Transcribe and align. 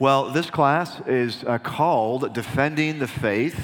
Well, 0.00 0.30
this 0.30 0.48
class 0.48 1.00
is 1.08 1.42
uh, 1.42 1.58
called 1.58 2.32
Defending 2.32 3.00
the 3.00 3.08
Faith. 3.08 3.58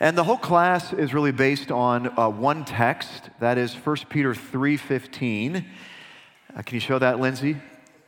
And 0.00 0.18
the 0.18 0.24
whole 0.24 0.36
class 0.36 0.92
is 0.92 1.14
really 1.14 1.30
based 1.30 1.70
on 1.70 2.18
uh, 2.18 2.28
one 2.28 2.64
text, 2.64 3.30
that 3.38 3.56
is 3.56 3.72
1 3.72 3.96
Peter 4.08 4.34
3.15. 4.34 5.64
Uh, 6.56 6.62
can 6.62 6.74
you 6.74 6.80
show 6.80 6.98
that, 6.98 7.20
Lindsay? 7.20 7.56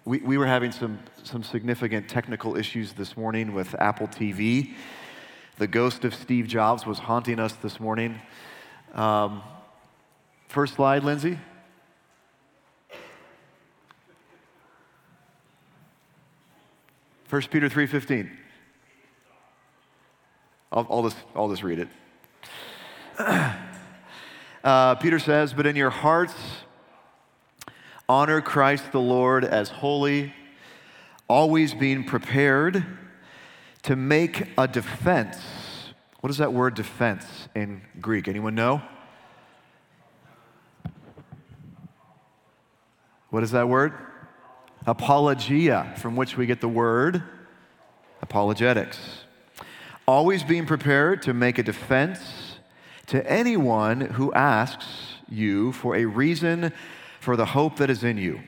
We, 0.05 0.19
we 0.19 0.37
were 0.37 0.49
having 0.49 0.73
some, 0.73 0.99
some 1.23 1.45
significant 1.45 2.09
technical 2.09 2.57
issues 2.57 2.93
this 2.95 3.17
morning 3.17 3.55
with 3.55 3.73
Apple 3.81 4.09
TV. 4.09 4.75
The 5.59 5.69
ghost 5.69 6.05
of 6.05 6.17
Steve 6.17 6.49
Jobs 6.49 6.87
was 6.87 6.99
haunting 6.99 7.39
us 7.39 7.53
this 7.53 7.79
morning. 7.79 8.21
Um, 8.95 9.45
first 10.49 10.75
slide, 10.75 11.05
Lindsay. 11.05 11.39
1 17.33 17.41
Peter 17.45 17.67
3.15. 17.71 18.29
I'll, 20.71 20.87
I'll, 20.91 21.03
just, 21.03 21.17
I'll 21.35 21.49
just 21.49 21.63
read 21.63 21.79
it. 21.79 21.89
Uh, 24.65 24.95
Peter 24.95 25.19
says, 25.19 25.53
But 25.53 25.67
in 25.67 25.75
your 25.75 25.91
hearts, 25.91 26.37
honor 28.09 28.41
Christ 28.41 28.93
the 28.93 29.01
Lord 29.01 29.45
as 29.45 29.71
holy, 29.71 30.33
always 31.27 31.75
being 31.75 32.05
prepared 32.05 32.87
to 33.83 33.97
make 33.97 34.51
a 34.57 34.69
defense. 34.69 35.37
What 36.21 36.31
is 36.31 36.39
that 36.39 36.53
word 36.53 36.75
defense 36.75 37.25
in 37.57 37.83
Greek? 38.01 38.29
Anyone 38.29 38.55
know? 38.55 38.83
What 43.31 43.43
is 43.43 43.51
that 43.51 43.69
word? 43.69 44.12
Apologia, 44.87 45.95
from 45.97 46.17
which 46.17 46.37
we 46.37 46.47
get 46.47 46.61
the 46.61 46.69
word 46.69 47.23
apologetics. 48.21 48.99
Always 50.07 50.43
being 50.43 50.67
prepared 50.67 51.23
to 51.23 51.35
make 51.35 51.59
a 51.59 51.63
defense 51.63 52.57
to 53.07 53.31
anyone 53.31 54.01
who 54.01 54.33
asks 54.33 54.87
you 55.29 55.73
for 55.73 55.97
a 55.97 56.05
reason 56.05 56.73
for 57.21 57.37
the 57.37 57.47
hope 57.47 57.77
that 57.77 57.91
is 57.91 58.03
in 58.03 58.19
you. 58.19 58.41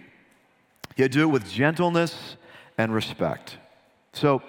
Yet 0.96 1.12
do 1.12 1.22
it 1.22 1.32
with 1.32 1.50
gentleness 1.50 2.36
and 2.78 2.94
respect. 2.94 3.58
So, 4.12 4.42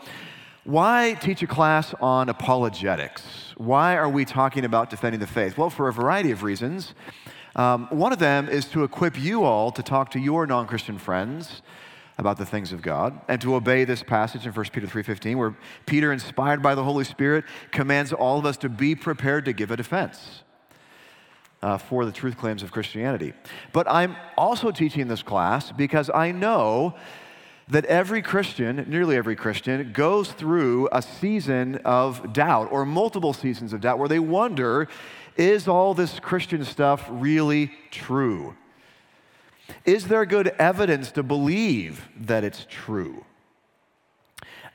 why 0.63 1.15
teach 1.21 1.43
a 1.43 1.47
class 1.47 1.93
on 2.01 2.27
apologetics? 2.27 3.53
Why 3.55 3.95
are 3.95 4.09
we 4.09 4.25
talking 4.25 4.65
about 4.65 4.89
defending 4.89 5.19
the 5.19 5.27
faith? 5.27 5.57
Well, 5.57 5.69
for 5.69 5.88
a 5.88 5.93
variety 5.93 6.31
of 6.31 6.41
reasons. 6.41 6.95
Um, 7.55 7.87
one 7.89 8.11
of 8.11 8.19
them 8.19 8.49
is 8.49 8.65
to 8.65 8.83
equip 8.83 9.19
you 9.19 9.43
all 9.43 9.71
to 9.71 9.81
talk 9.81 10.11
to 10.11 10.19
your 10.19 10.45
non-Christian 10.45 10.97
friends 10.97 11.61
about 12.17 12.37
the 12.37 12.45
things 12.45 12.71
of 12.71 12.81
God 12.81 13.19
and 13.27 13.41
to 13.41 13.55
obey 13.55 13.83
this 13.83 14.03
passage 14.03 14.45
in 14.45 14.53
1 14.53 14.65
Peter 14.71 14.87
3:15 14.87 15.37
where 15.37 15.55
Peter 15.85 16.11
inspired 16.11 16.61
by 16.61 16.75
the 16.75 16.83
Holy 16.83 17.03
Spirit 17.03 17.45
commands 17.71 18.13
all 18.13 18.39
of 18.39 18.45
us 18.45 18.57
to 18.57 18.69
be 18.69 18.95
prepared 18.95 19.45
to 19.45 19.53
give 19.53 19.71
a 19.71 19.77
defense 19.77 20.43
uh, 21.61 21.77
for 21.77 22.05
the 22.05 22.11
truth 22.11 22.37
claims 22.37 22.63
of 22.63 22.71
Christianity. 22.71 23.33
But 23.73 23.89
I'm 23.89 24.15
also 24.37 24.71
teaching 24.71 25.07
this 25.07 25.23
class 25.23 25.71
because 25.71 26.09
I 26.13 26.31
know 26.31 26.95
that 27.67 27.83
every 27.85 28.21
Christian, 28.21 28.85
nearly 28.87 29.15
every 29.15 29.35
Christian, 29.35 29.91
goes 29.91 30.31
through 30.31 30.87
a 30.91 31.01
season 31.01 31.77
of 31.83 32.31
doubt 32.31 32.71
or 32.71 32.85
multiple 32.85 33.33
seasons 33.33 33.73
of 33.73 33.81
doubt 33.81 33.97
where 33.97 34.07
they 34.07 34.19
wonder 34.19 34.87
is 35.38 35.67
all 35.67 35.94
this 35.94 36.19
Christian 36.19 36.64
stuff 36.64 37.05
really 37.09 37.72
true? 37.91 38.55
Is 39.83 40.08
there 40.08 40.25
good 40.25 40.50
evidence 40.59 41.11
to 41.11 41.23
believe 41.23 42.08
that 42.19 42.44
it's 42.44 42.66
true? 42.69 43.25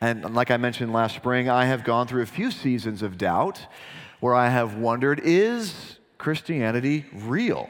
And 0.01 0.35
like 0.35 0.51
I 0.51 0.57
mentioned 0.57 0.93
last 0.93 1.17
spring, 1.17 1.49
I 1.49 1.67
have 1.67 1.85
gone 1.85 2.07
through 2.07 2.23
a 2.23 2.27
few 2.27 2.51
seasons 2.51 3.03
of 3.03 3.19
doubt 3.19 3.67
where 4.21 4.35
I 4.35 4.49
have 4.49 4.77
wondered 4.77 5.21
is 5.21 5.99
Christianity 6.19 7.07
real? 7.13 7.69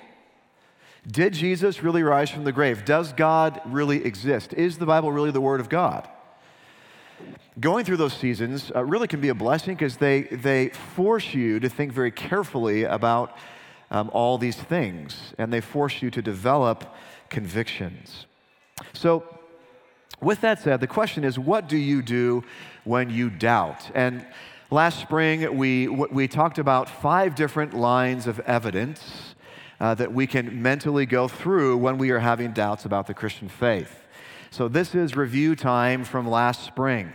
Did 1.06 1.32
Jesus 1.32 1.82
really 1.82 2.02
rise 2.02 2.30
from 2.30 2.44
the 2.44 2.52
grave? 2.52 2.84
Does 2.84 3.12
God 3.12 3.60
really 3.64 4.04
exist? 4.04 4.52
Is 4.52 4.78
the 4.78 4.86
Bible 4.86 5.10
really 5.12 5.30
the 5.30 5.40
Word 5.40 5.60
of 5.60 5.68
God? 5.68 6.08
Going 7.58 7.84
through 7.84 7.96
those 7.96 8.14
seasons 8.14 8.70
uh, 8.74 8.84
really 8.84 9.08
can 9.08 9.20
be 9.20 9.28
a 9.28 9.34
blessing 9.34 9.74
because 9.74 9.96
they, 9.96 10.22
they 10.22 10.68
force 10.68 11.34
you 11.34 11.60
to 11.60 11.68
think 11.68 11.92
very 11.92 12.10
carefully 12.10 12.84
about 12.84 13.36
um, 13.90 14.10
all 14.12 14.38
these 14.38 14.56
things 14.56 15.34
and 15.38 15.52
they 15.52 15.60
force 15.60 16.00
you 16.00 16.10
to 16.10 16.22
develop 16.22 16.94
convictions. 17.28 18.26
So, 18.92 19.24
with 20.20 20.42
that 20.42 20.60
said, 20.60 20.80
the 20.80 20.86
question 20.86 21.24
is 21.24 21.38
what 21.38 21.68
do 21.68 21.76
you 21.76 22.02
do 22.02 22.44
when 22.84 23.10
you 23.10 23.30
doubt? 23.30 23.90
And 23.94 24.26
last 24.70 25.00
spring, 25.00 25.56
we, 25.56 25.88
we 25.88 26.28
talked 26.28 26.58
about 26.58 26.88
five 26.88 27.34
different 27.34 27.74
lines 27.74 28.26
of 28.26 28.38
evidence 28.40 29.34
uh, 29.80 29.94
that 29.94 30.12
we 30.12 30.26
can 30.26 30.62
mentally 30.62 31.06
go 31.06 31.26
through 31.26 31.78
when 31.78 31.96
we 31.96 32.10
are 32.10 32.18
having 32.18 32.52
doubts 32.52 32.84
about 32.84 33.06
the 33.06 33.14
Christian 33.14 33.48
faith. 33.48 33.99
So, 34.52 34.66
this 34.66 34.96
is 34.96 35.14
review 35.14 35.54
time 35.54 36.02
from 36.02 36.28
last 36.28 36.64
spring. 36.64 37.12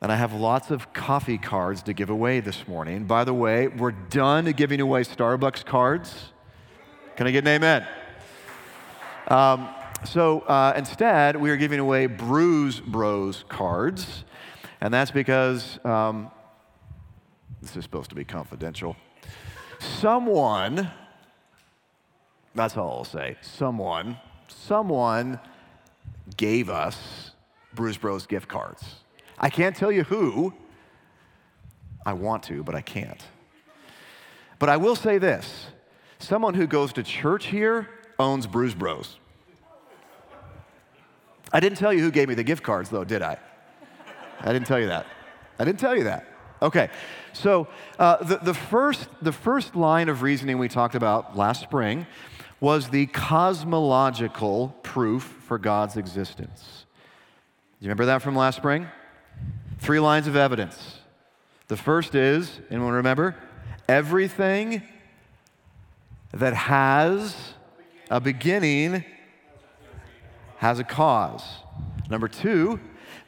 And 0.00 0.10
I 0.10 0.16
have 0.16 0.32
lots 0.32 0.72
of 0.72 0.92
coffee 0.92 1.38
cards 1.38 1.84
to 1.84 1.92
give 1.92 2.10
away 2.10 2.40
this 2.40 2.66
morning. 2.66 3.04
By 3.04 3.22
the 3.22 3.32
way, 3.32 3.68
we're 3.68 3.92
done 3.92 4.46
giving 4.52 4.80
away 4.80 5.02
Starbucks 5.02 5.64
cards. 5.64 6.32
Can 7.14 7.28
I 7.28 7.30
get 7.30 7.44
an 7.44 7.48
amen? 7.48 7.86
Um, 9.28 9.68
so 10.04 10.40
uh, 10.40 10.72
instead, 10.76 11.36
we 11.36 11.48
are 11.48 11.56
giving 11.56 11.78
away 11.78 12.06
Bruise 12.06 12.80
Bros 12.80 13.44
cards. 13.48 14.24
And 14.80 14.92
that's 14.92 15.12
because 15.12 15.78
um, 15.84 16.28
this 17.62 17.76
is 17.76 17.84
supposed 17.84 18.10
to 18.10 18.16
be 18.16 18.24
confidential. 18.24 18.96
Someone, 19.78 20.90
that's 22.56 22.76
all 22.76 22.98
I'll 22.98 23.04
say, 23.04 23.36
someone, 23.42 24.16
someone 24.48 25.38
gave 26.36 26.68
us 26.68 27.32
Bruce 27.74 27.96
Bros 27.96 28.26
gift 28.26 28.48
cards. 28.48 28.84
I 29.38 29.50
can't 29.50 29.76
tell 29.76 29.92
you 29.92 30.04
who. 30.04 30.52
I 32.04 32.12
want 32.12 32.42
to, 32.44 32.62
but 32.62 32.74
I 32.74 32.80
can't. 32.80 33.22
But 34.58 34.68
I 34.68 34.76
will 34.76 34.96
say 34.96 35.18
this 35.18 35.68
someone 36.18 36.54
who 36.54 36.66
goes 36.66 36.92
to 36.94 37.02
church 37.02 37.46
here 37.46 37.88
owns 38.18 38.46
Bruise 38.46 38.74
Bros. 38.74 39.18
I 41.52 41.60
didn't 41.60 41.78
tell 41.78 41.92
you 41.92 42.00
who 42.00 42.10
gave 42.10 42.28
me 42.28 42.34
the 42.34 42.44
gift 42.44 42.62
cards, 42.62 42.90
though, 42.90 43.04
did 43.04 43.22
I? 43.22 43.38
I 44.40 44.52
didn't 44.52 44.66
tell 44.66 44.80
you 44.80 44.88
that. 44.88 45.06
I 45.58 45.64
didn't 45.64 45.80
tell 45.80 45.96
you 45.96 46.04
that. 46.04 46.26
Okay, 46.60 46.90
so 47.32 47.68
uh, 47.98 48.22
the, 48.22 48.38
the, 48.38 48.54
first, 48.54 49.08
the 49.22 49.32
first 49.32 49.76
line 49.76 50.08
of 50.08 50.22
reasoning 50.22 50.58
we 50.58 50.68
talked 50.68 50.96
about 50.96 51.36
last 51.36 51.62
spring 51.62 52.06
was 52.60 52.88
the 52.88 53.06
cosmological 53.06 54.74
proof 54.82 55.22
for 55.22 55.58
God's 55.58 55.96
existence. 55.96 56.86
Do 57.78 57.84
you 57.84 57.88
remember 57.88 58.06
that 58.06 58.22
from 58.22 58.34
last 58.34 58.56
spring? 58.56 58.88
Three 59.78 60.00
lines 60.00 60.26
of 60.26 60.34
evidence. 60.34 60.98
The 61.68 61.76
first 61.76 62.14
is, 62.14 62.60
anyone 62.70 62.94
remember? 62.94 63.36
Everything 63.88 64.82
that 66.32 66.54
has 66.54 67.36
a 68.10 68.20
beginning 68.20 69.04
has 70.56 70.80
a 70.80 70.84
cause. 70.84 71.44
Number 72.10 72.26
two, 72.26 72.80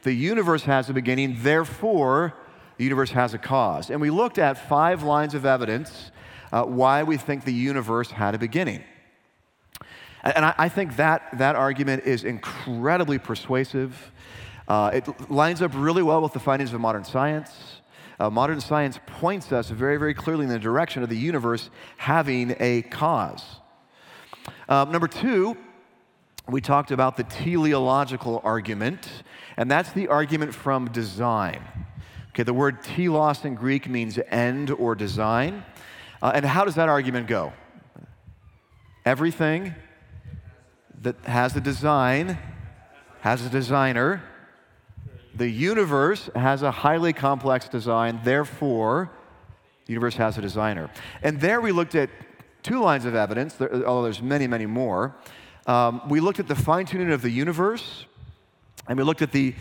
the 0.03 0.11
universe 0.11 0.63
has 0.63 0.89
a 0.89 0.93
beginning, 0.93 1.37
therefore, 1.39 2.33
the 2.77 2.83
universe 2.83 3.11
has 3.11 3.33
a 3.33 3.37
cause. 3.37 3.89
And 3.89 4.01
we 4.01 4.09
looked 4.09 4.37
at 4.37 4.67
five 4.67 5.03
lines 5.03 5.33
of 5.33 5.45
evidence 5.45 6.11
uh, 6.51 6.63
why 6.63 7.03
we 7.03 7.15
think 7.15 7.45
the 7.45 7.53
universe 7.53 8.11
had 8.11 8.35
a 8.35 8.37
beginning. 8.37 8.83
And 10.23 10.45
I, 10.45 10.53
I 10.57 10.69
think 10.69 10.95
that, 10.97 11.37
that 11.37 11.55
argument 11.55 12.03
is 12.05 12.23
incredibly 12.23 13.17
persuasive. 13.17 14.11
Uh, 14.67 14.91
it 14.93 15.31
lines 15.31 15.61
up 15.61 15.71
really 15.73 16.03
well 16.03 16.21
with 16.21 16.33
the 16.33 16.39
findings 16.39 16.73
of 16.73 16.79
modern 16.79 17.03
science. 17.03 17.81
Uh, 18.19 18.29
modern 18.29 18.61
science 18.61 18.99
points 19.07 19.51
us 19.51 19.69
very, 19.69 19.97
very 19.97 20.13
clearly 20.13 20.43
in 20.43 20.49
the 20.49 20.59
direction 20.59 21.01
of 21.01 21.09
the 21.09 21.17
universe 21.17 21.71
having 21.97 22.55
a 22.59 22.83
cause. 22.83 23.43
Um, 24.69 24.91
number 24.91 25.07
two, 25.07 25.57
we 26.47 26.61
talked 26.61 26.91
about 26.91 27.17
the 27.17 27.23
teleological 27.23 28.39
argument, 28.43 29.07
and 29.57 29.69
that's 29.71 29.91
the 29.93 30.07
argument 30.07 30.53
from 30.53 30.91
design. 30.91 31.61
Okay, 32.29 32.43
the 32.43 32.53
word 32.53 32.83
telos 32.83 33.43
in 33.43 33.55
Greek 33.55 33.89
means 33.89 34.19
end 34.29 34.69
or 34.69 34.93
design. 34.95 35.65
Uh, 36.21 36.31
and 36.35 36.45
how 36.45 36.63
does 36.63 36.75
that 36.75 36.89
argument 36.89 37.27
go? 37.27 37.53
Everything 39.03 39.73
that 41.01 41.17
has 41.25 41.55
a 41.55 41.61
design 41.61 42.37
has 43.21 43.45
a 43.45 43.49
designer. 43.49 44.21
The 45.35 45.47
universe 45.47 46.29
has 46.35 46.61
a 46.63 46.71
highly 46.71 47.13
complex 47.13 47.69
design, 47.69 48.19
therefore, 48.23 49.11
the 49.85 49.93
universe 49.93 50.15
has 50.15 50.37
a 50.37 50.41
designer. 50.41 50.89
And 51.23 51.39
there 51.39 51.61
we 51.61 51.71
looked 51.71 51.95
at 51.95 52.09
two 52.63 52.81
lines 52.81 53.05
of 53.05 53.15
evidence, 53.15 53.59
although 53.61 54.03
there's 54.03 54.21
many, 54.21 54.47
many 54.47 54.65
more. 54.65 55.15
Um, 55.67 56.01
we 56.09 56.19
looked 56.19 56.39
at 56.39 56.47
the 56.47 56.55
fine 56.55 56.85
tuning 56.85 57.11
of 57.11 57.21
the 57.21 57.29
universe, 57.29 58.05
And 58.87 58.97
we 58.97 59.03
looked 59.03 59.21
at 59.21 59.31
the, 59.31 59.53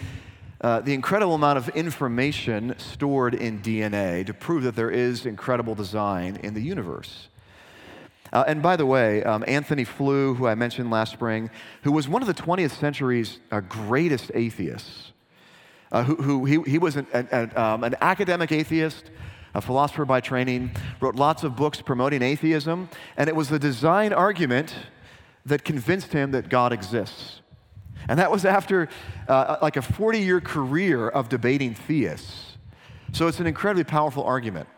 uh, 0.63 0.81
the 0.81 0.95
incredible 0.95 1.35
amount 1.35 1.59
of 1.59 1.69
information 1.71 2.75
stored 2.79 3.35
in 3.35 3.61
DNA 3.61 4.25
to 4.27 4.33
prove 4.33 4.63
that 4.63 4.75
there 4.75 4.91
is 4.91 5.27
incredible 5.27 5.75
design 5.75 6.37
in 6.43 6.55
the 6.55 6.63
universe. 6.63 7.29
Uh, 8.33 8.45
and 8.47 8.63
by 8.63 8.77
the 8.77 8.87
way, 8.87 9.25
um, 9.25 9.45
Antony 9.47 9.85
Flew, 9.85 10.35
who 10.35 10.47
I 10.47 10.55
mentioned 10.55 10.91
last 10.91 11.13
spring, 11.13 11.51
who 11.83 11.93
was 11.93 12.09
one 12.09 12.23
of 12.23 12.29
the 12.29 12.35
20th 12.35 12.73
century's 12.73 13.41
uh, 13.51 13.61
greatest 13.61 14.31
atheists, 14.35 15.13
uh, 15.91 16.05
who, 16.05 16.15
who 16.17 16.45
he, 16.45 16.63
he, 16.63 16.79
was 16.79 16.97
an, 16.97 17.07
an, 17.13 17.51
um, 17.57 17.83
an 17.83 17.97
academic 18.01 18.53
atheist, 18.53 19.11
a 19.55 19.61
philosopher 19.61 20.05
by 20.05 20.21
training, 20.21 20.71
wrote 21.01 21.17
lots 21.17 21.43
of 21.43 21.57
books 21.57 21.83
promoting 21.83 22.23
atheism, 22.23 22.89
and 23.17 23.29
it 23.29 23.35
was 23.35 23.49
the 23.49 23.59
design 23.59 24.13
argument 24.13 24.75
that 25.45 25.65
convinced 25.65 26.13
him 26.13 26.31
that 26.31 26.49
God 26.49 26.73
exists. 26.73 27.41
And 28.09 28.19
that 28.19 28.31
was 28.31 28.45
after 28.45 28.89
uh, 29.29 29.57
like 29.61 29.77
a 29.77 29.83
40 29.83 30.21
year 30.21 30.41
career 30.41 31.09
of 31.09 31.29
debating 31.29 31.75
theists. 31.75 32.57
So 33.13 33.27
it's 33.27 33.41
an 33.41 33.47
incredibly 33.47 33.85
powerful 33.85 34.23
argument. 34.23 34.69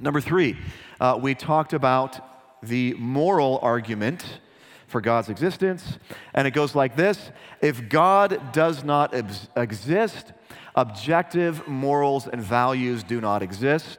Number 0.00 0.20
three, 0.20 0.56
uh, 1.00 1.18
we 1.20 1.36
talked 1.36 1.72
about 1.72 2.33
the 2.66 2.94
moral 2.94 3.58
argument 3.62 4.40
for 4.86 5.00
God's 5.00 5.28
existence. 5.28 5.98
And 6.34 6.46
it 6.46 6.52
goes 6.52 6.74
like 6.74 6.96
this 6.96 7.30
If 7.60 7.88
God 7.88 8.52
does 8.52 8.84
not 8.84 9.14
ex- 9.14 9.48
exist, 9.56 10.32
objective 10.74 11.66
morals 11.66 12.26
and 12.26 12.40
values 12.40 13.02
do 13.02 13.20
not 13.20 13.42
exist. 13.42 13.98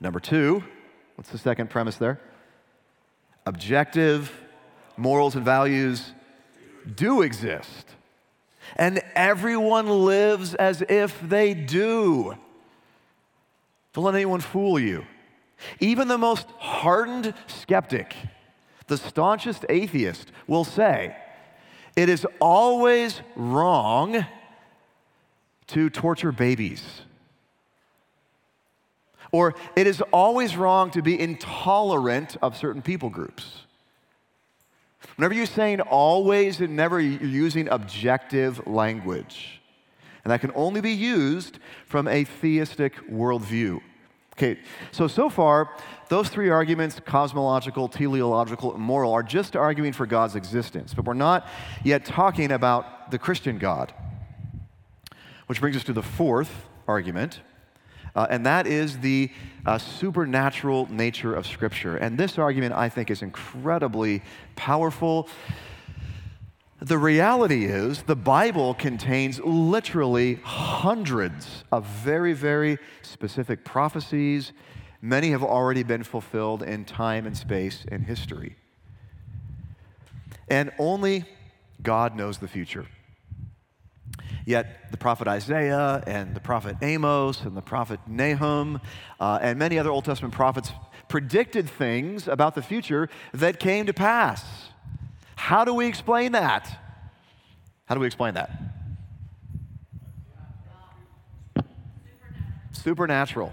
Number 0.00 0.20
two, 0.20 0.64
what's 1.16 1.30
the 1.30 1.38
second 1.38 1.68
premise 1.68 1.96
there? 1.96 2.20
Objective 3.46 4.32
morals 4.96 5.34
and 5.34 5.44
values 5.44 6.12
do 6.94 7.22
exist. 7.22 7.86
And 8.76 9.02
everyone 9.14 9.88
lives 10.04 10.54
as 10.54 10.82
if 10.88 11.20
they 11.20 11.54
do. 11.54 12.36
Don't 13.92 14.04
let 14.04 14.14
anyone 14.14 14.40
fool 14.40 14.78
you. 14.78 15.04
Even 15.78 16.08
the 16.08 16.18
most 16.18 16.48
hardened 16.58 17.34
skeptic, 17.46 18.14
the 18.86 18.96
staunchest 18.96 19.64
atheist, 19.68 20.32
will 20.46 20.64
say 20.64 21.16
it 21.96 22.08
is 22.08 22.26
always 22.40 23.20
wrong 23.36 24.24
to 25.68 25.90
torture 25.90 26.32
babies. 26.32 27.02
Or 29.32 29.54
it 29.76 29.86
is 29.86 30.02
always 30.12 30.56
wrong 30.56 30.90
to 30.92 31.02
be 31.02 31.18
intolerant 31.18 32.36
of 32.42 32.56
certain 32.56 32.82
people 32.82 33.10
groups. 33.10 33.62
Whenever 35.16 35.34
you're 35.34 35.46
saying 35.46 35.80
always 35.82 36.60
and 36.60 36.74
never, 36.74 37.00
you're 37.00 37.22
using 37.22 37.68
objective 37.68 38.66
language. 38.66 39.60
And 40.24 40.32
that 40.32 40.40
can 40.40 40.52
only 40.54 40.80
be 40.80 40.92
used 40.92 41.58
from 41.86 42.08
a 42.08 42.24
theistic 42.24 42.94
worldview. 43.08 43.80
Okay, 44.42 44.58
so 44.90 45.06
so 45.06 45.28
far, 45.28 45.76
those 46.08 46.30
three 46.30 46.48
arguments 46.48 46.98
cosmological, 47.04 47.88
teleological, 47.88 48.72
and 48.72 48.82
moral 48.82 49.12
are 49.12 49.22
just 49.22 49.54
arguing 49.54 49.92
for 49.92 50.06
God's 50.06 50.34
existence, 50.34 50.94
but 50.94 51.04
we're 51.04 51.12
not 51.12 51.46
yet 51.84 52.06
talking 52.06 52.50
about 52.50 53.10
the 53.10 53.18
Christian 53.18 53.58
God. 53.58 53.92
Which 55.46 55.60
brings 55.60 55.76
us 55.76 55.84
to 55.84 55.92
the 55.92 56.02
fourth 56.02 56.64
argument, 56.88 57.42
uh, 58.14 58.28
and 58.30 58.46
that 58.46 58.66
is 58.66 59.00
the 59.00 59.30
uh, 59.66 59.76
supernatural 59.76 60.90
nature 60.90 61.34
of 61.34 61.46
Scripture. 61.46 61.98
And 61.98 62.16
this 62.16 62.38
argument, 62.38 62.72
I 62.72 62.88
think, 62.88 63.10
is 63.10 63.20
incredibly 63.20 64.22
powerful. 64.56 65.28
The 66.82 66.96
reality 66.96 67.66
is, 67.66 68.04
the 68.04 68.16
Bible 68.16 68.72
contains 68.72 69.38
literally 69.40 70.36
hundreds 70.42 71.62
of 71.70 71.84
very, 71.84 72.32
very 72.32 72.78
specific 73.02 73.64
prophecies. 73.66 74.52
Many 75.02 75.30
have 75.32 75.42
already 75.42 75.82
been 75.82 76.04
fulfilled 76.04 76.62
in 76.62 76.86
time 76.86 77.26
and 77.26 77.36
space 77.36 77.84
and 77.92 78.04
history. 78.04 78.56
And 80.48 80.72
only 80.78 81.26
God 81.82 82.16
knows 82.16 82.38
the 82.38 82.48
future. 82.48 82.86
Yet 84.46 84.90
the 84.90 84.96
prophet 84.96 85.28
Isaiah 85.28 86.02
and 86.06 86.34
the 86.34 86.40
prophet 86.40 86.76
Amos 86.80 87.42
and 87.42 87.54
the 87.54 87.62
prophet 87.62 88.00
Nahum 88.06 88.80
uh, 89.20 89.38
and 89.42 89.58
many 89.58 89.78
other 89.78 89.90
Old 89.90 90.06
Testament 90.06 90.32
prophets 90.32 90.72
predicted 91.08 91.68
things 91.68 92.26
about 92.26 92.54
the 92.54 92.62
future 92.62 93.10
that 93.34 93.60
came 93.60 93.84
to 93.84 93.92
pass. 93.92 94.69
How 95.40 95.64
do 95.64 95.72
we 95.72 95.86
explain 95.86 96.32
that? 96.32 96.68
How 97.86 97.94
do 97.94 98.00
we 98.00 98.06
explain 98.06 98.34
that? 98.34 98.50
Supernatural. 102.72 103.50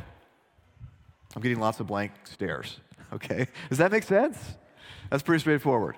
I'm 1.33 1.41
getting 1.41 1.61
lots 1.61 1.79
of 1.79 1.87
blank 1.87 2.11
stares. 2.25 2.81
Okay. 3.13 3.47
Does 3.69 3.77
that 3.77 3.91
make 3.91 4.03
sense? 4.03 4.37
That's 5.09 5.23
pretty 5.23 5.39
straightforward. 5.39 5.95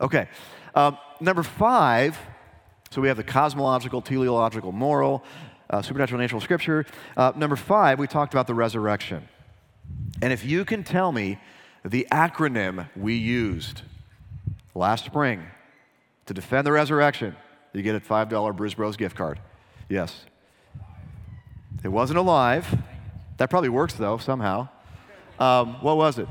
Okay. 0.00 0.28
Um, 0.76 0.96
number 1.20 1.42
five, 1.42 2.16
so 2.90 3.02
we 3.02 3.08
have 3.08 3.16
the 3.16 3.24
cosmological, 3.24 4.00
teleological, 4.00 4.70
moral, 4.70 5.24
uh, 5.68 5.82
supernatural 5.82 6.20
natural 6.20 6.40
Scripture. 6.40 6.86
Uh, 7.16 7.32
number 7.34 7.56
five, 7.56 7.98
we 7.98 8.06
talked 8.06 8.32
about 8.32 8.46
the 8.46 8.54
resurrection. 8.54 9.28
And 10.22 10.32
if 10.32 10.44
you 10.44 10.64
can 10.64 10.84
tell 10.84 11.10
me 11.10 11.40
the 11.84 12.06
acronym 12.12 12.88
we 12.96 13.16
used 13.16 13.82
last 14.74 15.04
spring 15.04 15.44
to 16.26 16.34
defend 16.34 16.66
the 16.66 16.72
resurrection, 16.72 17.36
you 17.72 17.82
get 17.82 17.94
a 17.94 18.00
$5 18.00 18.56
Bruce 18.56 18.74
Bros 18.74 18.96
gift 18.96 19.16
card. 19.16 19.40
Yes. 19.88 20.24
It 21.82 21.88
wasn't 21.88 22.18
alive. 22.18 22.78
That 23.38 23.50
probably 23.50 23.68
works, 23.68 23.94
though, 23.94 24.18
somehow. 24.18 24.68
Um, 25.38 25.82
what 25.82 25.96
was 25.96 26.18
it? 26.18 26.28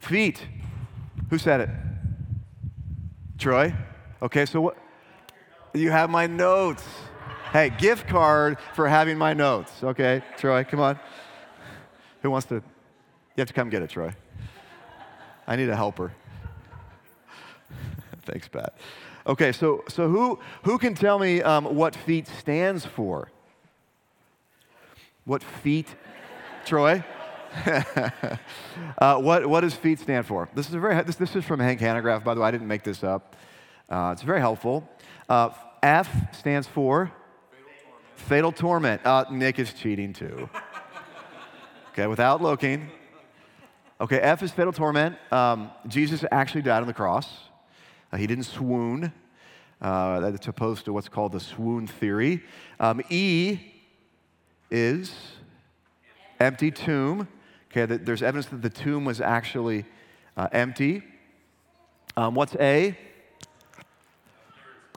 Feet. 0.00 0.46
Who 1.30 1.38
said 1.38 1.60
it? 1.62 1.70
Troy? 3.38 3.74
Okay, 4.20 4.44
so 4.46 4.60
what? 4.60 4.76
You 5.72 5.90
have 5.90 6.10
my 6.10 6.26
notes. 6.26 6.84
Hey, 7.52 7.70
gift 7.70 8.06
card 8.08 8.58
for 8.74 8.88
having 8.88 9.16
my 9.16 9.32
notes. 9.32 9.72
Okay, 9.82 10.22
Troy, 10.36 10.64
come 10.64 10.80
on. 10.80 10.98
Who 12.22 12.30
wants 12.30 12.46
to? 12.48 12.56
You 12.56 12.62
have 13.38 13.48
to 13.48 13.54
come 13.54 13.70
get 13.70 13.82
it, 13.82 13.90
Troy. 13.90 14.14
I 15.46 15.56
need 15.56 15.68
a 15.68 15.76
helper. 15.76 16.12
Thanks, 18.22 18.48
Pat. 18.48 18.74
Okay, 19.26 19.52
so, 19.52 19.84
so 19.88 20.08
who, 20.08 20.38
who 20.64 20.78
can 20.78 20.94
tell 20.94 21.18
me 21.18 21.42
um, 21.42 21.64
what 21.76 21.94
feet 21.94 22.28
stands 22.28 22.84
for? 22.84 23.30
What 25.24 25.42
feet, 25.42 25.88
Troy? 26.66 27.02
uh, 28.98 29.18
what, 29.18 29.46
what 29.46 29.60
does 29.60 29.74
feet 29.74 29.98
stand 29.98 30.26
for? 30.26 30.48
This 30.54 30.68
is, 30.68 30.74
a 30.74 30.80
very, 30.80 31.02
this, 31.04 31.16
this 31.16 31.36
is 31.36 31.44
from 31.44 31.60
Hank 31.60 31.80
Hanegraaff, 31.80 32.24
by 32.24 32.34
the 32.34 32.40
way. 32.40 32.48
I 32.48 32.50
didn't 32.50 32.66
make 32.66 32.82
this 32.82 33.02
up. 33.02 33.36
Uh, 33.88 34.10
it's 34.12 34.22
very 34.22 34.40
helpful. 34.40 34.88
Uh, 35.28 35.50
F 35.82 36.10
stands 36.34 36.66
for 36.66 37.10
fatal 38.16 38.52
torment. 38.52 38.52
Fatal 38.52 38.52
torment. 38.52 39.06
Uh, 39.06 39.24
Nick 39.30 39.58
is 39.58 39.72
cheating 39.72 40.12
too. 40.12 40.48
okay, 41.92 42.06
without 42.06 42.42
looking. 42.42 42.90
Okay, 44.00 44.18
F 44.18 44.42
is 44.42 44.50
fatal 44.50 44.72
torment. 44.72 45.16
Um, 45.30 45.70
Jesus 45.86 46.24
actually 46.32 46.62
died 46.62 46.80
on 46.80 46.88
the 46.88 46.94
cross. 46.94 47.28
Uh, 48.12 48.16
he 48.16 48.26
didn't 48.26 48.44
swoon. 48.44 49.12
Uh, 49.80 50.18
that's 50.30 50.48
opposed 50.48 50.84
to 50.86 50.92
what's 50.92 51.08
called 51.08 51.30
the 51.30 51.38
swoon 51.38 51.86
theory. 51.86 52.42
Um, 52.80 53.02
e 53.08 53.60
is 54.68 55.14
empty 56.40 56.72
tomb. 56.72 57.28
Okay, 57.70 57.86
there's 57.86 58.22
evidence 58.22 58.46
that 58.46 58.62
the 58.62 58.70
tomb 58.70 59.04
was 59.04 59.20
actually 59.20 59.84
uh, 60.36 60.48
empty. 60.50 61.02
Um, 62.16 62.34
what's 62.34 62.56
A? 62.56 62.98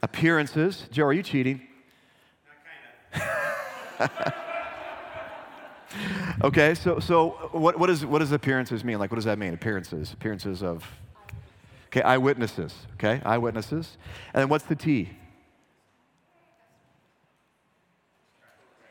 Appearances. 0.02 0.88
Joe, 0.92 1.06
are 1.06 1.14
you 1.14 1.24
cheating? 1.24 1.62
okay, 6.44 6.76
so, 6.76 7.00
so 7.00 7.50
what, 7.52 7.80
what, 7.80 7.90
is, 7.90 8.06
what 8.06 8.20
does 8.20 8.32
appearances 8.32 8.84
mean? 8.84 9.00
Like, 9.00 9.12
what 9.12 9.16
does 9.16 9.26
that 9.26 9.40
mean? 9.40 9.54
Appearances. 9.54 10.14
Appearances 10.14 10.64
of. 10.64 10.86
Okay, 11.88 12.02
eyewitnesses. 12.02 12.74
Okay, 12.96 13.22
eyewitnesses. 13.26 13.98
And 14.34 14.42
then 14.42 14.50
what's 14.50 14.66
the 14.66 14.76
T? 14.76 15.10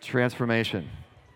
Transformation 0.00 0.88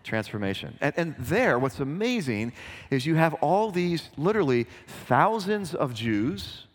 transformation. 0.03 0.77
And, 0.81 0.93
and, 0.97 1.15
there, 1.19 1.59
what's 1.59 1.79
amazing 1.79 2.53
is 2.89 3.05
you 3.05 3.15
have 3.15 3.33
all 3.35 3.71
these 3.71 4.09
literally 4.17 4.67
thousands 5.05 5.75
of 5.75 5.93
Jews 5.93 6.65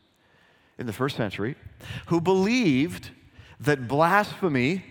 in 0.79 0.87
the 0.87 0.93
first 0.93 1.17
century 1.17 1.57
who 2.07 2.21
believed 2.21 3.11
that 3.61 3.89
blasphemy 3.89 4.85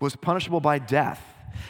was 0.00 0.16
punishable 0.16 0.60
by 0.60 0.78
death, 0.78 1.22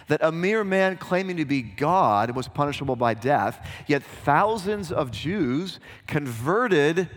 that 0.09 0.23
a 0.23 0.33
mere 0.33 0.64
man 0.64 0.97
claiming 0.97 1.37
to 1.37 1.45
be 1.45 1.62
God 1.62 2.31
was 2.33 2.49
punishable 2.49 2.97
by 2.97 3.14
death, 3.14 3.66
yet 3.87 4.02
thousands 4.02 4.93
of 4.93 5.11
Jews 5.11 5.81
converted 6.07 7.09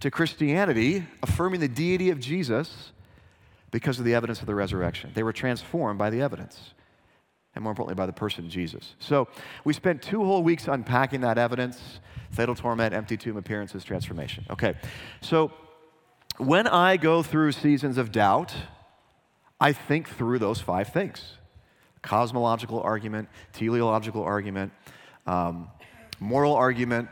to 0.00 0.10
Christianity, 0.10 1.06
affirming 1.22 1.60
the 1.60 1.68
deity 1.68 2.10
of 2.10 2.20
Jesus 2.20 2.92
because 3.70 3.98
of 3.98 4.04
the 4.04 4.14
evidence 4.14 4.40
of 4.40 4.46
the 4.46 4.54
resurrection. 4.54 5.10
They 5.14 5.22
were 5.22 5.32
transformed 5.32 5.98
by 5.98 6.10
the 6.10 6.22
evidence, 6.22 6.74
and 7.54 7.62
more 7.62 7.72
importantly, 7.72 8.00
by 8.00 8.06
the 8.06 8.12
person 8.12 8.48
Jesus. 8.48 8.94
So 8.98 9.28
we 9.64 9.72
spent 9.72 10.02
two 10.02 10.24
whole 10.24 10.42
weeks 10.42 10.68
unpacking 10.68 11.20
that 11.22 11.38
evidence 11.38 12.00
fatal 12.30 12.54
torment, 12.54 12.94
empty 12.94 13.16
tomb 13.16 13.36
appearances, 13.36 13.82
transformation. 13.84 14.44
Okay, 14.50 14.74
so 15.20 15.50
when 16.36 16.66
I 16.66 16.96
go 16.96 17.22
through 17.22 17.52
seasons 17.52 17.98
of 17.98 18.12
doubt, 18.12 18.54
I 19.60 19.72
think 19.72 20.08
through 20.08 20.38
those 20.38 20.60
five 20.60 20.88
things 20.88 21.37
cosmological 22.08 22.80
argument, 22.80 23.28
teleological 23.52 24.22
argument, 24.22 24.72
um, 25.26 25.68
moral 26.20 26.54
argument, 26.54 27.08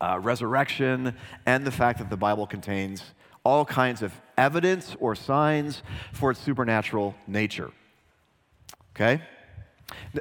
uh, 0.00 0.18
resurrection, 0.20 1.16
and 1.46 1.66
the 1.66 1.70
fact 1.70 1.98
that 1.98 2.10
the 2.10 2.16
Bible 2.16 2.46
contains 2.46 3.02
all 3.44 3.64
kinds 3.64 4.02
of 4.02 4.12
evidence 4.36 4.94
or 5.00 5.14
signs 5.14 5.82
for 6.12 6.30
its 6.30 6.40
supernatural 6.40 7.14
nature. 7.26 7.70
Okay? 8.94 9.22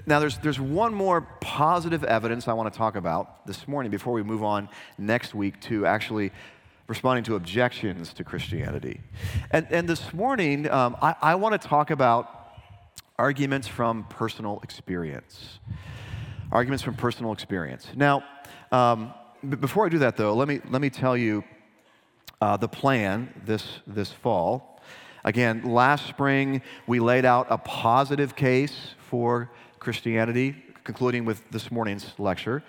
Now, 0.05 0.19
there's, 0.19 0.37
there's 0.37 0.59
one 0.59 0.93
more 0.93 1.21
positive 1.41 2.05
evidence 2.05 2.47
I 2.47 2.53
want 2.53 2.71
to 2.71 2.77
talk 2.77 2.95
about 2.95 3.45
this 3.45 3.67
morning 3.67 3.91
before 3.91 4.13
we 4.13 4.23
move 4.23 4.43
on 4.43 4.69
next 4.97 5.35
week 5.35 5.59
to 5.61 5.85
actually 5.85 6.31
responding 6.87 7.23
to 7.25 7.35
objections 7.35 8.13
to 8.13 8.23
Christianity. 8.23 9.01
And, 9.51 9.67
and 9.69 9.89
this 9.89 10.13
morning, 10.13 10.69
um, 10.69 10.95
I, 11.01 11.15
I 11.21 11.35
want 11.35 11.61
to 11.61 11.67
talk 11.67 11.91
about 11.91 12.42
arguments 13.17 13.67
from 13.67 14.05
personal 14.05 14.59
experience. 14.63 15.59
Arguments 16.51 16.83
from 16.83 16.95
personal 16.95 17.31
experience. 17.31 17.87
Now, 17.95 18.23
um, 18.71 19.13
b- 19.47 19.55
before 19.55 19.85
I 19.85 19.89
do 19.89 19.99
that, 19.99 20.17
though, 20.17 20.33
let 20.33 20.47
me, 20.47 20.61
let 20.69 20.81
me 20.81 20.89
tell 20.89 21.15
you 21.15 21.43
uh, 22.41 22.57
the 22.57 22.67
plan 22.67 23.33
this, 23.45 23.79
this 23.85 24.11
fall. 24.11 24.81
Again, 25.23 25.63
last 25.63 26.07
spring, 26.07 26.61
we 26.87 26.99
laid 26.99 27.23
out 27.23 27.47
a 27.49 27.57
positive 27.57 28.35
case 28.35 28.95
for 28.97 29.51
Christianity, 29.79 30.55
concluding 30.83 31.23
with 31.23 31.49
this 31.51 31.71
morning's 31.71 32.13
lecture. 32.17 32.63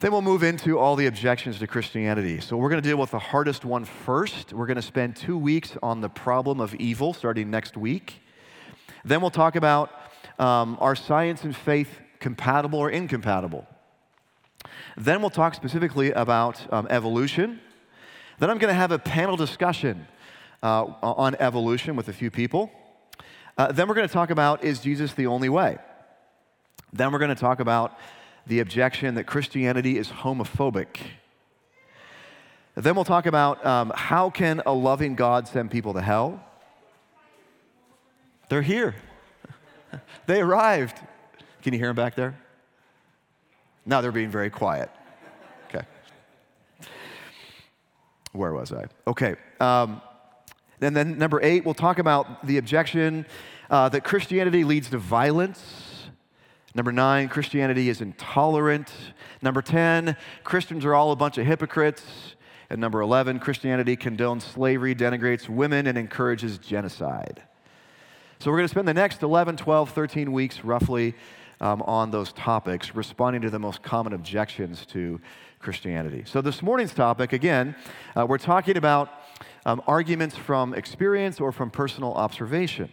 Then 0.00 0.12
we'll 0.12 0.22
move 0.22 0.42
into 0.42 0.78
all 0.78 0.94
the 0.94 1.06
objections 1.06 1.58
to 1.60 1.66
Christianity. 1.66 2.40
So 2.40 2.56
we're 2.56 2.68
going 2.68 2.82
to 2.82 2.88
deal 2.88 2.98
with 2.98 3.10
the 3.12 3.18
hardest 3.18 3.64
one 3.64 3.84
first. 3.84 4.52
We're 4.52 4.66
going 4.66 4.76
to 4.76 4.82
spend 4.82 5.16
two 5.16 5.38
weeks 5.38 5.76
on 5.82 6.00
the 6.00 6.08
problem 6.08 6.60
of 6.60 6.74
evil 6.74 7.14
starting 7.14 7.50
next 7.50 7.76
week. 7.76 8.20
Then 9.04 9.20
we'll 9.20 9.30
talk 9.30 9.56
about 9.56 9.90
um, 10.38 10.76
are 10.80 10.94
science 10.94 11.44
and 11.44 11.54
faith 11.54 12.00
compatible 12.20 12.78
or 12.78 12.90
incompatible? 12.90 13.66
Then 14.96 15.20
we'll 15.20 15.30
talk 15.30 15.54
specifically 15.54 16.10
about 16.12 16.72
um, 16.72 16.86
evolution. 16.90 17.60
Then 18.38 18.50
I'm 18.50 18.58
going 18.58 18.72
to 18.72 18.78
have 18.78 18.92
a 18.92 18.98
panel 18.98 19.36
discussion 19.36 20.06
uh, 20.62 20.84
on 21.02 21.36
evolution 21.36 21.96
with 21.96 22.08
a 22.08 22.12
few 22.12 22.30
people. 22.30 22.70
Uh, 23.56 23.72
then 23.72 23.88
we're 23.88 23.94
going 23.94 24.06
to 24.06 24.12
talk 24.12 24.30
about 24.30 24.64
is 24.64 24.80
Jesus 24.80 25.12
the 25.14 25.26
only 25.26 25.48
way? 25.48 25.78
Then 26.92 27.12
we're 27.12 27.18
going 27.18 27.34
to 27.34 27.40
talk 27.40 27.60
about 27.60 27.98
the 28.46 28.60
objection 28.60 29.14
that 29.16 29.24
Christianity 29.24 29.98
is 29.98 30.08
homophobic. 30.08 30.96
Then 32.74 32.94
we'll 32.94 33.04
talk 33.04 33.26
about 33.26 33.64
um, 33.66 33.92
how 33.94 34.30
can 34.30 34.62
a 34.64 34.72
loving 34.72 35.16
God 35.16 35.48
send 35.48 35.70
people 35.70 35.94
to 35.94 36.00
hell? 36.00 36.44
They're 38.48 38.62
here. 38.62 38.94
they 40.26 40.40
arrived. 40.40 40.98
Can 41.62 41.72
you 41.72 41.78
hear 41.78 41.88
them 41.88 41.96
back 41.96 42.14
there? 42.14 42.38
Now 43.84 44.00
they're 44.00 44.12
being 44.12 44.30
very 44.30 44.50
quiet. 44.50 44.90
Okay. 45.68 45.84
Where 48.32 48.52
was 48.52 48.72
I? 48.72 48.86
Okay. 49.06 49.36
Um, 49.60 50.00
and 50.80 50.94
then 50.94 51.18
number 51.18 51.42
eight, 51.42 51.64
we'll 51.64 51.74
talk 51.74 51.98
about 51.98 52.46
the 52.46 52.58
objection 52.58 53.26
uh, 53.70 53.88
that 53.88 54.04
Christianity 54.04 54.64
leads 54.64 54.90
to 54.90 54.98
violence. 54.98 56.08
Number 56.74 56.92
nine, 56.92 57.28
Christianity 57.28 57.88
is 57.88 58.00
intolerant. 58.00 58.92
Number 59.42 59.62
10, 59.62 60.16
Christians 60.44 60.84
are 60.84 60.94
all 60.94 61.12
a 61.12 61.16
bunch 61.16 61.38
of 61.38 61.46
hypocrites. 61.46 62.34
And 62.70 62.80
number 62.80 63.00
11, 63.00 63.40
Christianity 63.40 63.96
condones 63.96 64.42
slavery, 64.42 64.94
denigrates 64.94 65.48
women, 65.48 65.86
and 65.86 65.96
encourages 65.96 66.58
genocide. 66.58 67.42
So 68.40 68.52
we're 68.52 68.58
going 68.58 68.68
to 68.68 68.70
spend 68.70 68.86
the 68.86 68.94
next 68.94 69.24
11, 69.24 69.56
12, 69.56 69.90
13 69.90 70.30
weeks 70.30 70.62
roughly 70.62 71.16
um, 71.60 71.82
on 71.82 72.12
those 72.12 72.32
topics, 72.32 72.94
responding 72.94 73.42
to 73.42 73.50
the 73.50 73.58
most 73.58 73.82
common 73.82 74.12
objections 74.12 74.86
to 74.86 75.20
Christianity. 75.58 76.22
So 76.24 76.40
this 76.40 76.62
morning's 76.62 76.94
topic, 76.94 77.32
again, 77.32 77.74
uh, 78.16 78.24
we're 78.26 78.38
talking 78.38 78.76
about 78.76 79.10
um, 79.66 79.82
arguments 79.88 80.36
from 80.36 80.72
experience 80.72 81.40
or 81.40 81.50
from 81.50 81.68
personal 81.68 82.14
observation. 82.14 82.92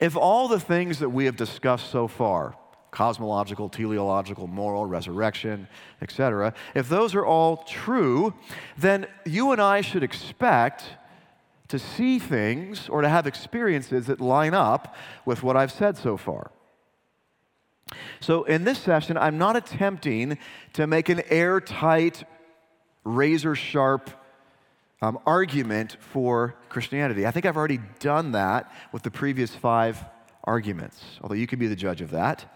If 0.00 0.18
all 0.18 0.48
the 0.48 0.60
things 0.60 0.98
that 0.98 1.08
we 1.08 1.24
have 1.24 1.36
discussed 1.36 1.90
so 1.90 2.06
far, 2.06 2.54
cosmological, 2.90 3.70
teleological, 3.70 4.46
moral, 4.48 4.84
resurrection, 4.84 5.66
etc., 6.02 6.52
if 6.74 6.90
those 6.90 7.14
are 7.14 7.24
all 7.24 7.64
true, 7.66 8.34
then 8.76 9.06
you 9.24 9.52
and 9.52 9.62
I 9.62 9.80
should 9.80 10.02
expect 10.02 10.84
to 11.70 11.78
see 11.78 12.18
things 12.18 12.88
or 12.88 13.00
to 13.00 13.08
have 13.08 13.26
experiences 13.26 14.06
that 14.06 14.20
line 14.20 14.54
up 14.54 14.94
with 15.24 15.42
what 15.42 15.56
I've 15.56 15.72
said 15.72 15.96
so 15.96 16.16
far. 16.16 16.50
So, 18.20 18.44
in 18.44 18.64
this 18.64 18.78
session, 18.78 19.16
I'm 19.16 19.38
not 19.38 19.56
attempting 19.56 20.38
to 20.74 20.86
make 20.86 21.08
an 21.08 21.22
airtight, 21.28 22.24
razor 23.04 23.54
sharp 23.54 24.10
um, 25.02 25.18
argument 25.26 25.96
for 26.00 26.54
Christianity. 26.68 27.26
I 27.26 27.30
think 27.30 27.46
I've 27.46 27.56
already 27.56 27.80
done 27.98 28.32
that 28.32 28.70
with 28.92 29.02
the 29.02 29.10
previous 29.10 29.54
five 29.54 30.04
arguments, 30.44 31.02
although 31.22 31.34
you 31.34 31.46
can 31.46 31.58
be 31.58 31.66
the 31.66 31.76
judge 31.76 32.00
of 32.00 32.10
that. 32.10 32.52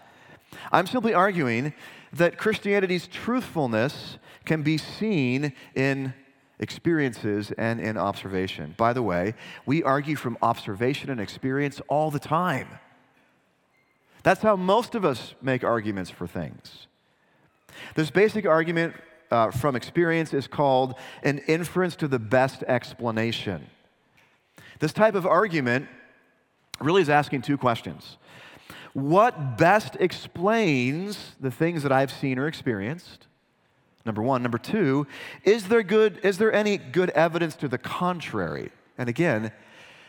I'm 0.71 0.87
simply 0.87 1.13
arguing 1.13 1.73
that 2.13 2.37
Christianity's 2.37 3.07
truthfulness 3.07 4.17
can 4.45 4.61
be 4.61 4.77
seen 4.77 5.53
in 5.73 6.13
experiences 6.59 7.51
and 7.57 7.79
in 7.79 7.97
observation. 7.97 8.75
By 8.77 8.93
the 8.93 9.03
way, 9.03 9.35
we 9.65 9.83
argue 9.83 10.15
from 10.15 10.37
observation 10.41 11.09
and 11.09 11.19
experience 11.19 11.81
all 11.87 12.11
the 12.11 12.19
time. 12.19 12.67
That's 14.23 14.41
how 14.41 14.55
most 14.55 14.95
of 14.95 15.05
us 15.05 15.35
make 15.41 15.63
arguments 15.63 16.09
for 16.09 16.27
things. 16.27 16.87
This 17.93 18.09
basic 18.09 18.45
argument 18.45 18.95
uh, 19.31 19.51
from 19.51 19.75
experience 19.75 20.33
is 20.33 20.47
called 20.47 20.95
an 21.23 21.39
inference 21.47 21.95
to 21.97 22.07
the 22.07 22.19
best 22.19 22.63
explanation. 22.63 23.67
This 24.79 24.93
type 24.93 25.15
of 25.15 25.25
argument 25.25 25.87
really 26.79 27.01
is 27.01 27.09
asking 27.09 27.41
two 27.41 27.57
questions. 27.57 28.17
What 28.93 29.57
best 29.57 29.97
explains 29.99 31.35
the 31.39 31.51
things 31.51 31.83
that 31.83 31.91
I've 31.91 32.11
seen 32.11 32.39
or 32.39 32.47
experienced? 32.47 33.27
Number 34.05 34.21
one. 34.21 34.43
Number 34.43 34.59
two, 34.59 35.07
is 35.43 35.67
there, 35.67 35.81
good, 35.81 36.19
is 36.23 36.37
there 36.37 36.53
any 36.53 36.77
good 36.77 37.09
evidence 37.11 37.55
to 37.55 37.67
the 37.67 37.79
contrary? 37.79 38.71
And 38.97 39.09
again, 39.09 39.51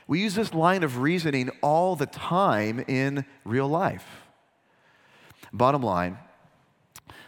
we 0.07 0.21
use 0.21 0.35
this 0.35 0.55
line 0.55 0.83
of 0.83 0.99
reasoning 0.99 1.51
all 1.63 1.97
the 1.97 2.07
time 2.07 2.85
in 2.87 3.25
real 3.45 3.67
life. 3.67 4.07
Bottom 5.53 5.83
line, 5.83 6.19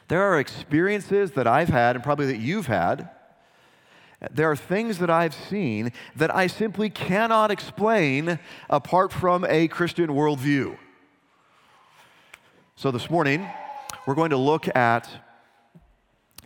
there 0.09 0.23
are 0.23 0.39
experiences 0.39 1.33
that 1.33 1.47
I've 1.47 1.69
had, 1.69 1.97
and 1.97 2.05
probably 2.05 2.27
that 2.27 2.39
you've 2.39 2.67
had. 2.67 3.11
There 4.31 4.51
are 4.51 4.57
things 4.57 4.99
that 4.99 5.11
I've 5.11 5.35
seen 5.35 5.93
that 6.17 6.35
I 6.35 6.49
simply 6.49 6.91
cannot 6.91 7.51
explain 7.51 8.39
apart 8.69 9.13
from 9.13 9.45
a 9.45 9.69
Christian 9.69 10.11
worldview. 10.11 10.77
So 12.77 12.91
this 12.91 13.11
morning, 13.11 13.49
we're 14.07 14.15
going 14.15 14.31
to 14.31 14.37
look 14.37 14.75
at 14.77 15.09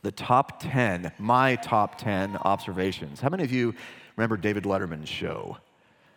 the 0.02 0.12
top 0.12 0.60
10, 0.60 1.12
my 1.18 1.56
top 1.56 1.96
10 1.96 2.36
observations. 2.38 3.20
How 3.20 3.28
many 3.28 3.44
of 3.44 3.52
you 3.52 3.74
remember 4.16 4.36
David 4.36 4.64
Letterman's 4.64 5.08
show? 5.08 5.58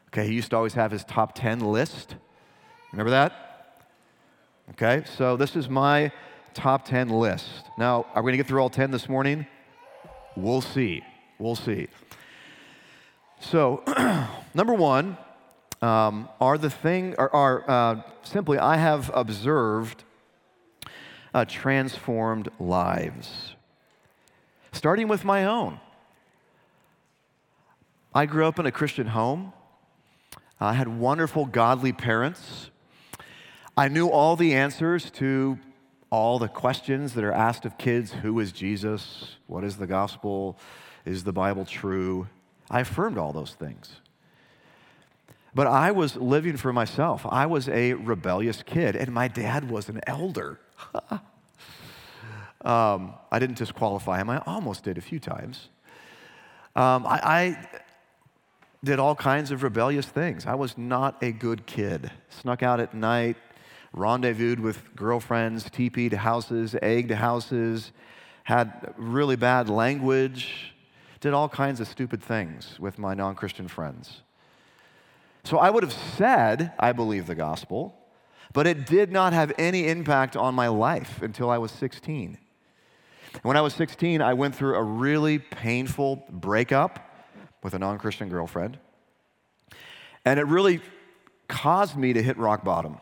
Okay, 0.08 0.28
he 0.28 0.34
used 0.34 0.50
to 0.52 0.58
always 0.58 0.74
have 0.74 0.92
his 0.92 1.04
top 1.04 1.36
10 1.36 1.60
list. 1.60 2.16
Remember 2.92 3.12
that? 3.12 3.84
Okay, 4.72 5.04
so 5.18 5.38
this 5.38 5.56
is 5.56 5.70
my 5.70 6.12
top 6.56 6.86
10 6.86 7.10
list. 7.10 7.66
Now, 7.78 8.08
are 8.16 8.24
we 8.24 8.32
to 8.32 8.38
get 8.38 8.48
through 8.48 8.62
all 8.62 8.70
10 8.70 8.90
this 8.90 9.08
morning? 9.08 9.46
We'll 10.36 10.62
see. 10.62 11.04
We'll 11.38 11.56
see. 11.56 11.88
So, 13.40 13.84
number 14.56 14.74
one 14.74 15.18
um, 15.82 16.30
are 16.42 16.58
the 16.58 16.70
thing, 16.70 17.16
are, 17.18 17.32
are 17.32 17.70
uh, 17.70 18.02
simply, 18.24 18.58
I 18.58 18.78
have 18.78 19.12
observed 19.14 20.04
uh, 21.34 21.46
transformed 21.46 22.50
lives, 22.60 23.55
starting 24.76 25.08
with 25.08 25.24
my 25.24 25.46
own. 25.46 25.80
I 28.14 28.26
grew 28.26 28.46
up 28.46 28.60
in 28.60 28.66
a 28.66 28.72
Christian 28.72 29.08
home. 29.08 29.54
I 30.60 30.74
had 30.74 30.88
wonderful, 30.88 31.46
godly 31.46 31.94
parents. 31.94 32.70
I 33.76 33.88
knew 33.88 34.10
all 34.10 34.36
the 34.36 34.54
answers 34.54 35.10
to 35.12 35.60
all 36.10 36.40
the 36.40 36.48
questions 36.48 37.14
that 37.14 37.24
are 37.24 37.34
asked 37.34 37.66
of 37.66 37.78
kids 37.78 38.12
who 38.12 38.40
is 38.40 38.52
Jesus? 38.52 39.36
What 39.48 39.64
is 39.64 39.78
the 39.78 39.88
gospel? 39.88 40.58
Is 41.06 41.24
the 41.24 41.34
Bible 41.34 41.66
true? 41.66 42.28
I 42.70 42.82
affirmed 42.82 43.18
all 43.18 43.34
those 43.34 43.54
things. 43.54 44.00
But 45.54 45.68
I 45.68 45.92
was 45.92 46.16
living 46.16 46.58
for 46.58 46.74
myself. 46.74 47.26
I 47.30 47.46
was 47.46 47.70
a 47.70 47.94
rebellious 47.94 48.62
kid, 48.64 48.96
and 48.96 49.14
my 49.14 49.28
dad 49.28 49.70
was 49.70 49.88
an 49.88 50.02
elder. 50.06 50.60
um, 52.66 53.14
I 53.32 53.40
didn't 53.40 53.58
disqualify 53.58 54.20
him, 54.20 54.30
I 54.30 54.40
almost 54.46 54.84
did 54.84 54.98
a 54.98 55.02
few 55.02 55.20
times. 55.20 55.70
Um, 56.76 57.06
I, 57.06 57.20
I 57.24 57.68
did 58.84 59.00
all 59.00 59.16
kinds 59.16 59.52
of 59.52 59.64
rebellious 59.64 60.06
things. 60.06 60.46
I 60.46 60.56
was 60.56 60.78
not 60.78 61.22
a 61.24 61.32
good 61.32 61.66
kid. 61.66 62.12
Snuck 62.30 62.64
out 62.64 62.80
at 62.80 62.94
night, 62.94 63.38
rendezvoused 63.94 64.60
with 64.60 64.96
girlfriends, 64.96 65.66
TP'd 65.70 66.14
houses, 66.14 66.76
egged 66.82 67.12
houses, 67.12 67.92
had 68.44 68.94
really 68.98 69.36
bad 69.36 69.70
language, 69.70 70.74
did 71.20 71.34
all 71.34 71.50
kinds 71.50 71.80
of 71.80 71.88
stupid 71.88 72.22
things 72.22 72.80
with 72.80 73.00
my 73.00 73.14
non 73.14 73.36
Christian 73.36 73.68
friends. 73.68 74.22
So 75.44 75.58
I 75.58 75.70
would 75.70 75.84
have 75.84 75.94
said, 75.94 76.74
I 76.80 76.92
believe 76.92 77.28
the 77.28 77.36
gospel, 77.36 77.96
but 78.54 78.68
it 78.68 78.86
did 78.86 79.12
not 79.12 79.34
have 79.34 79.52
any 79.58 79.88
impact 79.88 80.36
on 80.36 80.56
my 80.56 80.68
life 80.68 81.22
until 81.22 81.50
I 81.50 81.58
was 81.58 81.72
16. 81.72 82.38
When 83.44 83.58
I 83.58 83.62
was 83.62 83.74
16, 83.74 84.22
I 84.22 84.34
went 84.34 84.56
through 84.56 84.76
a 84.76 84.84
really 84.84 85.40
painful 85.40 86.24
breakup 86.30 87.00
with 87.64 87.74
a 87.74 87.80
non 87.80 87.98
Christian 87.98 88.30
girlfriend. 88.30 88.78
And 90.24 90.40
it 90.40 90.46
really 90.46 90.82
caused 91.48 91.96
me 91.96 92.14
to 92.14 92.22
hit 92.22 92.38
rock 92.38 92.64
bottom. 92.64 93.00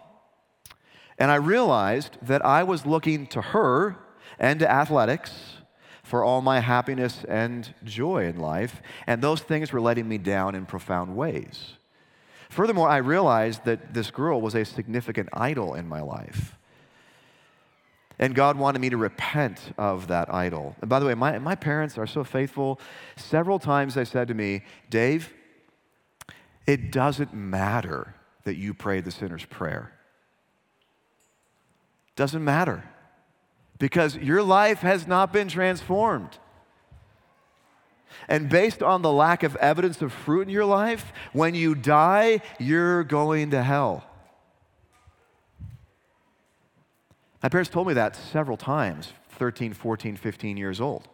And 1.17 1.31
I 1.31 1.35
realized 1.35 2.17
that 2.21 2.43
I 2.45 2.63
was 2.63 2.85
looking 2.85 3.27
to 3.27 3.41
her 3.41 3.97
and 4.39 4.59
to 4.59 4.69
athletics 4.69 5.31
for 6.03 6.23
all 6.23 6.41
my 6.41 6.59
happiness 6.59 7.23
and 7.29 7.73
joy 7.83 8.25
in 8.25 8.37
life, 8.37 8.81
and 9.07 9.21
those 9.21 9.41
things 9.41 9.71
were 9.71 9.79
letting 9.79 10.07
me 10.07 10.17
down 10.17 10.53
in 10.53 10.65
profound 10.65 11.15
ways. 11.15 11.73
Furthermore, 12.49 12.89
I 12.89 12.97
realized 12.97 13.63
that 13.65 13.93
this 13.93 14.11
girl 14.11 14.41
was 14.41 14.53
a 14.53 14.65
significant 14.65 15.29
idol 15.33 15.73
in 15.73 15.87
my 15.87 16.01
life. 16.01 16.57
And 18.23 18.33
God 18.33 18.55
wanted 18.57 18.79
me 18.79 18.89
to 18.89 18.95
repent 18.95 19.73
of 19.77 20.07
that 20.07 20.33
idol. 20.33 20.77
And 20.79 20.89
by 20.89 21.01
the 21.01 21.05
way, 21.05 21.13
my, 21.13 21.39
my 21.39 21.55
parents 21.55 21.97
are 21.97 22.07
so 22.07 22.23
faithful. 22.23 22.79
Several 23.17 23.59
times 23.59 23.95
they 23.95 24.05
said 24.05 24.29
to 24.29 24.33
me, 24.33 24.61
Dave, 24.89 25.33
it 26.65 26.89
doesn't 26.89 27.33
matter 27.33 28.15
that 28.45 28.55
you 28.55 28.73
prayed 28.73 29.03
the 29.03 29.11
sinner's 29.11 29.43
prayer. 29.43 29.91
Doesn't 32.15 32.45
matter. 32.45 32.85
Because 33.77 34.15
your 34.15 34.41
life 34.41 34.79
has 34.79 35.05
not 35.05 35.33
been 35.33 35.49
transformed. 35.49 36.37
And 38.29 38.47
based 38.47 38.81
on 38.81 39.01
the 39.01 39.11
lack 39.11 39.43
of 39.43 39.57
evidence 39.57 40.01
of 40.01 40.13
fruit 40.13 40.43
in 40.43 40.49
your 40.49 40.63
life, 40.63 41.11
when 41.33 41.55
you 41.55 41.75
die, 41.75 42.39
you're 42.57 43.03
going 43.03 43.51
to 43.51 43.61
hell. 43.61 44.05
My 47.43 47.49
parents 47.49 47.69
told 47.69 47.87
me 47.87 47.93
that 47.95 48.15
several 48.15 48.55
times, 48.55 49.11
13, 49.31 49.73
14, 49.73 50.15
15 50.15 50.55
years 50.55 50.79
old. 50.79 51.09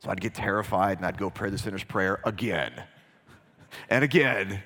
So 0.00 0.10
I'd 0.10 0.20
get 0.20 0.34
terrified 0.34 0.98
and 0.98 1.06
I'd 1.06 1.16
go 1.16 1.30
pray 1.30 1.48
the 1.48 1.58
sinner's 1.58 1.84
prayer 1.84 2.20
again 2.24 2.72
and 3.88 4.02
again 4.02 4.62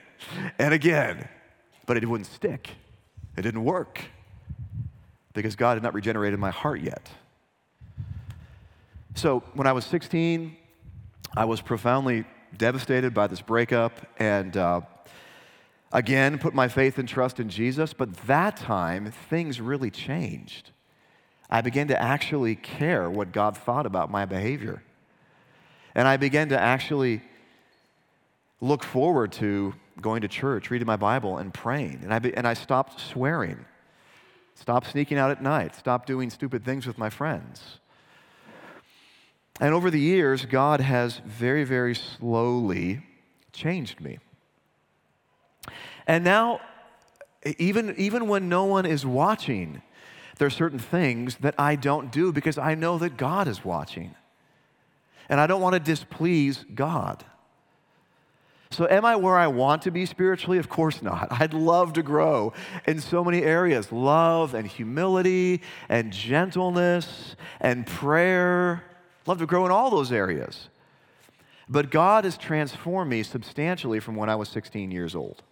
and 0.59 0.73
again. 0.73 1.29
But 1.85 1.99
it 1.99 2.09
wouldn't 2.09 2.27
stick, 2.27 2.71
it 3.37 3.43
didn't 3.43 3.65
work 3.65 4.01
because 5.35 5.57
God 5.57 5.75
had 5.75 5.83
not 5.83 5.93
regenerated 5.93 6.41
my 6.41 6.51
heart 6.51 6.81
yet. 6.81 7.11
So 9.15 9.41
when 9.53 9.67
I 9.67 9.73
was 9.73 9.85
16, 9.85 10.57
I 11.37 11.45
was 11.45 11.61
profoundly 11.61 12.25
devastated 12.57 13.13
by 13.13 13.27
this 13.27 13.43
breakup 13.43 13.93
and 14.19 14.57
uh, 14.57 14.81
again 15.93 16.39
put 16.39 16.55
my 16.55 16.67
faith 16.67 16.97
and 16.97 17.07
trust 17.07 17.39
in 17.39 17.51
Jesus. 17.51 17.93
But 17.93 18.17
that 18.27 18.57
time, 18.57 19.13
things 19.29 19.61
really 19.61 19.91
changed. 19.91 20.73
I 21.51 21.61
began 21.63 21.89
to 21.89 22.01
actually 22.01 22.57
care 22.57 23.11
what 23.11 23.33
God 23.33 23.57
thought 23.57 23.87
about 23.87 24.11
my 24.11 24.27
behavior. 24.27 24.83
And 25.95 26.07
I 26.07 26.17
began 26.17 26.51
to 26.51 26.61
actually 26.61 27.23
look 28.61 28.83
forward 28.83 29.33
to 29.33 29.75
going 30.01 30.23
to 30.23 30.29
church, 30.29 30.71
reading 30.71 30.87
my 30.87 30.97
Bible, 30.97 31.39
and 31.39 31.53
praying. 31.53 32.01
And 32.03 32.13
I, 32.13 32.19
be, 32.19 32.35
and 32.35 32.47
I 32.47 32.55
stopped 32.55 33.01
swearing, 33.01 33.65
stopped 34.55 34.89
sneaking 34.89 35.19
out 35.19 35.31
at 35.31 35.43
night, 35.43 35.75
stopped 35.75 36.07
doing 36.07 36.31
stupid 36.31 36.65
things 36.65 36.87
with 36.87 36.99
my 36.99 37.11
friends. 37.11 37.79
And 39.61 39.75
over 39.75 39.91
the 39.91 40.01
years, 40.01 40.45
God 40.45 40.81
has 40.81 41.21
very, 41.25 41.65
very 41.65 41.95
slowly 41.95 43.03
changed 43.53 44.01
me. 44.01 44.19
And 46.07 46.25
now, 46.25 46.61
even, 47.59 47.95
even 47.99 48.29
when 48.29 48.49
no 48.49 48.65
one 48.65 48.87
is 48.87 49.05
watching, 49.05 49.83
there 50.39 50.47
are 50.47 50.51
certain 50.51 50.79
things 50.79 51.37
that 51.37 51.55
I 51.59 51.77
don't 51.77 52.11
do 52.11 52.33
because 52.33 52.59
I 52.59 52.75
know 52.75 52.99
that 52.99 53.17
God 53.17 53.49
is 53.49 53.65
watching. 53.65 54.15
And 55.29 55.39
I 55.41 55.47
don't 55.47 55.61
want 55.61 55.75
to 55.75 55.81
displease 55.81 56.65
God. 56.75 57.25
So, 58.71 58.87
am 58.89 59.05
I 59.05 59.17
where 59.17 59.37
I 59.37 59.47
want 59.47 59.83
to 59.83 59.91
be 59.91 60.05
spiritually? 60.07 60.59
Of 60.59 60.69
course 60.69 61.03
not. 61.03 61.29
I'd 61.31 61.55
love 61.55 61.95
to 61.95 62.03
grow 62.03 62.53
in 62.87 63.01
so 63.01 63.25
many 63.25 63.43
areas 63.43 63.93
love 63.93 64.55
and 64.55 64.67
humility 64.67 65.63
and 65.89 66.13
gentleness 66.13 67.37
and 67.61 67.87
prayer 67.87 68.85
Love 69.29 69.41
to 69.41 69.47
grow 69.47 69.67
in 69.67 69.71
all 69.71 69.91
those 69.91 70.11
areas. 70.11 70.71
But 71.69 71.91
God 71.91 72.25
has 72.25 72.39
transformed 72.39 73.11
me 73.11 73.23
substantially 73.23 74.01
from 74.01 74.17
when 74.17 74.31
I 74.31 74.37
was 74.37 74.49
16 74.49 74.91
years 74.91 75.15
old. 75.15 75.43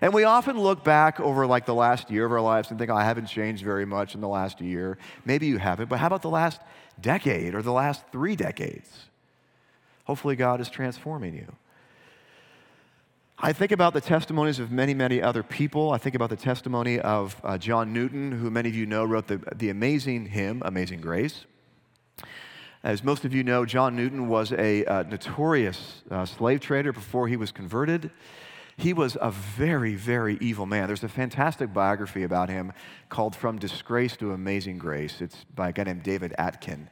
And 0.00 0.12
we 0.12 0.24
often 0.24 0.58
look 0.58 0.84
back 0.84 1.20
over 1.20 1.46
like 1.46 1.66
the 1.66 1.74
last 1.74 2.10
year 2.10 2.26
of 2.26 2.32
our 2.32 2.40
lives 2.40 2.70
and 2.70 2.78
think, 2.78 2.90
oh, 2.90 2.96
I 2.96 3.04
haven't 3.04 3.26
changed 3.26 3.64
very 3.64 3.84
much 3.84 4.14
in 4.14 4.20
the 4.20 4.28
last 4.28 4.60
year. 4.60 4.98
Maybe 5.24 5.46
you 5.46 5.58
haven't, 5.58 5.88
but 5.88 5.98
how 5.98 6.06
about 6.06 6.22
the 6.22 6.30
last 6.30 6.60
decade 7.00 7.54
or 7.54 7.62
the 7.62 7.72
last 7.72 8.04
three 8.12 8.36
decades? 8.36 9.06
Hopefully, 10.04 10.36
God 10.36 10.60
is 10.60 10.68
transforming 10.68 11.34
you. 11.34 11.52
I 13.38 13.52
think 13.52 13.70
about 13.70 13.92
the 13.92 14.00
testimonies 14.00 14.58
of 14.58 14.70
many, 14.70 14.94
many 14.94 15.20
other 15.20 15.42
people. 15.42 15.90
I 15.90 15.98
think 15.98 16.14
about 16.14 16.30
the 16.30 16.36
testimony 16.36 16.98
of 17.00 17.36
uh, 17.44 17.58
John 17.58 17.92
Newton, 17.92 18.32
who 18.32 18.50
many 18.50 18.70
of 18.70 18.74
you 18.74 18.86
know 18.86 19.04
wrote 19.04 19.26
the, 19.26 19.42
the 19.54 19.68
amazing 19.68 20.26
hymn, 20.26 20.62
Amazing 20.64 21.02
Grace. 21.02 21.44
As 22.82 23.04
most 23.04 23.26
of 23.26 23.34
you 23.34 23.44
know, 23.44 23.66
John 23.66 23.94
Newton 23.94 24.28
was 24.28 24.52
a 24.52 24.84
uh, 24.86 25.02
notorious 25.02 26.02
uh, 26.10 26.24
slave 26.24 26.60
trader 26.60 26.92
before 26.92 27.28
he 27.28 27.36
was 27.36 27.52
converted. 27.52 28.10
He 28.78 28.92
was 28.92 29.16
a 29.20 29.30
very, 29.30 29.94
very 29.94 30.36
evil 30.40 30.66
man. 30.66 30.86
There's 30.86 31.02
a 31.02 31.08
fantastic 31.08 31.72
biography 31.72 32.24
about 32.24 32.50
him 32.50 32.72
called 33.08 33.34
From 33.34 33.58
Disgrace 33.58 34.16
to 34.18 34.32
Amazing 34.32 34.78
Grace. 34.78 35.22
It's 35.22 35.44
by 35.54 35.70
a 35.70 35.72
guy 35.72 35.84
named 35.84 36.02
David 36.02 36.34
Atkin. 36.36 36.90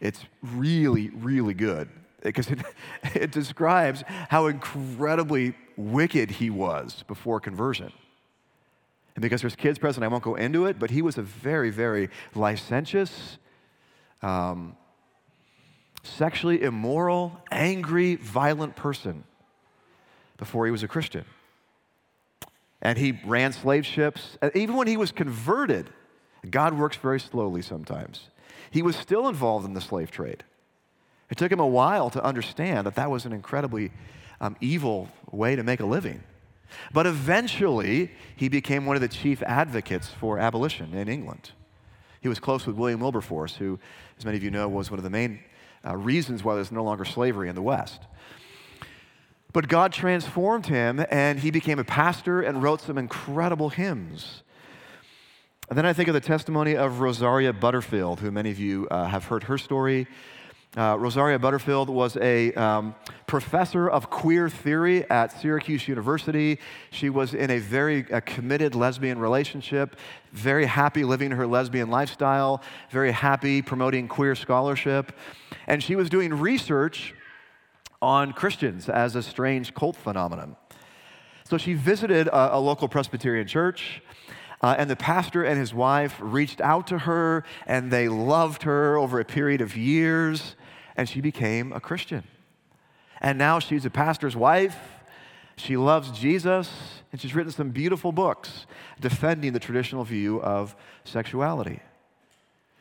It's 0.00 0.24
really, 0.42 1.08
really 1.10 1.54
good 1.54 1.88
because 2.22 2.48
it, 2.48 2.60
it 3.14 3.32
describes 3.32 4.04
how 4.28 4.46
incredibly 4.46 5.54
wicked 5.76 6.30
he 6.30 6.50
was 6.50 7.02
before 7.08 7.40
conversion. 7.40 7.92
And 9.16 9.22
because 9.22 9.40
there's 9.40 9.56
kids 9.56 9.78
present, 9.78 10.04
I 10.04 10.08
won't 10.08 10.22
go 10.22 10.36
into 10.36 10.66
it, 10.66 10.78
but 10.78 10.90
he 10.90 11.02
was 11.02 11.18
a 11.18 11.22
very, 11.22 11.70
very 11.70 12.10
licentious, 12.34 13.38
um, 14.22 14.76
sexually 16.04 16.62
immoral, 16.62 17.40
angry, 17.50 18.14
violent 18.16 18.76
person 18.76 19.24
before 20.36 20.66
he 20.66 20.72
was 20.72 20.82
a 20.82 20.88
Christian. 20.88 21.24
And 22.82 22.98
he 22.98 23.18
ran 23.24 23.52
slave 23.52 23.86
ships. 23.86 24.36
Even 24.54 24.76
when 24.76 24.86
he 24.86 24.96
was 24.96 25.10
converted, 25.12 25.88
God 26.50 26.74
works 26.74 26.96
very 26.96 27.20
slowly 27.20 27.62
sometimes. 27.62 28.28
He 28.70 28.82
was 28.82 28.96
still 28.96 29.28
involved 29.28 29.64
in 29.64 29.74
the 29.74 29.80
slave 29.80 30.10
trade. 30.10 30.44
It 31.30 31.38
took 31.38 31.50
him 31.50 31.60
a 31.60 31.66
while 31.66 32.10
to 32.10 32.22
understand 32.22 32.86
that 32.86 32.96
that 32.96 33.10
was 33.10 33.24
an 33.24 33.32
incredibly 33.32 33.90
um, 34.40 34.56
evil 34.60 35.08
way 35.30 35.56
to 35.56 35.62
make 35.62 35.80
a 35.80 35.86
living. 35.86 36.22
But 36.92 37.06
eventually, 37.06 38.10
he 38.36 38.48
became 38.48 38.84
one 38.84 38.96
of 38.96 39.02
the 39.02 39.08
chief 39.08 39.42
advocates 39.42 40.08
for 40.08 40.38
abolition 40.38 40.92
in 40.94 41.08
England. 41.08 41.52
He 42.20 42.28
was 42.28 42.40
close 42.40 42.66
with 42.66 42.76
William 42.76 43.00
Wilberforce, 43.00 43.56
who, 43.56 43.78
as 44.18 44.24
many 44.24 44.36
of 44.36 44.42
you 44.42 44.50
know, 44.50 44.68
was 44.68 44.90
one 44.90 44.98
of 44.98 45.04
the 45.04 45.10
main 45.10 45.40
uh, 45.86 45.96
reasons 45.96 46.42
why 46.42 46.54
there's 46.54 46.72
no 46.72 46.82
longer 46.82 47.04
slavery 47.04 47.48
in 47.48 47.54
the 47.54 47.62
West. 47.62 48.00
But 49.54 49.68
God 49.68 49.92
transformed 49.92 50.66
him, 50.66 51.06
and 51.10 51.38
he 51.38 51.52
became 51.52 51.78
a 51.78 51.84
pastor 51.84 52.42
and 52.42 52.60
wrote 52.60 52.80
some 52.80 52.98
incredible 52.98 53.68
hymns. 53.68 54.42
And 55.68 55.78
then 55.78 55.86
I 55.86 55.92
think 55.92 56.08
of 56.08 56.14
the 56.14 56.20
testimony 56.20 56.76
of 56.76 56.98
Rosaria 56.98 57.52
Butterfield, 57.52 58.18
who 58.18 58.32
many 58.32 58.50
of 58.50 58.58
you 58.58 58.88
uh, 58.90 59.04
have 59.04 59.26
heard 59.26 59.44
her 59.44 59.56
story. 59.56 60.08
Uh, 60.76 60.96
Rosaria 60.98 61.38
Butterfield 61.38 61.88
was 61.88 62.16
a 62.16 62.52
um, 62.54 62.96
professor 63.28 63.88
of 63.88 64.10
queer 64.10 64.48
theory 64.48 65.08
at 65.08 65.30
Syracuse 65.40 65.86
University. 65.86 66.58
She 66.90 67.08
was 67.08 67.32
in 67.32 67.48
a 67.52 67.60
very 67.60 68.12
uh, 68.12 68.22
committed 68.26 68.74
lesbian 68.74 69.20
relationship, 69.20 69.94
very 70.32 70.66
happy 70.66 71.04
living 71.04 71.30
her 71.30 71.46
lesbian 71.46 71.90
lifestyle, 71.90 72.60
very 72.90 73.12
happy 73.12 73.62
promoting 73.62 74.08
queer 74.08 74.34
scholarship. 74.34 75.12
And 75.68 75.80
she 75.80 75.94
was 75.94 76.10
doing 76.10 76.34
research 76.34 77.14
on 78.04 78.32
Christians 78.32 78.88
as 78.90 79.16
a 79.16 79.22
strange 79.22 79.72
cult 79.72 79.96
phenomenon. 79.96 80.56
So 81.48 81.56
she 81.56 81.72
visited 81.72 82.28
a, 82.28 82.56
a 82.56 82.60
local 82.60 82.86
Presbyterian 82.86 83.46
church. 83.46 84.02
Uh, 84.60 84.74
and 84.78 84.88
the 84.88 84.96
pastor 84.96 85.42
and 85.42 85.58
his 85.58 85.74
wife 85.74 86.14
reached 86.20 86.60
out 86.60 86.86
to 86.86 86.98
her 86.98 87.44
and 87.66 87.90
they 87.90 88.08
loved 88.08 88.62
her 88.62 88.96
over 88.96 89.20
a 89.20 89.24
period 89.24 89.60
of 89.60 89.76
years, 89.76 90.56
and 90.96 91.08
she 91.08 91.20
became 91.20 91.72
a 91.72 91.80
Christian. 91.80 92.24
And 93.20 93.38
now 93.38 93.58
she's 93.58 93.84
a 93.84 93.90
pastor's 93.90 94.36
wife. 94.36 94.76
She 95.56 95.76
loves 95.76 96.10
Jesus, 96.10 96.70
and 97.12 97.20
she's 97.20 97.34
written 97.34 97.52
some 97.52 97.70
beautiful 97.70 98.12
books 98.12 98.66
defending 99.00 99.52
the 99.52 99.60
traditional 99.60 100.04
view 100.04 100.42
of 100.42 100.74
sexuality. 101.04 101.80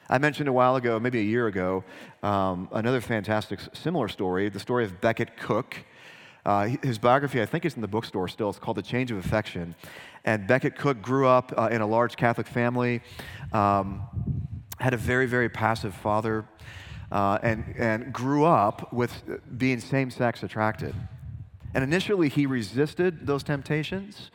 I 0.10 0.18
mentioned 0.18 0.50
a 0.50 0.54
while 0.54 0.76
ago, 0.76 1.00
maybe 1.00 1.20
a 1.20 1.24
year 1.24 1.48
ago, 1.48 1.84
um, 2.24 2.68
another 2.74 3.00
fantastic 3.00 3.60
similar 3.74 4.10
story 4.10 4.50
the 4.50 4.60
story 4.60 4.84
of 4.84 5.00
Becket 5.00 5.38
Cook. 5.38 5.78
Uh, 6.46 6.72
his 6.84 6.98
biography, 6.98 7.42
I 7.42 7.46
think, 7.46 7.64
is 7.64 7.76
in 7.76 7.82
the 7.82 7.88
bookstore 7.88 8.28
still. 8.28 8.50
It's 8.50 8.60
called 8.60 8.76
The 8.76 8.84
Change 8.84 9.12
of 9.12 9.18
Affection. 9.18 9.76
And 10.26 10.46
Becket 10.46 10.76
Cook 10.76 11.02
grew 11.02 11.26
up 11.26 11.54
uh, 11.58 11.70
in 11.72 11.80
a 11.80 11.88
large 11.88 12.18
Catholic 12.18 12.48
family, 12.48 13.02
um, 13.54 14.04
had 14.78 14.94
a 14.94 14.98
very, 14.98 15.26
very 15.26 15.48
passive 15.48 15.96
father, 15.96 16.46
uh, 17.12 17.40
and, 17.42 17.74
and 17.78 18.12
grew 18.12 18.44
up 18.44 18.92
with 18.92 19.24
being 19.58 19.80
same 19.80 20.12
sex 20.12 20.44
attracted. 20.44 20.94
And 21.74 21.82
initially, 21.82 22.28
he 22.28 22.46
resisted 22.46 23.26
those 23.26 23.42
temptations, 23.42 24.32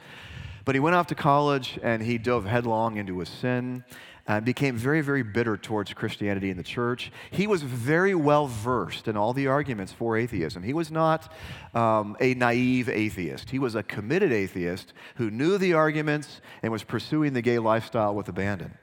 but 0.64 0.74
he 0.74 0.80
went 0.80 0.96
off 0.96 1.08
to 1.08 1.14
college 1.14 1.78
and 1.82 2.02
he 2.02 2.16
dove 2.16 2.46
headlong 2.46 2.96
into 2.96 3.18
his 3.18 3.28
sin 3.28 3.84
uh, 4.28 4.40
became 4.40 4.76
very, 4.76 5.00
very 5.00 5.22
bitter 5.22 5.56
towards 5.56 5.92
Christianity 5.94 6.50
and 6.50 6.58
the 6.58 6.64
church. 6.64 7.10
He 7.30 7.46
was 7.46 7.62
very 7.62 8.14
well 8.14 8.46
versed 8.46 9.08
in 9.08 9.16
all 9.16 9.32
the 9.32 9.46
arguments 9.46 9.92
for 9.92 10.16
atheism. 10.16 10.62
He 10.62 10.74
was 10.74 10.90
not 10.90 11.32
um, 11.74 12.16
a 12.20 12.34
naive 12.34 12.88
atheist, 12.88 13.50
he 13.50 13.58
was 13.58 13.74
a 13.74 13.82
committed 13.82 14.30
atheist 14.30 14.92
who 15.16 15.30
knew 15.30 15.58
the 15.58 15.72
arguments 15.72 16.40
and 16.62 16.70
was 16.70 16.84
pursuing 16.84 17.32
the 17.32 17.42
gay 17.42 17.58
lifestyle 17.58 18.14
with 18.14 18.28
abandon. 18.28 18.76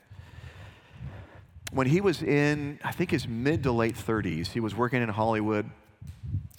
When 1.71 1.87
he 1.87 2.01
was 2.01 2.23
in, 2.23 2.79
I 2.83 2.91
think, 2.91 3.11
his 3.11 3.27
mid 3.27 3.63
to 3.63 3.71
late 3.71 3.95
30s, 3.95 4.47
he 4.47 4.59
was 4.59 4.75
working 4.75 5.01
in 5.01 5.09
Hollywood 5.09 5.69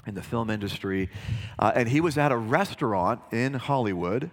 in 0.06 0.14
the 0.14 0.22
film 0.22 0.50
industry, 0.50 1.10
uh, 1.58 1.72
and 1.74 1.88
he 1.88 2.00
was 2.00 2.16
at 2.16 2.30
a 2.30 2.36
restaurant 2.36 3.20
in 3.32 3.54
Hollywood 3.54 4.30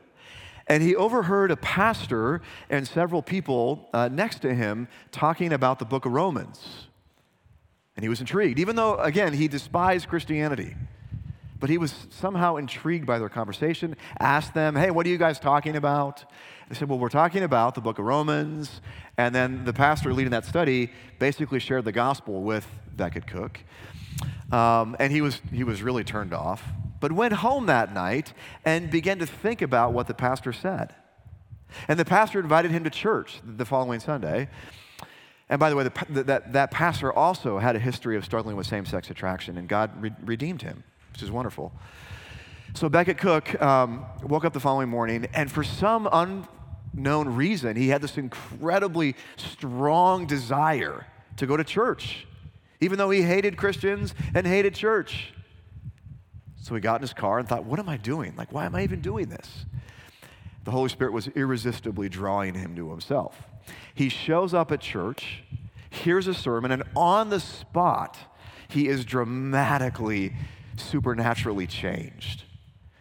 and 0.74 0.82
he 0.82 0.96
overheard 0.96 1.52
a 1.52 1.56
pastor 1.56 2.42
and 2.68 2.88
several 2.88 3.22
people 3.22 3.88
uh, 3.94 4.10
next 4.12 4.40
to 4.40 4.56
him 4.56 4.88
talking 5.12 5.54
about 5.54 5.78
the 5.78 5.86
book 5.86 6.08
of 6.08 6.12
Romans. 6.12 6.88
And 7.96 8.02
he 8.02 8.10
was 8.10 8.20
intrigued, 8.20 8.58
even 8.58 8.76
though, 8.76 8.96
again, 8.96 9.34
he 9.34 9.48
despised 9.48 10.08
Christianity. 10.08 10.76
But 11.60 11.70
he 11.70 11.78
was 11.78 12.08
somehow 12.10 12.56
intrigued 12.56 13.06
by 13.06 13.20
their 13.20 13.30
conversation, 13.30 13.96
asked 14.20 14.56
them, 14.56 14.76
Hey, 14.76 14.90
what 14.90 15.06
are 15.06 15.10
you 15.10 15.20
guys 15.20 15.40
talking 15.40 15.76
about? 15.76 16.26
They 16.70 16.74
said, 16.74 16.90
Well, 16.90 16.98
we're 16.98 17.10
talking 17.10 17.44
about 17.44 17.76
the 17.76 17.82
book 17.82 18.00
of 18.00 18.06
Romans. 18.06 18.82
And 19.16 19.36
then 19.36 19.66
the 19.66 19.74
pastor 19.74 20.12
leading 20.12 20.32
that 20.32 20.44
study 20.44 20.92
basically 21.20 21.60
shared 21.60 21.86
the 21.86 21.92
gospel 21.92 22.42
with 22.42 22.66
Becket 22.96 23.28
Cook. 23.28 23.60
Um, 24.52 24.96
and 25.00 25.14
he 25.14 25.22
was, 25.22 25.40
he 25.52 25.64
was 25.64 25.84
really 25.84 26.04
turned 26.04 26.34
off 26.34 26.64
but 27.04 27.12
went 27.12 27.34
home 27.34 27.66
that 27.66 27.94
night 27.94 28.32
and 28.64 28.90
began 28.90 29.20
to 29.20 29.26
think 29.26 29.62
about 29.62 29.92
what 29.92 30.08
the 30.08 30.14
pastor 30.14 30.54
said. 30.54 30.96
And 31.90 32.00
the 32.00 32.06
pastor 32.06 32.40
invited 32.40 32.72
him 32.72 32.86
to 32.86 32.90
church 32.90 33.42
the 33.44 33.66
following 33.66 34.00
Sunday. 34.00 34.48
And 35.50 35.60
by 35.60 35.70
the 35.70 35.76
way, 35.76 35.84
the, 35.84 36.24
that, 36.24 36.54
that 36.54 36.72
pastor 36.72 37.12
also 37.12 37.60
had 37.60 37.76
a 37.76 37.80
history 37.80 38.16
of 38.16 38.24
struggling 38.24 38.56
with 38.56 38.68
same 38.68 38.86
sex 38.86 39.10
attraction, 39.10 39.58
and 39.58 39.68
God 39.68 40.02
re- 40.02 40.14
redeemed 40.24 40.62
him, 40.62 40.86
which 41.12 41.22
is 41.22 41.30
wonderful. 41.30 41.74
So 42.74 42.88
Becket 42.88 43.18
Cook 43.18 43.62
um, 43.62 44.06
woke 44.22 44.46
up 44.46 44.54
the 44.54 44.62
following 44.62 44.88
morning, 44.88 45.28
and 45.34 45.52
for 45.52 45.66
some 45.66 46.08
unknown 46.14 47.36
reason, 47.36 47.76
he 47.76 47.90
had 47.90 48.02
this 48.02 48.18
incredibly 48.18 49.18
strong 49.36 50.26
desire 50.26 51.06
to 51.36 51.46
go 51.48 51.58
to 51.58 51.66
church, 51.66 52.26
even 52.80 52.98
though 52.98 53.10
he 53.10 53.24
hated 53.24 53.58
Christians 53.58 54.16
and 54.34 54.48
hated 54.48 54.74
church. 54.74 55.34
So 56.64 56.74
he 56.76 56.80
got 56.80 56.96
in 56.96 57.02
his 57.02 57.14
car 57.14 57.40
and 57.40 57.48
thought, 57.48 57.66
what 57.66 57.78
am 57.78 57.90
I 57.90 57.98
doing? 57.98 58.36
Like, 58.38 58.54
why 58.54 58.66
am 58.66 58.74
I 58.74 58.84
even 58.84 59.02
doing 59.02 59.28
this? 59.28 59.66
The 60.64 60.72
Holy 60.72 60.88
Spirit 60.88 61.12
was 61.12 61.28
irresistibly 61.28 62.08
drawing 62.08 62.54
him 62.54 62.74
to 62.78 62.90
himself. 62.90 63.44
He 63.94 64.08
shows 64.08 64.54
up 64.54 64.72
at 64.72 64.80
church, 64.80 65.44
hears 65.90 66.26
a 66.26 66.34
sermon, 66.34 66.72
and 66.72 66.84
on 66.96 67.30
the 67.30 67.42
spot, 67.42 68.18
he 68.70 68.88
is 68.88 69.04
dramatically, 69.04 70.34
supernaturally 70.78 71.68
changed. 71.68 72.44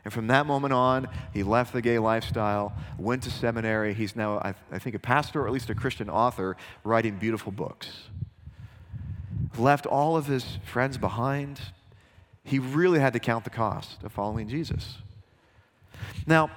And 0.05 0.13
from 0.13 0.27
that 0.27 0.45
moment 0.45 0.75
on, 0.75 1.07
he 1.33 1.45
left 1.45 1.73
the 1.73 1.81
gay 1.81 2.01
lifestyle, 2.01 2.73
went 2.99 3.23
to 3.23 3.31
seminary. 3.31 3.95
He's 3.95 4.17
now, 4.17 4.39
I, 4.39 4.55
I 4.73 4.81
think, 4.81 4.97
a 4.97 4.99
pastor 4.99 5.43
or 5.43 5.47
at 5.47 5.53
least 5.53 5.71
a 5.71 5.75
Christian 5.77 6.11
author 6.11 6.57
writing 6.83 7.17
beautiful 7.17 7.53
books. 7.53 8.09
Left 9.57 9.87
all 9.87 10.17
of 10.17 10.27
his 10.27 10.59
friends 10.65 10.99
behind, 10.99 11.61
he 12.45 12.59
really 12.59 12.99
had 12.99 13.13
to 13.13 13.19
count 13.19 13.45
the 13.45 13.51
cost 13.51 14.03
of 14.03 14.13
following 14.13 14.49
Jesus. 14.49 14.99
Now, 16.27 16.51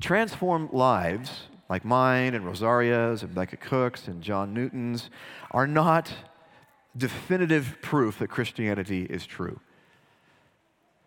transformed 0.00 0.72
lives 0.72 1.42
like 1.68 1.84
mine 1.84 2.34
and 2.34 2.44
Rosaria's 2.44 3.22
and 3.22 3.34
Becca 3.34 3.56
Cook's 3.56 4.08
and 4.08 4.22
John 4.22 4.52
Newton's 4.52 5.10
are 5.50 5.66
not 5.66 6.12
definitive 6.96 7.78
proof 7.80 8.18
that 8.18 8.28
Christianity 8.28 9.04
is 9.04 9.24
true. 9.24 9.60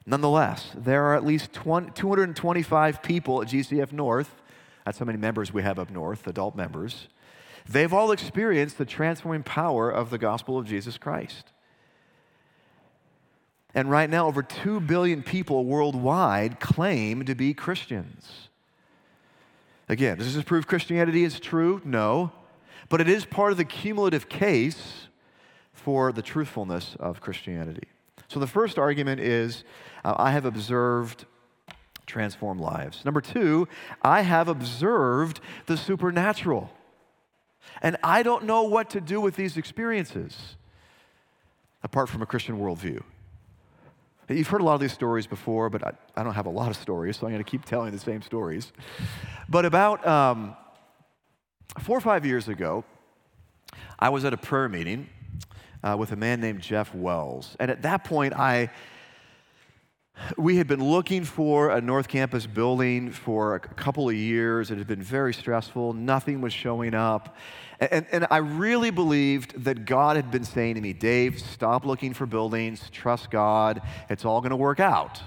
Nonetheless, 0.05 0.71
there 0.75 1.05
are 1.05 1.15
at 1.15 1.25
least 1.25 1.53
20, 1.53 1.91
225 1.91 3.01
people 3.01 3.41
at 3.41 3.47
GCF 3.47 3.91
North. 3.91 4.41
That's 4.85 4.99
how 4.99 5.05
many 5.05 5.17
members 5.17 5.53
we 5.53 5.63
have 5.63 5.79
up 5.79 5.89
north, 5.89 6.27
adult 6.27 6.55
members. 6.55 7.07
They've 7.67 7.93
all 7.93 8.11
experienced 8.11 8.77
the 8.77 8.85
transforming 8.85 9.43
power 9.43 9.89
of 9.89 10.09
the 10.09 10.17
gospel 10.17 10.57
of 10.57 10.65
Jesus 10.65 10.97
Christ. 10.97 11.52
And 13.75 13.89
right 13.89 14.09
now, 14.09 14.27
over 14.27 14.43
2 14.43 14.81
billion 14.81 15.23
people 15.23 15.65
worldwide 15.65 16.59
claim 16.59 17.25
to 17.25 17.33
be 17.33 17.53
Christians. 17.53 18.49
Again, 19.89 20.17
does 20.17 20.35
this 20.35 20.43
prove 20.43 20.67
Christianity 20.67 21.23
is 21.23 21.39
true? 21.39 21.81
No. 21.83 22.31
But 22.89 23.01
it 23.01 23.09
is 23.09 23.25
part 23.25 23.51
of 23.51 23.57
the 23.57 23.65
cumulative 23.65 24.29
case 24.29 25.07
for 25.71 26.11
the 26.11 26.21
truthfulness 26.21 26.95
of 26.99 27.19
Christianity. 27.19 27.87
So 28.27 28.39
the 28.39 28.47
first 28.47 28.77
argument 28.77 29.21
is 29.21 29.63
uh, 30.05 30.13
I 30.17 30.31
have 30.31 30.45
observed 30.45 31.25
transformed 32.05 32.61
lives. 32.61 33.03
Number 33.05 33.21
two, 33.21 33.67
I 34.01 34.21
have 34.21 34.47
observed 34.47 35.39
the 35.65 35.77
supernatural. 35.77 36.71
And 37.81 37.97
I 38.03 38.23
don't 38.23 38.45
know 38.45 38.63
what 38.63 38.89
to 38.91 39.01
do 39.01 39.19
with 39.19 39.35
these 39.35 39.57
experiences 39.57 40.55
apart 41.81 42.09
from 42.09 42.21
a 42.21 42.25
Christian 42.25 42.59
worldview. 42.59 43.03
You've 44.35 44.47
heard 44.47 44.61
a 44.61 44.63
lot 44.63 44.75
of 44.75 44.81
these 44.81 44.93
stories 44.93 45.27
before, 45.27 45.69
but 45.69 45.85
I, 45.85 45.91
I 46.15 46.23
don't 46.23 46.33
have 46.33 46.45
a 46.45 46.51
lot 46.51 46.69
of 46.69 46.77
stories, 46.77 47.17
so 47.17 47.27
I'm 47.27 47.33
going 47.33 47.43
to 47.43 47.49
keep 47.49 47.65
telling 47.65 47.91
the 47.91 47.99
same 47.99 48.21
stories. 48.21 48.71
But 49.47 49.65
about 49.65 50.05
um, 50.05 50.55
four 51.79 51.97
or 51.97 52.01
five 52.01 52.25
years 52.25 52.47
ago, 52.47 52.83
I 53.99 54.09
was 54.09 54.25
at 54.25 54.33
a 54.33 54.37
prayer 54.37 54.69
meeting 54.69 55.09
uh, 55.83 55.95
with 55.97 56.11
a 56.11 56.15
man 56.15 56.41
named 56.41 56.61
Jeff 56.61 56.93
Wells. 56.93 57.55
And 57.59 57.69
at 57.69 57.81
that 57.83 58.03
point, 58.03 58.33
I 58.33 58.69
we 60.37 60.57
had 60.57 60.67
been 60.67 60.83
looking 60.83 61.23
for 61.23 61.71
a 61.71 61.81
North 61.81 62.07
Campus 62.07 62.45
building 62.45 63.11
for 63.11 63.55
a 63.55 63.59
couple 63.59 64.09
of 64.09 64.15
years. 64.15 64.71
It 64.71 64.77
had 64.77 64.87
been 64.87 65.01
very 65.01 65.33
stressful. 65.33 65.93
Nothing 65.93 66.41
was 66.41 66.53
showing 66.53 66.93
up. 66.93 67.35
And, 67.79 68.05
and 68.11 68.27
I 68.31 68.37
really 68.37 68.89
believed 68.89 69.63
that 69.63 69.85
God 69.85 70.15
had 70.15 70.31
been 70.31 70.45
saying 70.45 70.75
to 70.75 70.81
me, 70.81 70.93
Dave, 70.93 71.39
stop 71.39 71.85
looking 71.85 72.13
for 72.13 72.25
buildings, 72.25 72.89
trust 72.91 73.31
God, 73.31 73.81
it's 74.09 74.23
all 74.23 74.39
going 74.41 74.51
to 74.51 74.55
work 74.55 74.79
out. 74.79 75.21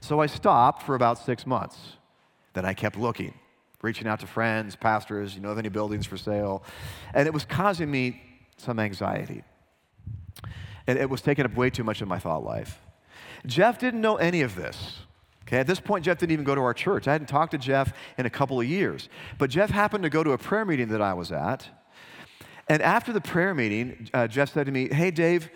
So 0.00 0.20
I 0.20 0.26
stopped 0.26 0.82
for 0.82 0.94
about 0.94 1.18
six 1.18 1.46
months. 1.46 1.78
Then 2.54 2.64
I 2.64 2.74
kept 2.74 2.96
looking, 2.96 3.34
reaching 3.80 4.06
out 4.06 4.20
to 4.20 4.26
friends, 4.26 4.76
pastors, 4.76 5.34
you 5.34 5.40
know 5.40 5.50
of 5.50 5.58
any 5.58 5.70
buildings 5.70 6.06
for 6.06 6.16
sale. 6.16 6.62
And 7.14 7.26
it 7.26 7.32
was 7.32 7.44
causing 7.44 7.90
me 7.90 8.22
some 8.56 8.78
anxiety. 8.78 9.42
And 10.86 10.98
it 10.98 11.08
was 11.08 11.22
taking 11.22 11.44
up 11.44 11.54
way 11.54 11.70
too 11.70 11.84
much 11.84 12.02
of 12.02 12.08
my 12.08 12.18
thought 12.18 12.44
life. 12.44 12.78
Jeff 13.46 13.78
didn't 13.78 14.00
know 14.00 14.16
any 14.16 14.42
of 14.42 14.54
this. 14.54 15.00
Okay, 15.42 15.58
at 15.58 15.66
this 15.66 15.80
point, 15.80 16.04
Jeff 16.04 16.18
didn't 16.18 16.32
even 16.32 16.44
go 16.44 16.54
to 16.54 16.60
our 16.60 16.72
church. 16.72 17.08
I 17.08 17.12
hadn't 17.12 17.26
talked 17.26 17.50
to 17.50 17.58
Jeff 17.58 17.92
in 18.16 18.26
a 18.26 18.30
couple 18.30 18.60
of 18.60 18.66
years. 18.66 19.08
But 19.38 19.50
Jeff 19.50 19.70
happened 19.70 20.04
to 20.04 20.10
go 20.10 20.22
to 20.22 20.32
a 20.32 20.38
prayer 20.38 20.64
meeting 20.64 20.88
that 20.88 21.02
I 21.02 21.14
was 21.14 21.32
at. 21.32 21.68
And 22.68 22.80
after 22.80 23.12
the 23.12 23.20
prayer 23.20 23.54
meeting, 23.54 24.08
uh, 24.14 24.28
Jeff 24.28 24.52
said 24.52 24.66
to 24.66 24.72
me, 24.72 24.88
Hey, 24.88 25.10
Dave, 25.10 25.50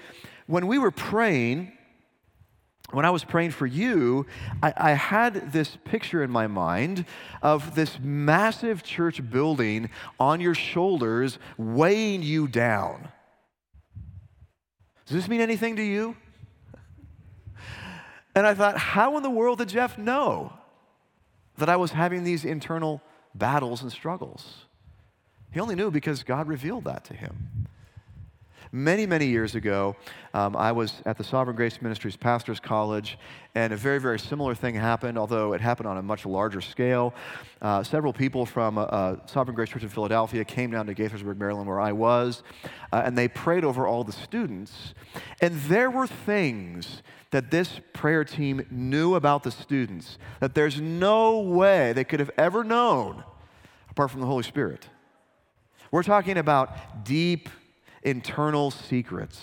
when 0.46 0.66
we 0.66 0.78
were 0.78 0.90
praying, 0.90 1.72
when 2.90 3.04
I 3.04 3.10
was 3.10 3.24
praying 3.24 3.52
for 3.52 3.66
you, 3.66 4.26
I, 4.62 4.72
I, 4.76 4.90
had 4.92 5.52
this 5.52 5.76
picture 5.84 6.22
in 6.22 6.30
my 6.30 6.46
mind 6.46 7.04
of 7.42 7.74
this 7.74 7.98
massive 8.00 8.84
church 8.84 9.28
building 9.28 9.90
on 10.20 10.40
your 10.40 10.54
shoulders 10.54 11.38
weighing 11.58 12.22
you 12.22 12.46
down. 12.46 13.08
Does 15.06 15.16
this 15.16 15.28
mean 15.28 15.40
anything 15.40 15.76
to 15.76 15.82
you? 15.82 16.16
And 18.36 18.46
I 18.46 18.52
thought, 18.52 18.76
how 18.76 19.16
in 19.16 19.22
the 19.22 19.30
world 19.30 19.58
did 19.58 19.70
Jeff 19.70 19.96
know 19.96 20.52
that 21.56 21.70
I 21.70 21.76
was 21.76 21.90
having 21.90 22.22
these 22.22 22.44
internal 22.44 23.00
battles 23.34 23.80
and 23.80 23.90
struggles? 23.90 24.66
He 25.50 25.58
only 25.58 25.74
knew 25.74 25.90
because 25.90 26.22
God 26.22 26.46
revealed 26.46 26.84
that 26.84 27.02
to 27.06 27.14
him. 27.14 27.66
Many, 28.72 29.06
many 29.06 29.26
years 29.26 29.54
ago, 29.54 29.96
um, 30.34 30.54
I 30.54 30.72
was 30.72 31.00
at 31.06 31.16
the 31.16 31.24
Sovereign 31.24 31.56
Grace 31.56 31.80
Ministries 31.80 32.16
Pastors 32.16 32.60
College, 32.60 33.16
and 33.54 33.72
a 33.72 33.76
very, 33.76 33.98
very 33.98 34.18
similar 34.18 34.54
thing 34.54 34.74
happened, 34.74 35.16
although 35.16 35.54
it 35.54 35.62
happened 35.62 35.88
on 35.88 35.96
a 35.96 36.02
much 36.02 36.26
larger 36.26 36.60
scale. 36.60 37.14
Uh, 37.62 37.82
several 37.82 38.12
people 38.12 38.44
from 38.44 38.76
uh, 38.76 38.82
uh, 38.82 39.26
Sovereign 39.26 39.54
Grace 39.54 39.70
Church 39.70 39.84
in 39.84 39.88
Philadelphia 39.88 40.44
came 40.44 40.72
down 40.72 40.84
to 40.86 40.94
Gaithersburg, 40.94 41.38
Maryland, 41.38 41.66
where 41.68 41.80
I 41.80 41.92
was, 41.92 42.42
uh, 42.92 43.02
and 43.02 43.16
they 43.16 43.28
prayed 43.28 43.64
over 43.64 43.86
all 43.86 44.04
the 44.04 44.12
students. 44.12 44.94
And 45.40 45.54
there 45.62 45.90
were 45.90 46.06
things 46.06 47.02
that 47.36 47.50
this 47.50 47.82
prayer 47.92 48.24
team 48.24 48.66
knew 48.70 49.14
about 49.14 49.42
the 49.42 49.50
students 49.50 50.16
that 50.40 50.54
there's 50.54 50.80
no 50.80 51.38
way 51.38 51.92
they 51.92 52.02
could 52.02 52.18
have 52.18 52.30
ever 52.38 52.64
known 52.64 53.22
apart 53.90 54.10
from 54.10 54.22
the 54.22 54.26
Holy 54.26 54.42
Spirit. 54.42 54.88
We're 55.90 56.02
talking 56.02 56.38
about 56.38 57.04
deep 57.04 57.50
internal 58.02 58.70
secrets 58.70 59.42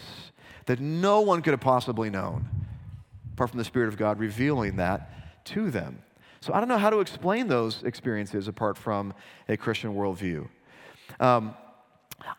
that 0.65 0.79
no 0.79 1.21
one 1.21 1.43
could 1.43 1.51
have 1.51 1.62
possibly 1.62 2.10
known, 2.10 2.49
apart 3.36 3.51
from 3.51 3.60
the 3.60 3.63
Spirit 3.63 3.89
of 3.89 3.97
God 3.97 4.17
revealing 4.17 4.77
that 4.77 5.45
to 5.45 5.69
them. 5.69 6.01
So 6.41 6.51
I 6.51 6.60
don't 6.60 6.69
know 6.69 6.79
how 6.79 6.89
to 6.89 6.99
explain 6.99 7.47
those 7.47 7.84
experiences 7.84 8.47
apart 8.47 8.75
from 8.75 9.13
a 9.47 9.56
Christian 9.56 9.93
worldview. 9.93 10.47
Um, 11.19 11.53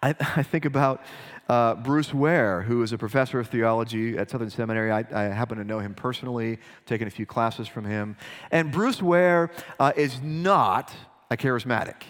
I, 0.03 0.11
I, 0.37 0.43
think 0.43 0.65
about 0.65 1.03
uh, 1.49 1.75
Bruce 1.75 2.13
Ware, 2.13 2.63
who 2.63 2.83
is 2.83 2.93
a 2.93 2.99
professor 2.99 3.39
of 3.41 3.49
theology 3.49 4.17
at 4.17 4.31
Southern 4.31 4.51
Seminary. 4.51 4.91
I, 4.91 5.05
I, 5.13 5.23
happen 5.25 5.59
to 5.59 5.65
know 5.65 5.79
him 5.79 5.95
personally, 5.95 6.59
taken 6.87 7.07
a 7.07 7.11
few 7.11 7.27
classes 7.27 7.69
from 7.69 7.85
him. 7.85 8.17
And 8.51 8.73
Bruce 8.73 9.03
Ware 9.03 9.51
uh, 9.79 9.93
is 9.97 10.21
not 10.23 10.93
a 11.31 11.37
charismatic. 11.37 12.03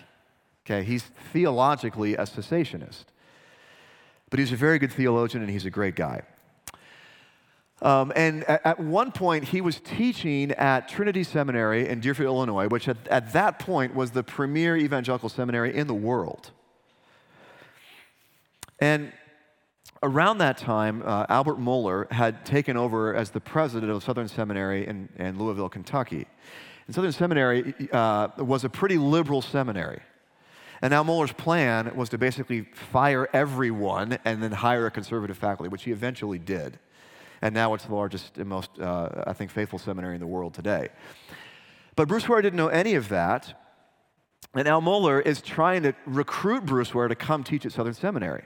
Okay, 0.65 0.83
he's 0.83 1.03
theologically 1.33 2.15
a 2.15 2.23
cessationist 2.23 3.05
but 4.35 4.41
he's 4.41 4.51
a 4.51 4.57
very 4.57 4.81
good 4.81 4.91
theologian 4.91 5.45
and 5.45 5.53
he's 5.53 5.65
a 5.65 5.71
great 5.71 5.95
guy. 5.95 6.21
Um, 7.81 8.13
and 8.17 8.43
at, 8.45 8.67
at, 8.67 8.81
one 8.81 9.13
point, 9.13 9.45
he 9.45 9.61
was 9.61 9.79
teaching 9.79 10.51
at 10.51 10.89
Trinity 10.89 11.23
Seminary 11.23 11.89
in 11.89 12.01
Deerfield, 12.01 12.27
Illinois, 12.27 12.67
which 12.67 12.89
at, 12.89 12.97
at 13.07 13.33
that 13.33 13.61
point 13.61 13.95
was 13.95 14.11
the 14.11 14.25
premier 14.25 14.77
evangelical 14.77 15.29
seminary 15.29 15.73
in 15.77 15.87
the 15.87 15.95
world. 15.95 16.51
And 18.85 19.15
around 20.03 20.39
that 20.39 20.59
time, 20.59 21.03
uh, 21.07 21.25
Albert 21.31 21.59
Mohler 21.59 22.13
had 22.13 22.45
taken 22.45 22.77
over 22.77 23.15
as 23.15 23.31
the 23.31 23.41
president 23.41 23.91
of 23.91 24.05
Southern 24.05 24.29
Seminary 24.29 24.87
in, 24.87 25.09
in 25.17 25.39
Louisville, 25.39 25.71
Kentucky. 25.71 26.27
And 26.87 26.95
Southern 26.95 27.13
Seminary 27.13 27.73
uh, 27.91 28.29
was 28.37 28.63
a 28.63 28.69
pretty 28.69 28.99
liberal 28.99 29.41
seminary. 29.41 30.03
And 30.83 30.91
now 30.91 31.03
Mohler's 31.03 31.33
plan 31.33 31.97
was 31.97 32.11
to 32.11 32.19
basically 32.19 32.69
fire 32.93 33.27
everyone 33.33 34.19
and 34.27 34.43
then 34.43 34.53
hire 34.53 34.85
a 34.85 34.91
conservative 34.91 35.39
faculty, 35.39 35.71
which 35.71 35.85
he 35.85 35.91
eventually 35.91 36.39
did. 36.39 36.79
And 37.41 37.55
now 37.55 37.73
it's 37.73 37.87
the 37.87 37.95
largest 37.95 38.37
and 38.37 38.51
most, 38.51 38.79
uh, 38.79 39.25
I 39.27 39.33
think, 39.33 39.51
faithful 39.51 39.79
seminary 39.79 40.13
in 40.13 40.21
the 40.21 40.27
world 40.27 40.53
today. 40.53 40.91
But 41.97 42.07
Bruce 42.07 42.29
Ware 42.29 42.43
didn't 42.43 42.59
know 42.59 42.69
any 42.69 42.97
of 42.97 43.09
that. 43.09 43.59
And 44.53 44.69
Al 44.69 44.83
Mohler 44.83 45.25
is 45.25 45.41
trying 45.41 45.85
to 45.85 45.95
recruit 46.05 46.67
Bruce 46.67 46.95
Ware 46.95 47.09
to 47.09 47.15
come 47.15 47.45
teach 47.45 47.65
at 47.65 47.73
Southern 47.73 47.95
Seminary. 47.95 48.45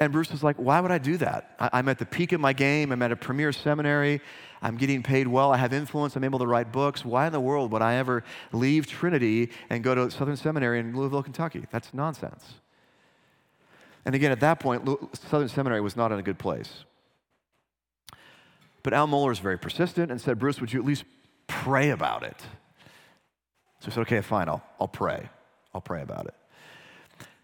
And 0.00 0.12
Bruce 0.12 0.32
was 0.32 0.42
like, 0.42 0.56
Why 0.56 0.80
would 0.80 0.90
I 0.90 0.98
do 0.98 1.18
that? 1.18 1.54
I- 1.60 1.78
am 1.78 1.88
at 1.88 1.98
the 1.98 2.06
peak 2.06 2.32
of 2.32 2.40
my 2.40 2.54
game. 2.54 2.90
I'm 2.90 3.02
at 3.02 3.12
a 3.12 3.16
premier 3.16 3.52
seminary. 3.52 4.22
I'm 4.62 4.76
getting 4.76 5.02
paid 5.02 5.28
well. 5.28 5.52
I 5.52 5.58
have 5.58 5.72
influence. 5.72 6.16
I'm 6.16 6.24
able 6.24 6.38
to 6.38 6.46
write 6.46 6.72
books. 6.72 7.04
Why 7.04 7.26
in 7.26 7.32
the 7.32 7.40
world 7.40 7.70
would 7.72 7.82
I 7.82 7.94
ever 7.94 8.24
leave 8.52 8.86
Trinity 8.86 9.50
and 9.68 9.84
go 9.84 9.94
to 9.94 10.10
Southern 10.10 10.36
Seminary 10.36 10.80
in 10.80 10.96
Louisville, 10.96 11.22
Kentucky? 11.22 11.66
That's 11.70 11.94
nonsense. 11.94 12.54
And 14.04 14.14
again, 14.14 14.32
at 14.32 14.40
that 14.40 14.60
point, 14.60 14.88
Southern 15.12 15.48
Seminary 15.48 15.80
was 15.82 15.96
not 15.96 16.12
in 16.12 16.18
a 16.18 16.22
good 16.22 16.38
place. 16.38 16.84
But 18.82 18.94
Al 18.94 19.06
Mohler 19.06 19.32
is 19.32 19.38
very 19.38 19.58
persistent 19.58 20.10
and 20.10 20.20
said, 20.20 20.38
Bruce, 20.38 20.60
would 20.60 20.72
you 20.72 20.80
at 20.80 20.86
least 20.86 21.04
pray 21.46 21.90
about 21.90 22.22
it? 22.22 22.40
So 23.80 23.88
I 23.88 23.90
said, 23.90 24.00
okay, 24.02 24.20
fine, 24.22 24.48
I'll, 24.48 24.62
I'll 24.80 24.88
pray. 24.88 25.28
I'll 25.74 25.80
pray 25.80 26.02
about 26.02 26.26
it. 26.26 26.34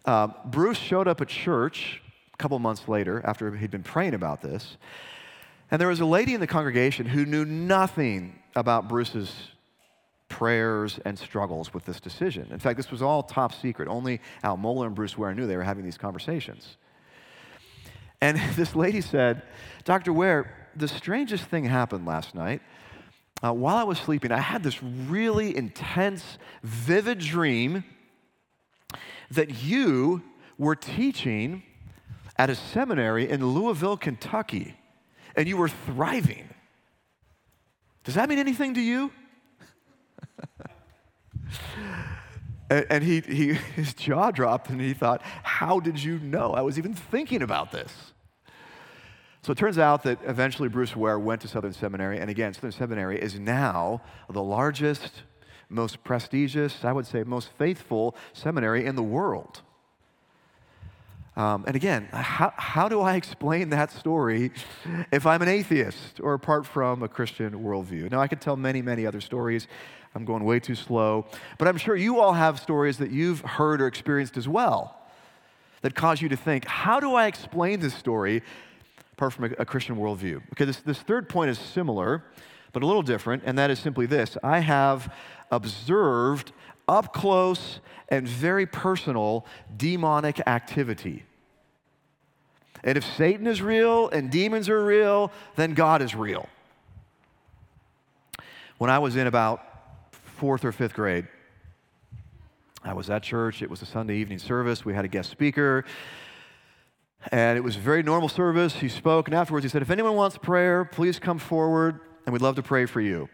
Uh, 0.05 0.29
Bruce 0.47 0.79
showed 0.79 1.09
up 1.09 1.21
at 1.21 1.29
church 1.29 2.03
couple 2.37 2.59
months 2.59 2.89
later 2.89 3.23
after 3.25 3.55
he'd 3.57 3.71
been 3.71 3.83
praying 3.83 4.15
about 4.15 4.43
this. 4.43 4.77
And 5.71 5.81
there 5.81 5.89
was 5.89 6.01
a 6.01 6.07
lady 6.07 6.35
in 6.35 6.41
the 6.41 6.47
congregation 6.47 7.07
who 7.07 7.25
knew 7.25 7.45
nothing 7.45 8.39
about 8.55 8.89
Bruce's 8.89 9.33
prayers 10.29 10.99
and 11.05 11.19
struggles 11.19 11.73
with 11.73 11.85
this 11.85 12.01
decision. 12.01 12.49
In 12.51 12.59
fact, 12.59 12.77
this 12.77 12.91
was 12.91 13.03
all 13.03 13.23
top 13.23 13.55
secret. 13.55 13.89
Only 13.89 14.21
Al 14.43 14.57
Mohler 14.57 14.87
and 14.87 14.95
Bruce 14.95 15.17
Ware 15.17 15.35
knew 15.35 15.47
they 15.47 15.57
were 15.57 15.63
having 15.63 15.85
these 15.85 15.99
conversations. 15.99 16.77
And 18.21 18.39
this 18.55 18.75
lady 18.75 19.01
said, 19.01 19.43
Dr. 19.85 20.13
Ware, 20.13 20.71
the 20.75 20.89
strangest 20.89 21.45
thing 21.45 21.65
happened 21.65 22.07
last 22.07 22.35
night. 22.35 22.63
Uh, 23.45 23.53
while 23.53 23.77
I 23.77 23.85
was 23.85 23.99
sleeping, 23.99 24.33
I 24.33 24.39
had 24.39 24.63
this 24.63 24.83
really 24.83 25.57
intense, 25.57 26.39
vivid 26.63 27.19
dream 27.19 27.85
that 29.31 29.63
you 29.63 30.23
were 30.59 30.75
teaching 30.75 31.63
at 32.39 32.51
a 32.51 32.55
seminary 32.55 33.29
in 33.29 33.47
Louisville, 33.47 33.97
Kentucky, 33.97 34.77
and 35.35 35.49
you 35.49 35.57
were 35.57 35.69
thriving. 35.69 36.49
Does 38.05 38.15
that 38.15 38.29
mean 38.29 38.39
anything 38.39 38.75
to 38.75 38.81
you? 38.81 39.11
and, 42.71 43.03
he, 43.03 43.21
he, 43.21 43.55
his 43.75 43.95
jaw 43.95 44.31
dropped 44.31 44.71
and 44.71 44.81
he 44.81 44.95
thought, 44.95 45.23
How 45.43 45.81
did 45.81 46.03
you 46.03 46.19
know 46.19 46.53
I 46.53 46.63
was 46.63 46.79
even 46.79 46.95
thinking 46.95 47.43
about 47.43 47.73
this? 47.73 47.93
So 49.43 49.53
it 49.53 49.59
turns 49.59 49.79
out 49.79 50.03
that 50.03 50.19
eventually 50.25 50.69
Bruce 50.69 50.97
Ware 50.97 51.21
went 51.21 51.41
to 51.43 51.49
Southern 51.49 51.73
Seminary, 51.73 52.19
and 52.19 52.29
again, 52.29 52.53
Southern 52.53 52.73
Seminary 52.73 53.21
is 53.21 53.39
now 53.39 54.03
the 54.29 54.43
largest, 54.43 55.23
most 55.69 56.03
prestigious, 56.03 56.85
I 56.85 56.91
would 56.91 57.07
say 57.07 57.23
most 57.23 57.51
faithful 57.57 58.17
seminary 58.33 58.87
in 58.87 58.97
the 58.97 59.05
world. 59.05 59.63
Um, 61.37 61.65
and 61.67 61.77
again, 61.77 62.09
how, 62.13 62.53
how 62.57 62.89
do 62.89 63.03
I 63.03 63.17
explain 63.17 63.69
that 63.71 63.93
story 63.93 64.53
if 65.13 65.27
I'm 65.27 65.43
an 65.43 65.49
atheist 65.49 66.19
or 66.21 66.33
apart 66.33 66.65
from 66.67 67.03
a 67.03 67.09
Christian 67.09 67.63
worldview? 67.63 68.11
Now, 68.11 68.21
I 68.21 68.27
could 68.27 68.41
tell 68.41 68.57
many, 68.57 68.81
many 68.81 69.07
other 69.07 69.21
stories. 69.21 69.69
I'm 70.15 70.25
going 70.25 70.45
way 70.45 70.61
too 70.61 70.75
slow. 70.75 71.27
But 71.59 71.69
I'm 71.69 71.77
sure 71.77 71.95
you 71.95 72.21
all 72.21 72.33
have 72.33 72.59
stories 72.59 72.97
that 72.99 73.11
you've 73.11 73.41
heard 73.43 73.83
or 73.83 73.87
experienced 73.87 74.39
as 74.39 74.49
well 74.49 74.99
that 75.83 75.95
cause 75.95 76.23
you 76.23 76.29
to 76.31 76.37
think, 76.37 76.65
how 76.65 77.01
do 77.01 77.15
I 77.15 77.27
explain 77.27 77.81
this 77.81 77.95
story 77.95 78.43
apart 79.13 79.35
from 79.35 79.45
a, 79.45 79.49
a 79.59 79.65
Christian 79.67 79.97
worldview? 79.97 80.43
Okay, 80.53 80.65
this, 80.65 80.79
this 80.79 81.01
third 81.01 81.29
point 81.29 81.51
is 81.51 81.59
similar, 81.59 82.25
but 82.73 82.83
a 82.83 82.87
little 82.87 83.03
different, 83.03 83.43
and 83.45 83.59
that 83.59 83.71
is 83.71 83.79
simply 83.79 84.07
this 84.07 84.39
I 84.43 84.61
have 84.61 85.13
observed 85.51 86.53
up 86.89 87.13
close 87.13 87.81
and 88.09 88.27
very 88.27 88.67
personal 88.67 89.45
demonic 89.77 90.41
activity. 90.47 91.25
And 92.85 92.97
if 92.97 93.05
Satan 93.17 93.47
is 93.47 93.61
real 93.61 94.09
and 94.09 94.31
demons 94.31 94.69
are 94.69 94.85
real, 94.85 95.33
then 95.57 95.75
God 95.75 96.03
is 96.03 96.15
real. 96.15 96.49
When 98.79 98.91
I 98.91 98.99
was 98.99 99.17
in 99.17 99.27
about 99.27 99.63
fourth 100.13 100.65
or 100.65 100.73
fifth 100.73 100.95
grade, 100.95 101.27
I 102.85 102.93
was 102.93 103.11
at 103.11 103.23
church. 103.23 103.63
It 103.63 103.71
was 103.71 103.83
a 103.83 103.87
Sunday 103.87 104.17
evening 104.17 104.39
service. 104.39 104.85
We 104.85 104.95
had 104.95 105.05
a 105.05 105.09
guest 105.09 105.31
speaker. 105.31 105.85
And 107.33 107.59
it 107.59 107.63
was 107.63 107.77
a 107.77 107.81
very 107.81 108.05
normal 108.05 108.29
service. 108.29 108.77
He 108.77 108.89
spoke, 108.89 109.27
and 109.27 109.35
afterwards 109.35 109.65
he 109.65 109.69
said, 109.69 109.83
If 109.83 109.91
anyone 109.91 110.15
wants 110.15 110.39
prayer, 110.39 110.85
please 110.85 111.19
come 111.19 111.39
forward, 111.39 111.99
and 112.25 112.33
we'd 112.33 112.43
love 112.43 112.55
to 112.57 112.63
pray 112.63 112.87
for 112.87 113.01
you. 113.01 113.29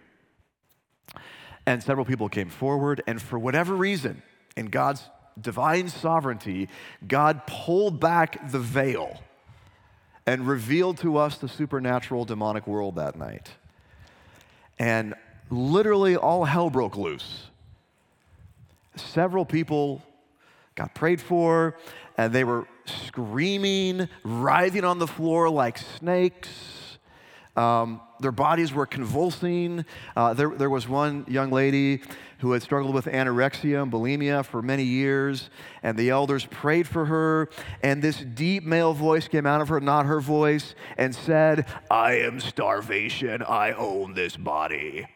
And 1.67 1.83
several 1.83 2.05
people 2.05 2.29
came 2.29 2.51
forward, 2.51 3.03
and 3.07 3.23
for 3.23 3.39
whatever 3.39 3.75
reason, 3.75 4.23
in 4.57 4.67
God's 4.67 5.09
divine 5.41 5.89
sovereignty, 5.89 6.69
God 7.07 7.47
pulled 7.47 8.01
back 8.01 8.51
the 8.51 8.59
veil 8.59 9.23
and 10.27 10.47
revealed 10.47 10.99
to 10.99 11.17
us 11.17 11.39
the 11.39 11.49
supernatural 11.49 12.25
demonic 12.25 12.67
world 12.67 12.97
that 12.97 13.17
night. 13.17 13.51
And 14.79 15.15
literally 15.51 16.17
all 16.17 16.45
hell 16.45 16.71
broke 16.71 16.97
loose. 16.97 17.49
Several 18.97 19.45
people 19.45 20.03
got 20.75 20.95
prayed 20.95 21.21
for, 21.21 21.77
and 22.17 22.33
they 22.33 22.45
were 22.45 22.67
screaming, 22.85 24.09
writhing 24.25 24.85
on 24.85 24.99
the 24.99 25.07
floor 25.07 25.49
like 25.49 25.79
snakes. 25.79 26.49
Um, 27.57 28.01
their 28.21 28.33
bodies 28.33 28.73
were 28.73 28.87
convulsing. 28.87 29.85
Uh, 30.17 30.33
there, 30.35 30.51
there 30.51 30.71
was 30.71 30.89
one 30.89 31.27
young 31.29 31.51
lady 31.51 32.01
who 32.39 32.53
had 32.53 32.63
struggled 32.63 32.95
with 32.95 33.05
anorexia 33.05 33.83
and 33.83 33.93
bulimia 33.93 34.45
for 34.45 34.63
many 34.63 34.85
years, 34.85 35.51
and 35.83 35.97
the 35.99 36.11
elders 36.11 36.47
prayed 36.47 36.89
for 36.89 37.05
her, 37.05 37.49
and 37.83 38.03
this 38.03 38.19
deep 38.19 38.65
male 38.65 38.95
voice 38.95 39.29
came 39.29 39.47
out 39.47 39.61
of 39.61 39.69
her, 39.69 39.81
not 39.81 40.07
her 40.07 40.21
voice, 40.21 40.75
and 40.97 41.15
said, 41.15 41.67
I 41.91 42.15
am 42.15 42.41
starvation. 42.41 43.43
I 43.43 43.73
own 43.73 44.15
this 44.15 44.37
body. 44.37 45.07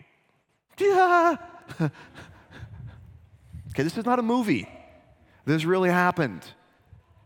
Yeah. 0.78 1.36
okay, 1.80 1.90
this 3.76 3.96
is 3.96 4.04
not 4.04 4.18
a 4.18 4.22
movie. 4.22 4.68
This 5.46 5.64
really 5.64 5.90
happened. 5.90 6.44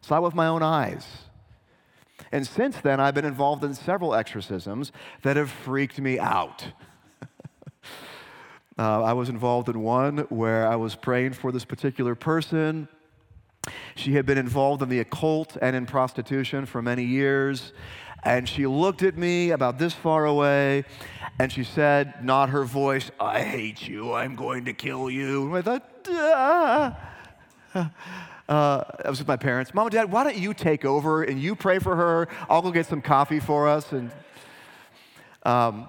Saw 0.03 0.19
it 0.19 0.23
with 0.23 0.35
my 0.35 0.47
own 0.47 0.63
eyes. 0.63 1.07
And 2.33 2.47
since 2.47 2.77
then, 2.81 3.01
I've 3.01 3.15
been 3.15 3.25
involved 3.25 3.65
in 3.65 3.75
several 3.75 4.15
exorcisms 4.15 4.93
that 5.23 5.37
have 5.37 5.51
freaked 5.51 5.99
me 5.99 6.19
out. 6.19 6.65
uh, 8.79 9.03
I 9.03 9.13
was 9.13 9.29
involved 9.29 9.69
in 9.69 9.81
one 9.83 10.19
where 10.29 10.69
I 10.69 10.77
was 10.77 10.95
praying 10.95 11.33
for 11.33 11.51
this 11.51 11.65
particular 11.65 12.15
person. 12.15 12.89
She 13.97 14.15
had 14.15 14.27
been 14.27 14.39
involved 14.39 14.83
in 14.83 14.89
the 14.89 15.01
occult 15.01 15.57
and 15.61 15.75
in 15.75 15.87
prostitution 15.87 16.67
for 16.67 16.81
many 16.81 17.05
years. 17.05 17.73
And 18.23 18.49
she 18.49 18.67
looked 18.67 19.03
at 19.03 19.17
me 19.17 19.51
about 19.51 19.79
this 19.79 19.95
far 19.95 20.27
away 20.27 20.85
and 21.39 21.51
she 21.51 21.65
said, 21.65 22.25
not 22.25 22.51
her 22.51 22.65
voice, 22.65 23.11
I 23.19 23.41
hate 23.41 23.89
you, 23.89 24.13
I'm 24.13 24.37
going 24.37 24.67
to 24.67 24.75
kill 24.75 25.11
you. 25.11 25.55
And 25.55 25.57
I 25.57 25.63
thought, 25.63 26.09
ah. 26.11 26.97
Uh, 28.51 28.83
I 29.05 29.09
was 29.09 29.21
with 29.21 29.29
my 29.29 29.37
parents. 29.37 29.73
Mom 29.73 29.87
and 29.87 29.93
Dad, 29.93 30.11
why 30.11 30.25
don't 30.25 30.37
you 30.37 30.53
take 30.53 30.85
over 30.85 31.23
and 31.23 31.41
you 31.41 31.55
pray 31.55 31.79
for 31.79 31.95
her? 31.95 32.27
I'll 32.49 32.63
go 32.63 32.73
get 32.73 32.87
some 32.87 33.01
coffee 33.01 33.39
for 33.39 33.69
us. 33.69 33.93
And, 33.93 34.11
um, 35.45 35.87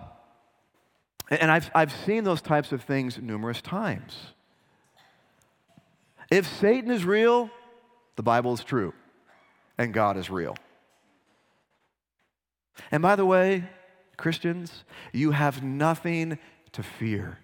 and 1.32 1.50
I've, 1.50 1.72
I've 1.74 1.92
seen 1.92 2.24
those 2.24 2.40
types 2.40 2.72
of 2.72 2.84
things 2.84 3.18
numerous 3.18 3.62
times. 3.62 4.16
If 6.30 6.48
Satan 6.60 6.92
is 6.92 7.04
real, 7.04 7.50
the 8.16 8.24
Bible 8.24 8.54
is 8.54 8.64
true, 8.64 8.94
and 9.80 9.92
God 9.92 10.16
is 10.16 10.30
real. 10.30 10.56
And 12.92 13.02
by 13.02 13.16
the 13.16 13.26
way, 13.26 13.64
Christians, 14.18 14.84
you 15.12 15.32
have 15.32 15.64
nothing 15.64 16.38
to 16.74 16.84
fear 16.84 17.40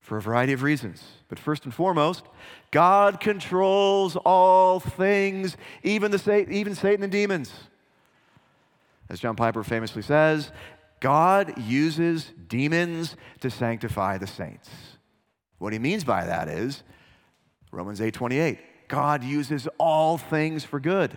for 0.00 0.16
a 0.16 0.22
variety 0.22 0.52
of 0.52 0.62
reasons. 0.62 1.02
But 1.28 1.38
first 1.38 1.64
and 1.64 1.74
foremost, 1.74 2.24
God 2.70 3.20
controls 3.20 4.16
all 4.16 4.80
things, 4.80 5.56
even, 5.82 6.10
the, 6.10 6.46
even 6.50 6.74
Satan 6.74 7.02
and 7.02 7.12
demons. 7.12 7.52
As 9.08 9.20
John 9.20 9.36
Piper 9.36 9.62
famously 9.62 10.02
says, 10.02 10.52
God 11.00 11.58
uses 11.58 12.32
demons 12.48 13.16
to 13.40 13.50
sanctify 13.50 14.18
the 14.18 14.26
saints. 14.26 14.68
What 15.58 15.72
he 15.72 15.78
means 15.78 16.04
by 16.04 16.26
that 16.26 16.48
is 16.48 16.82
Romans 17.72 18.00
8:28. 18.00 18.58
God 18.88 19.22
uses 19.22 19.68
all 19.78 20.18
things 20.18 20.64
for 20.64 20.80
good, 20.80 21.16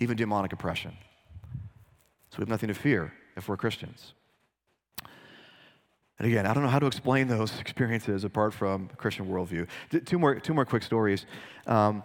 even 0.00 0.16
demonic 0.16 0.52
oppression. 0.52 0.96
So 2.30 2.38
we 2.38 2.42
have 2.42 2.48
nothing 2.48 2.68
to 2.68 2.74
fear 2.74 3.12
if 3.36 3.48
we're 3.48 3.56
Christians. 3.56 4.14
And 6.18 6.28
again, 6.28 6.46
I 6.46 6.54
don't 6.54 6.62
know 6.62 6.68
how 6.68 6.78
to 6.78 6.86
explain 6.86 7.28
those 7.28 7.58
experiences 7.60 8.24
apart 8.24 8.54
from 8.54 8.88
Christian 8.96 9.26
worldview. 9.26 9.66
Two 10.04 10.18
more, 10.18 10.36
two 10.40 10.54
more 10.54 10.64
quick 10.64 10.82
stories. 10.82 11.26
Um, 11.66 12.02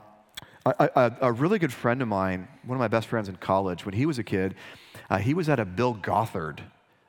a, 0.65 0.89
a, 0.95 1.17
a, 1.21 1.31
really 1.31 1.57
good 1.57 1.73
friend 1.73 2.01
of 2.01 2.07
mine, 2.07 2.47
one 2.65 2.75
of 2.75 2.79
my 2.79 2.87
best 2.87 3.07
friends 3.07 3.27
in 3.27 3.35
college, 3.37 3.83
when 3.83 3.95
he 3.95 4.05
was 4.05 4.19
a 4.19 4.23
kid, 4.23 4.53
uh, 5.09 5.17
he 5.17 5.33
was 5.33 5.49
at 5.49 5.59
a 5.59 5.65
Bill 5.65 5.93
Gothard 5.93 6.61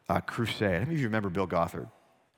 uh, 0.09 0.21
crusade. 0.21 0.73
How 0.73 0.79
many 0.81 0.95
of 0.95 1.01
you 1.01 1.07
remember 1.07 1.29
Bill 1.29 1.47
Gothard? 1.47 1.88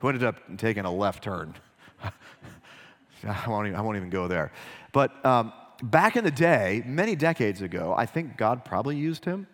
Who 0.00 0.08
ended 0.08 0.24
up 0.24 0.36
taking 0.58 0.84
a 0.84 0.92
left 0.92 1.22
turn. 1.22 1.54
I, 2.02 3.48
won't 3.48 3.68
even, 3.68 3.78
I 3.78 3.80
won't 3.80 3.96
even 3.96 4.10
go 4.10 4.26
there. 4.26 4.52
But 4.92 5.24
um, 5.24 5.52
back 5.82 6.16
in 6.16 6.24
the 6.24 6.30
day, 6.30 6.82
many 6.84 7.14
decades 7.14 7.62
ago, 7.62 7.94
I 7.96 8.06
think 8.06 8.36
God 8.36 8.64
probably 8.64 8.96
used 8.96 9.24
him. 9.24 9.46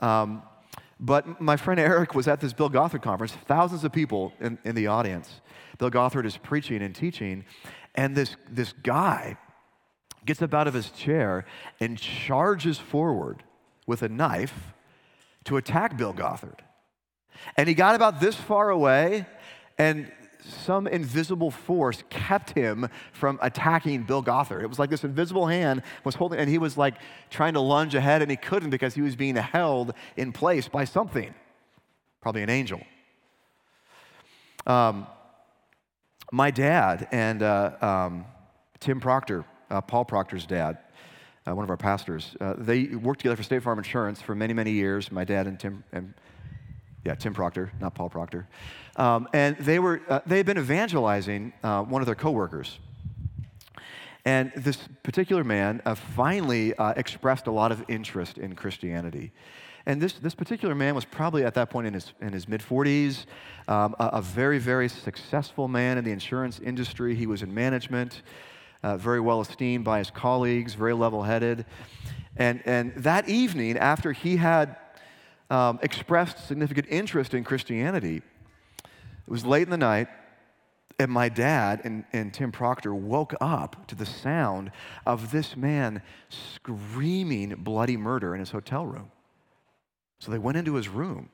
Um, 0.00 0.42
but 1.00 1.40
my 1.40 1.56
friend 1.56 1.78
Eric 1.78 2.14
was 2.14 2.26
at 2.26 2.40
this 2.40 2.52
Bill 2.52 2.68
Gothard 2.68 3.02
conference, 3.02 3.32
thousands 3.32 3.84
of 3.84 3.92
people 3.92 4.32
in, 4.40 4.58
in 4.64 4.74
the 4.74 4.88
audience. 4.88 5.40
Bill 5.78 5.90
Gothard 5.90 6.26
is 6.26 6.36
preaching 6.36 6.82
and 6.82 6.94
teaching, 6.94 7.44
and 7.94 8.16
this, 8.16 8.36
this 8.50 8.72
guy 8.72 9.36
gets 10.24 10.42
up 10.42 10.52
out 10.52 10.66
of 10.66 10.74
his 10.74 10.90
chair 10.90 11.44
and 11.80 11.98
charges 11.98 12.78
forward 12.78 13.44
with 13.86 14.02
a 14.02 14.08
knife 14.08 14.74
to 15.44 15.56
attack 15.56 15.96
Bill 15.96 16.12
Gothard. 16.12 16.62
And 17.56 17.68
he 17.68 17.74
got 17.74 17.94
about 17.94 18.20
this 18.20 18.34
far 18.34 18.70
away, 18.70 19.26
and 19.78 20.10
some 20.48 20.86
invisible 20.86 21.50
force 21.50 22.02
kept 22.10 22.50
him 22.50 22.88
from 23.12 23.38
attacking 23.42 24.04
Bill 24.04 24.22
Gothard. 24.22 24.62
It 24.62 24.66
was 24.66 24.78
like 24.78 24.90
this 24.90 25.04
invisible 25.04 25.46
hand 25.46 25.82
was 26.04 26.14
holding, 26.14 26.38
and 26.38 26.48
he 26.48 26.58
was 26.58 26.76
like 26.76 26.94
trying 27.30 27.54
to 27.54 27.60
lunge 27.60 27.94
ahead, 27.94 28.22
and 28.22 28.30
he 28.30 28.36
couldn't 28.36 28.70
because 28.70 28.94
he 28.94 29.02
was 29.02 29.16
being 29.16 29.36
held 29.36 29.94
in 30.16 30.32
place 30.32 30.68
by 30.68 30.84
something, 30.84 31.34
probably 32.20 32.42
an 32.42 32.50
angel. 32.50 32.80
Um, 34.66 35.06
my 36.32 36.50
dad 36.50 37.08
and 37.10 37.42
uh, 37.42 37.72
um, 37.80 38.24
Tim 38.80 39.00
Proctor, 39.00 39.44
uh, 39.70 39.80
Paul 39.80 40.04
Proctor's 40.04 40.46
dad, 40.46 40.78
uh, 41.46 41.54
one 41.54 41.64
of 41.64 41.70
our 41.70 41.76
pastors, 41.76 42.36
uh, 42.40 42.54
they 42.58 42.84
worked 42.86 43.20
together 43.20 43.36
for 43.36 43.42
State 43.42 43.62
Farm 43.62 43.78
Insurance 43.78 44.20
for 44.20 44.34
many, 44.34 44.52
many 44.52 44.72
years. 44.72 45.10
My 45.10 45.24
dad 45.24 45.46
and 45.46 45.58
Tim 45.58 45.84
and 45.92 46.12
yeah, 47.04 47.14
Tim 47.14 47.32
Proctor, 47.32 47.72
not 47.80 47.94
Paul 47.94 48.10
Proctor. 48.10 48.46
Um, 48.98 49.28
and 49.32 49.56
they, 49.58 49.78
were, 49.78 50.02
uh, 50.08 50.20
they 50.26 50.38
had 50.38 50.46
been 50.46 50.58
evangelizing 50.58 51.52
uh, 51.62 51.82
one 51.84 52.02
of 52.02 52.06
their 52.06 52.16
coworkers. 52.16 52.78
And 54.24 54.52
this 54.56 54.76
particular 55.04 55.44
man 55.44 55.80
uh, 55.86 55.94
finally 55.94 56.74
uh, 56.74 56.92
expressed 56.96 57.46
a 57.46 57.52
lot 57.52 57.72
of 57.72 57.84
interest 57.88 58.36
in 58.36 58.54
Christianity. 58.56 59.32
And 59.86 60.02
this, 60.02 60.14
this 60.14 60.34
particular 60.34 60.74
man 60.74 60.94
was 60.94 61.04
probably 61.04 61.44
at 61.44 61.54
that 61.54 61.70
point 61.70 61.86
in 61.86 61.94
his, 61.94 62.12
in 62.20 62.32
his 62.32 62.48
mid 62.48 62.60
40s, 62.60 63.24
um, 63.68 63.94
a, 63.98 64.06
a, 64.14 64.22
very, 64.22 64.58
very 64.58 64.88
successful 64.88 65.68
man 65.68 65.96
in 65.96 66.04
the 66.04 66.10
insurance 66.10 66.58
industry. 66.58 67.14
He 67.14 67.26
was 67.26 67.42
in 67.42 67.54
management, 67.54 68.20
uh, 68.82 68.98
very 68.98 69.20
well 69.20 69.40
esteemed 69.40 69.84
by 69.84 69.98
his 69.98 70.10
colleagues, 70.10 70.74
very 70.74 70.92
level 70.92 71.22
headed. 71.22 71.64
And, 72.36 72.60
and 72.66 72.92
that 72.96 73.28
evening, 73.28 73.78
after 73.78 74.12
he 74.12 74.36
had 74.36 74.76
um, 75.50 75.78
expressed 75.82 76.46
significant 76.46 76.86
interest 76.90 77.32
in 77.32 77.44
Christianity. 77.44 78.22
It 79.28 79.30
was 79.30 79.44
late 79.44 79.64
in 79.64 79.70
the 79.70 79.76
night, 79.76 80.08
and 80.98 81.10
my 81.10 81.28
dad 81.28 81.82
and, 81.84 82.04
and 82.14 82.32
Tim 82.32 82.50
Proctor 82.50 82.94
woke 82.94 83.34
up 83.42 83.86
to 83.88 83.94
the 83.94 84.06
sound 84.06 84.70
of 85.04 85.32
this 85.32 85.54
man 85.54 86.00
screaming 86.30 87.54
bloody 87.58 87.98
murder 87.98 88.32
in 88.32 88.40
his 88.40 88.52
hotel 88.52 88.86
room. 88.86 89.10
So 90.18 90.30
they 90.30 90.38
went 90.38 90.56
into 90.56 90.76
his 90.76 90.88
room, 90.88 91.28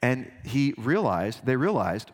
and 0.00 0.30
he 0.44 0.74
realized, 0.78 1.44
they 1.44 1.56
realized 1.56 2.12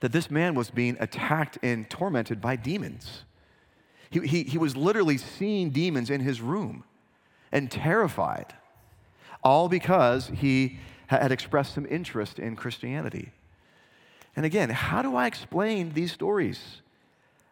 that 0.00 0.12
this 0.12 0.30
man 0.30 0.54
was 0.54 0.68
being 0.68 0.98
attacked 1.00 1.56
and 1.62 1.88
tormented 1.88 2.42
by 2.42 2.56
demons. 2.56 3.24
He, 4.10 4.20
he, 4.26 4.42
he 4.42 4.58
was 4.58 4.76
literally 4.76 5.16
seeing 5.16 5.70
demons 5.70 6.10
in 6.10 6.20
his 6.20 6.42
room 6.42 6.84
and 7.50 7.70
terrified 7.70 8.52
all 9.42 9.70
because 9.70 10.28
he 10.28 10.78
had 11.06 11.32
expressed 11.32 11.74
some 11.74 11.86
interest 11.86 12.38
in 12.38 12.54
Christianity. 12.54 13.32
And 14.36 14.46
again, 14.46 14.70
how 14.70 15.02
do 15.02 15.16
I 15.16 15.26
explain 15.26 15.92
these 15.92 16.12
stories 16.12 16.82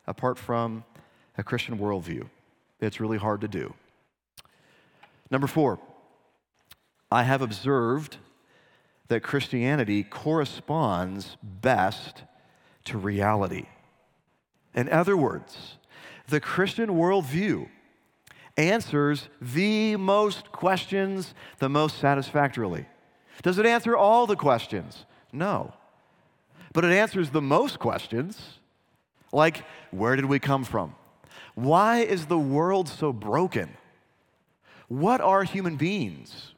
apart 0.07 0.39
from 0.39 0.85
a 1.37 1.43
Christian 1.43 1.79
worldview? 1.79 2.29
It's 2.81 3.01
really 3.01 3.19
hard 3.19 3.41
to 3.41 3.49
do. 3.49 3.75
Number 5.31 5.47
four, 5.47 5.79
I 7.11 7.25
have 7.25 7.43
observed 7.43 8.19
that 9.09 9.23
Christianity 9.23 10.03
corresponds 10.03 11.37
best 11.43 12.23
to 12.85 12.99
reality. 12.99 13.67
In 14.75 14.89
other 14.89 15.17
words, 15.17 15.79
the 16.29 16.41
Christian 16.41 16.91
worldview 16.91 17.69
answers 18.57 19.29
the 19.41 19.97
most 19.97 20.53
questions 20.53 21.35
the 21.59 21.69
most 21.69 21.99
satisfactorily. 21.99 22.87
Does 23.43 23.59
it 23.59 23.67
answer 23.67 23.97
all 23.97 24.27
the 24.27 24.37
questions? 24.37 25.07
No. 25.33 25.73
But 26.73 26.85
it 26.85 26.93
answers 26.93 27.31
the 27.31 27.43
most 27.43 27.79
questions, 27.79 28.59
like 29.33 29.65
where 29.91 30.17
did 30.17 30.27
we 30.27 30.39
come 30.39 30.65
from? 30.65 30.95
Why 31.55 31.99
is 31.99 32.27
the 32.27 32.39
world 32.39 32.89
so 32.89 33.13
broken? 33.13 33.71
What 34.89 35.21
are 35.21 35.45
human 35.45 35.77
beings? 35.77 36.53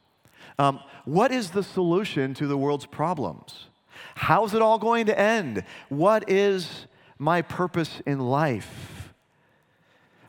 Um, 0.58 0.80
what 1.04 1.32
is 1.32 1.50
the 1.50 1.62
solution 1.62 2.34
to 2.34 2.46
the 2.46 2.56
world's 2.56 2.86
problems? 2.86 3.66
How's 4.14 4.54
it 4.54 4.62
all 4.62 4.78
going 4.78 5.06
to 5.06 5.18
end? 5.18 5.64
What 5.88 6.28
is 6.28 6.86
my 7.18 7.42
purpose 7.42 8.02
in 8.06 8.20
life? 8.20 9.12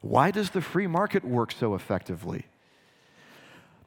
Why 0.02 0.32
does 0.32 0.50
the 0.50 0.62
free 0.62 0.88
market 0.88 1.24
work 1.24 1.52
so 1.52 1.76
effectively? 1.76 2.46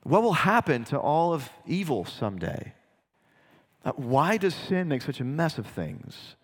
What 0.02 0.22
will 0.22 0.34
happen 0.34 0.84
to 0.84 0.98
all 0.98 1.32
of 1.32 1.48
evil 1.66 2.04
someday? 2.04 2.74
Uh, 3.84 3.92
why 3.92 4.36
does 4.36 4.54
sin 4.54 4.88
make 4.88 5.02
such 5.02 5.20
a 5.20 5.24
mess 5.24 5.58
of 5.58 5.66
things? 5.66 6.36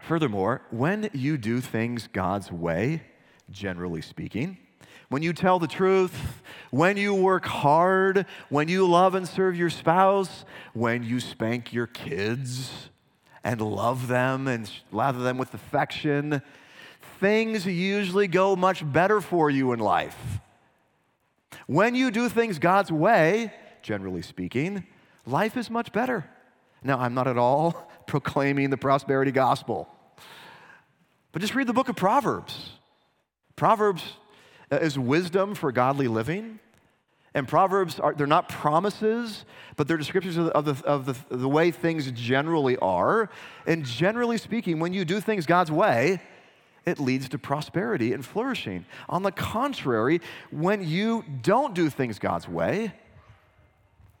Furthermore, 0.00 0.62
when 0.70 1.08
you 1.12 1.36
do 1.36 1.60
things 1.60 2.08
God's 2.12 2.50
way, 2.50 3.02
generally 3.50 4.02
speaking, 4.02 4.58
when 5.08 5.22
you 5.22 5.32
tell 5.32 5.58
the 5.58 5.68
truth, 5.68 6.42
when 6.70 6.96
you 6.96 7.14
work 7.14 7.44
hard, 7.44 8.26
when 8.48 8.66
you 8.66 8.88
love 8.88 9.14
and 9.14 9.28
serve 9.28 9.56
your 9.56 9.70
spouse, 9.70 10.44
when 10.72 11.04
you 11.04 11.20
spank 11.20 11.72
your 11.72 11.86
kids 11.86 12.88
and 13.44 13.60
love 13.60 14.08
them 14.08 14.48
and 14.48 14.70
lather 14.90 15.22
them 15.22 15.38
with 15.38 15.54
affection, 15.54 16.42
things 17.20 17.66
usually 17.66 18.26
go 18.26 18.56
much 18.56 18.90
better 18.90 19.20
for 19.20 19.50
you 19.50 19.72
in 19.72 19.78
life. 19.78 20.40
When 21.66 21.94
you 21.94 22.10
do 22.10 22.28
things 22.28 22.58
God's 22.58 22.90
way, 22.90 23.52
generally 23.82 24.22
speaking, 24.22 24.84
life 25.26 25.56
is 25.56 25.70
much 25.70 25.92
better. 25.92 26.24
Now, 26.82 26.98
I'm 26.98 27.14
not 27.14 27.28
at 27.28 27.38
all 27.38 27.90
proclaiming 28.06 28.70
the 28.70 28.76
prosperity 28.76 29.30
gospel, 29.30 29.88
but 31.32 31.40
just 31.40 31.54
read 31.54 31.66
the 31.66 31.72
book 31.72 31.88
of 31.88 31.96
Proverbs. 31.96 32.70
Proverbs 33.56 34.02
uh, 34.70 34.76
is 34.76 34.98
wisdom 34.98 35.54
for 35.54 35.72
godly 35.72 36.08
living. 36.08 36.58
And 37.34 37.48
Proverbs 37.48 37.98
are, 37.98 38.12
they're 38.12 38.26
not 38.26 38.48
promises, 38.48 39.44
but 39.76 39.88
they're 39.88 39.96
descriptions 39.96 40.36
of, 40.36 40.46
the, 40.46 40.52
of, 40.52 40.64
the, 40.64 40.86
of 40.86 41.06
the, 41.06 41.36
the 41.36 41.48
way 41.48 41.70
things 41.70 42.10
generally 42.12 42.76
are. 42.78 43.30
And 43.66 43.84
generally 43.84 44.36
speaking, 44.36 44.80
when 44.80 44.92
you 44.92 45.04
do 45.04 45.20
things 45.20 45.46
God's 45.46 45.70
way, 45.70 46.20
it 46.84 46.98
leads 46.98 47.28
to 47.30 47.38
prosperity 47.38 48.12
and 48.12 48.24
flourishing. 48.24 48.84
On 49.08 49.22
the 49.22 49.32
contrary, 49.32 50.20
when 50.50 50.86
you 50.86 51.24
don't 51.42 51.74
do 51.74 51.88
things 51.88 52.18
God's 52.18 52.48
way, 52.48 52.92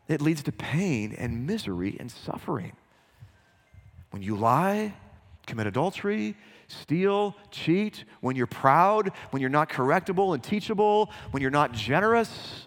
it 0.08 0.20
leads 0.20 0.42
to 0.44 0.52
pain 0.52 1.14
and 1.18 1.46
misery 1.46 1.96
and 1.98 2.10
suffering. 2.10 2.72
When 4.10 4.22
you 4.22 4.36
lie, 4.36 4.94
commit 5.46 5.66
adultery, 5.66 6.36
steal, 6.68 7.36
cheat, 7.50 8.04
when 8.20 8.36
you're 8.36 8.46
proud, 8.46 9.12
when 9.30 9.40
you're 9.40 9.50
not 9.50 9.68
correctable 9.68 10.34
and 10.34 10.42
teachable, 10.42 11.10
when 11.30 11.40
you're 11.40 11.50
not 11.50 11.72
generous, 11.72 12.66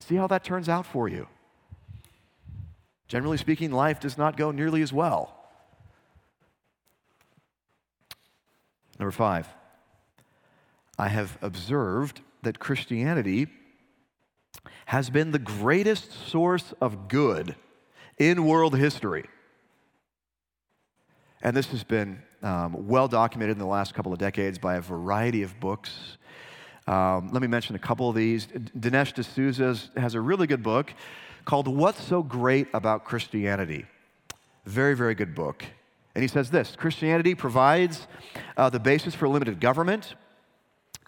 see 0.00 0.16
how 0.16 0.26
that 0.28 0.44
turns 0.44 0.68
out 0.68 0.86
for 0.86 1.08
you. 1.08 1.26
Generally 3.08 3.38
speaking, 3.38 3.70
life 3.70 4.00
does 4.00 4.18
not 4.18 4.36
go 4.36 4.50
nearly 4.50 4.82
as 4.82 4.92
well. 4.92 5.32
Number 8.98 9.12
five, 9.12 9.48
I 10.98 11.08
have 11.08 11.36
observed 11.42 12.20
that 12.42 12.58
Christianity 12.58 13.48
has 14.86 15.10
been 15.10 15.32
the 15.32 15.38
greatest 15.38 16.12
source 16.28 16.74
of 16.80 17.08
good 17.08 17.56
in 18.18 18.44
world 18.44 18.76
history. 18.76 19.24
And 21.42 21.56
this 21.56 21.66
has 21.68 21.84
been 21.84 22.22
um, 22.42 22.86
well 22.86 23.08
documented 23.08 23.56
in 23.56 23.58
the 23.58 23.66
last 23.66 23.94
couple 23.94 24.12
of 24.12 24.18
decades 24.18 24.58
by 24.58 24.76
a 24.76 24.80
variety 24.80 25.42
of 25.42 25.58
books. 25.60 26.18
Um, 26.86 27.30
let 27.32 27.42
me 27.42 27.48
mention 27.48 27.74
a 27.74 27.80
couple 27.80 28.08
of 28.08 28.16
these. 28.16 28.46
Dinesh 28.46 29.12
D'Souza 29.12 29.76
has 29.96 30.14
a 30.14 30.20
really 30.20 30.46
good 30.46 30.62
book 30.62 30.92
called 31.44 31.68
What's 31.68 32.02
So 32.02 32.22
Great 32.22 32.68
About 32.72 33.04
Christianity? 33.04 33.86
Very, 34.64 34.94
very 34.94 35.14
good 35.14 35.34
book. 35.34 35.64
And 36.14 36.22
he 36.22 36.28
says 36.28 36.50
this 36.50 36.74
Christianity 36.76 37.34
provides 37.34 38.06
uh, 38.56 38.70
the 38.70 38.80
basis 38.80 39.14
for 39.14 39.28
limited 39.28 39.60
government. 39.60 40.14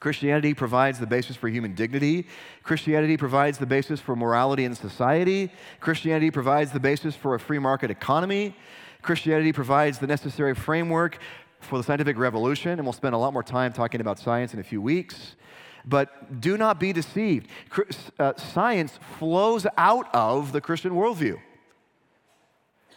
Christianity 0.01 0.55
provides 0.55 1.01
the 1.01 1.07
basis 1.07 1.37
for 1.37 1.49
human 1.49 1.75
dignity. 1.75 2.27
Christianity 2.63 3.17
provides 3.17 3.59
the 3.59 3.67
basis 3.67 4.01
for 4.01 4.15
morality 4.15 4.65
in 4.65 4.75
society. 4.75 5.51
Christianity 5.81 6.31
provides 6.31 6.71
the 6.71 6.79
basis 6.79 7.17
for 7.17 7.35
a 7.35 7.41
free 7.41 7.59
market 7.59 7.91
economy. 7.91 8.55
Christianity 9.03 9.53
provides 9.53 9.99
the 9.99 10.07
necessary 10.07 10.55
framework 10.55 11.19
for 11.61 11.79
the 11.79 11.85
scientific 11.85 12.17
revolution, 12.17 12.73
and 12.73 12.85
we'll 12.85 12.93
spend 12.93 13.15
a 13.15 13.19
lot 13.19 13.33
more 13.33 13.43
time 13.43 13.73
talking 13.73 14.01
about 14.01 14.21
science 14.21 14.55
in 14.55 14.61
a 14.61 14.63
few 14.63 14.81
weeks. 14.81 15.35
But 15.85 16.41
do 16.41 16.57
not 16.57 16.79
be 16.79 16.93
deceived. 16.93 17.49
Uh, 18.19 18.35
science 18.37 18.99
flows 19.19 19.67
out 19.77 20.15
of 20.15 20.53
the 20.53 20.61
Christian 20.61 20.93
worldview. 20.93 21.41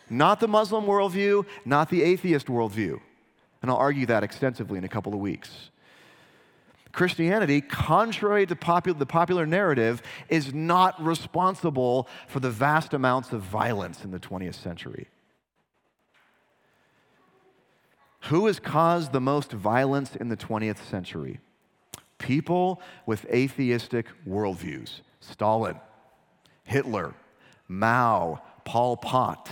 Not 0.08 0.40
the 0.40 0.48
Muslim 0.48 0.86
worldview, 0.86 1.46
not 1.66 1.90
the 1.90 2.04
atheist 2.04 2.48
worldview. 2.48 3.00
And 3.62 3.72
I'll 3.72 3.78
argue 3.78 4.06
that 4.08 4.24
extensively 4.24 4.78
in 4.78 4.84
a 4.84 4.90
couple 4.90 5.14
of 5.14 5.20
weeks. 5.20 5.71
Christianity, 6.92 7.62
contrary 7.62 8.46
to 8.46 8.56
the 8.56 9.06
popular 9.06 9.46
narrative, 9.46 10.02
is 10.30 10.54
not 10.54 11.02
responsible 11.04 12.08
for 12.28 12.40
the 12.40 12.50
vast 12.50 12.94
amounts 12.94 13.32
of 13.32 13.42
violence 13.42 14.04
in 14.04 14.12
the 14.12 14.20
20th 14.20 14.56
century. 14.56 15.08
Who 18.26 18.46
has 18.48 18.60
caused 18.60 19.14
the 19.14 19.22
most 19.22 19.52
violence 19.52 20.16
in 20.16 20.30
the 20.30 20.38
20th 20.38 20.78
century? 20.90 21.40
People 22.18 22.82
with 23.06 23.26
atheistic 23.32 24.06
worldviews 24.28 25.02
Stalin, 25.20 25.80
Hitler, 26.64 27.14
Mao, 27.68 28.42
Pol 28.64 28.98
Pot. 28.98 29.50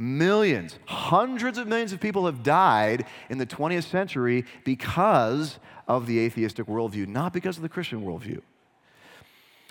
Millions, 0.00 0.78
hundreds 0.86 1.58
of 1.58 1.68
millions 1.68 1.92
of 1.92 2.00
people 2.00 2.24
have 2.24 2.42
died 2.42 3.04
in 3.28 3.36
the 3.36 3.44
20th 3.44 3.84
century 3.84 4.46
because 4.64 5.58
of 5.86 6.06
the 6.06 6.20
atheistic 6.20 6.64
worldview, 6.64 7.06
not 7.06 7.34
because 7.34 7.58
of 7.58 7.62
the 7.62 7.68
Christian 7.68 8.02
worldview. 8.02 8.40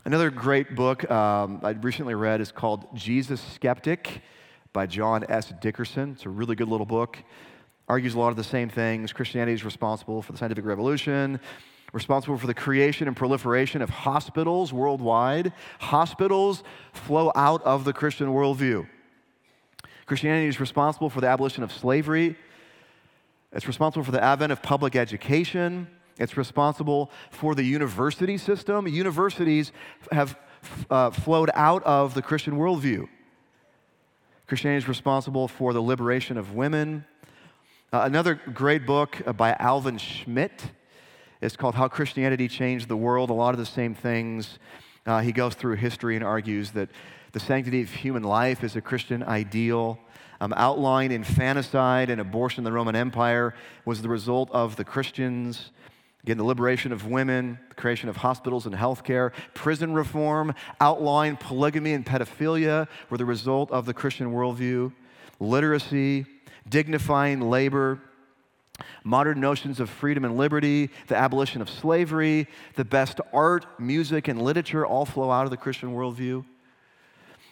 Another 0.05 0.30
great 0.30 0.75
book 0.75 1.09
um, 1.09 1.61
I 1.63 1.71
recently 1.71 2.13
read 2.13 2.41
is 2.41 2.51
called 2.51 2.95
Jesus 2.95 3.41
Skeptic 3.41 4.21
by 4.71 4.86
John 4.86 5.25
S. 5.30 5.51
Dickerson. 5.61 6.11
It's 6.11 6.27
a 6.27 6.30
really 6.30 6.55
good 6.55 6.67
little 6.67 6.86
book. 6.86 7.17
Argues 7.88 8.13
a 8.13 8.19
lot 8.19 8.30
of 8.30 8.36
the 8.36 8.43
same 8.43 8.69
things. 8.69 9.11
Christianity 9.11 9.53
is 9.53 9.65
responsible 9.65 10.21
for 10.21 10.32
the 10.32 10.38
scientific 10.38 10.63
revolution, 10.63 11.39
responsible 11.91 12.38
for 12.38 12.45
the 12.45 12.53
creation 12.53 13.07
and 13.07 13.17
proliferation 13.17 13.82
of 13.82 13.89
hospitals 13.89 14.71
worldwide. 14.71 15.53
Hospitals 15.80 16.63
flow 16.93 17.32
out 17.34 17.63
of 17.63 17.84
the 17.84 17.93
Christian 17.93 18.27
worldview. 18.27 18.88
Christianity 20.10 20.47
is 20.47 20.60
responsible 20.60 21.12
for 21.12 21.22
the 21.22 21.28
abolition 21.28 21.62
of 21.62 21.72
slavery. 21.72 22.36
It's 23.53 23.68
responsible 23.68 24.03
for 24.03 24.12
the 24.12 24.24
advent 24.24 24.51
of 24.51 24.64
public 24.64 24.95
education. 24.95 25.88
It's 26.18 26.36
responsible 26.36 27.12
for 27.30 27.53
the 27.53 27.62
university 27.62 28.39
system. 28.39 28.88
Universities 28.88 29.72
have 30.12 30.36
uh, 30.89 31.12
flowed 31.12 31.51
out 31.53 31.84
of 31.84 32.16
the 32.16 32.24
Christian 32.24 32.55
worldview. 32.55 33.07
Christianity 34.47 34.84
is 34.84 34.88
responsible 34.88 35.47
for 35.47 35.74
the 35.74 35.82
liberation 35.82 36.39
of 36.39 36.55
women. 36.55 37.05
Uh, 37.93 38.01
another 38.01 38.34
great 38.34 38.88
book 38.88 39.22
uh, 39.28 39.32
by 39.32 39.55
Alvin 39.60 39.99
Schmidt 39.99 40.72
is 41.39 41.55
called 41.55 41.76
How 41.76 41.88
Christianity 41.88 42.47
Changed 42.47 42.88
the 42.88 42.97
World. 42.97 43.30
A 43.30 43.34
lot 43.34 43.53
of 43.53 43.60
the 43.60 43.66
same 43.68 43.93
things. 43.93 44.57
Uh, 45.05 45.20
he 45.22 45.32
goes 45.32 45.53
through 45.53 45.76
history 45.76 46.16
and 46.16 46.26
argues 46.26 46.72
that 46.72 46.89
the 47.32 47.39
sanctity 47.39 47.82
of 47.82 47.89
human 47.89 48.23
life 48.23 48.63
is 48.63 48.75
a 48.75 48.82
Christian 48.82 49.23
ideal. 49.23 49.99
Um, 50.41 50.53
outline 50.55 51.11
infanticide 51.11 52.09
and 52.09 52.21
abortion 52.21 52.61
in 52.61 52.63
the 52.63 52.71
Roman 52.71 52.95
Empire 52.95 53.53
was 53.86 54.01
the 54.01 54.09
result 54.09 54.49
of 54.51 54.77
the 54.77 54.86
Christians. 54.86 55.71
Again, 56.23 56.38
the 56.38 56.43
liberation 56.43 56.91
of 56.91 57.05
women, 57.05 57.59
the 57.69 57.75
creation 57.75 58.09
of 58.09 58.17
hospitals 58.17 58.65
and 58.65 58.75
healthcare, 58.75 59.32
prison 59.53 59.93
reform, 59.93 60.53
outline 60.82 61.38
polygamy 61.38 61.93
and 61.93 62.05
pedophilia 62.05 62.88
were 63.09 63.17
the 63.17 63.25
result 63.25 63.71
of 63.71 63.86
the 63.86 63.93
Christian 63.93 64.34
worldview. 64.34 64.93
Literacy, 65.39 66.25
dignifying 66.67 67.41
labor, 67.41 67.99
modern 69.03 69.39
notions 69.39 69.80
of 69.80 69.89
freedom 69.89 70.25
and 70.25 70.38
liberty, 70.38 70.89
the 71.07 71.15
abolition 71.15 71.61
of 71.61 71.69
slavery, 71.69 72.47
the 72.75 72.86
best 72.86 73.19
art, 73.34 73.65
music, 73.80 74.27
and 74.27 74.41
literature 74.41 74.86
all 74.86 75.05
flow 75.05 75.32
out 75.32 75.45
of 75.45 75.51
the 75.51 75.57
Christian 75.57 75.93
worldview. 75.93 76.45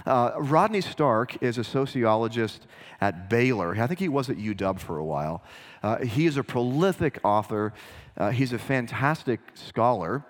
Uh, 0.06 0.32
Rodney 0.38 0.82
Stark 0.82 1.42
is 1.42 1.58
a 1.58 1.64
sociologist 1.64 2.68
at 3.02 3.30
Baylor. 3.30 3.76
I 3.76 3.88
think 3.88 4.00
he 4.00 4.10
was 4.10 4.30
at 4.30 4.38
UW 4.38 4.80
for 4.80 4.98
a 4.98 5.06
while. 5.06 5.44
Uh, 5.84 6.00
he 6.00 6.26
is 6.26 6.38
a 6.38 6.44
prolific 6.44 7.20
author. 7.24 7.74
Uh, 8.16 8.32
he's 8.32 8.54
a 8.54 8.60
fantastic 8.60 9.40
scholar. 9.54 10.24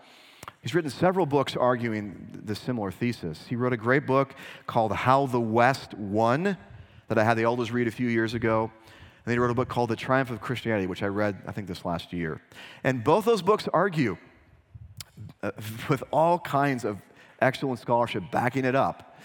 He's 0.62 0.74
written 0.74 0.90
several 0.90 1.26
books 1.26 1.56
arguing 1.56 2.42
the 2.44 2.56
similar 2.56 2.92
thesis. 2.92 3.46
He 3.48 3.56
wrote 3.56 3.74
a 3.74 3.78
great 3.78 4.06
book 4.06 4.36
called 4.66 4.92
How 4.92 5.26
the 5.26 5.40
West 5.40 5.94
Won 5.94 6.58
that 7.08 7.18
I 7.18 7.24
had 7.24 7.38
the 7.38 7.44
elders 7.44 7.72
read 7.72 7.88
a 7.88 7.92
few 7.92 8.10
years 8.10 8.34
ago. 8.34 8.64
And 8.64 9.26
then 9.26 9.36
he 9.36 9.40
wrote 9.40 9.52
a 9.52 9.56
book 9.56 9.70
called 9.70 9.90
The 9.90 9.96
Triumph 9.96 10.30
of 10.30 10.42
Christianity, 10.42 10.88
which 10.88 11.04
I 11.04 11.08
read, 11.08 11.38
I 11.48 11.52
think, 11.52 11.68
this 11.68 11.86
last 11.86 12.12
year. 12.12 12.42
And 12.84 13.04
both 13.04 13.26
those 13.26 13.42
books 13.42 13.68
argue, 13.74 14.18
uh, 15.44 15.52
with 15.90 16.04
all 16.12 16.40
kinds 16.40 16.84
of 16.84 16.98
excellent 17.42 17.80
scholarship 17.80 18.24
backing 18.32 18.66
it 18.66 18.76
up, 18.76 19.17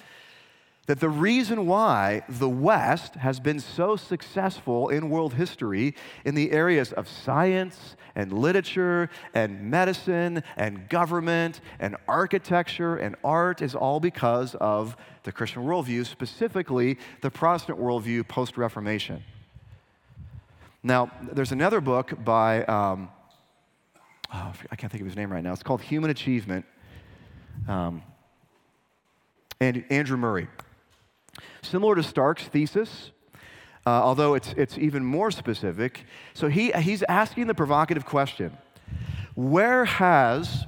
that 0.87 0.99
the 0.99 1.09
reason 1.09 1.67
why 1.67 2.23
the 2.29 2.49
West 2.49 3.15
has 3.15 3.39
been 3.39 3.61
so 3.61 3.95
successful 3.95 4.89
in 4.89 5.11
world 5.11 5.35
history 5.35 5.95
in 6.25 6.35
the 6.35 6.51
areas 6.51 6.93
of 6.93 7.09
science 7.09 7.97
and 8.15 8.33
literature 8.33 9.09
and 9.33 9.71
medicine 9.71 10.43
and 10.57 10.89
government 10.89 11.61
and 11.79 11.97
architecture 12.09 12.97
and 12.97 13.15
art 13.23 13.63
is 13.63 13.75
all 13.75 14.01
because 14.01 14.55
of 14.57 14.97
the 15.23 15.31
Christian 15.31 15.63
worldview, 15.63 16.05
specifically 16.05 16.99
the 17.21 17.31
Protestant 17.31 17.79
worldview 17.79 18.27
post 18.27 18.59
Reformation. 18.59 19.23
Now, 20.83 21.13
there's 21.33 21.53
another 21.53 21.81
book 21.81 22.13
by, 22.25 22.65
um, 22.65 23.09
oh, 24.35 24.53
I 24.71 24.75
can't 24.75 24.91
think 24.91 25.01
of 25.01 25.07
his 25.07 25.17
name 25.17 25.33
right 25.33 25.45
now. 25.45 25.53
It's 25.53 25.63
called 25.63 25.81
Human 25.83 26.11
Achievement. 26.11 26.67
Um, 27.69 28.03
and 29.61 29.85
Andrew 29.91 30.17
Murray. 30.17 30.49
Similar 31.63 31.95
to 31.95 32.03
Stark's 32.03 32.45
thesis, 32.45 33.13
uh, 33.87 33.91
although 33.91 34.35
it's, 34.35 34.53
it's 34.57 34.77
even 34.79 35.05
more 35.05 35.31
specific. 35.31 36.05
So 36.35 36.49
he, 36.49 36.73
he's 36.73 37.03
asking 37.05 37.47
the 37.47 37.55
provocative 37.55 38.05
question 38.05 38.57
Where 39.35 39.85
has 39.85 40.67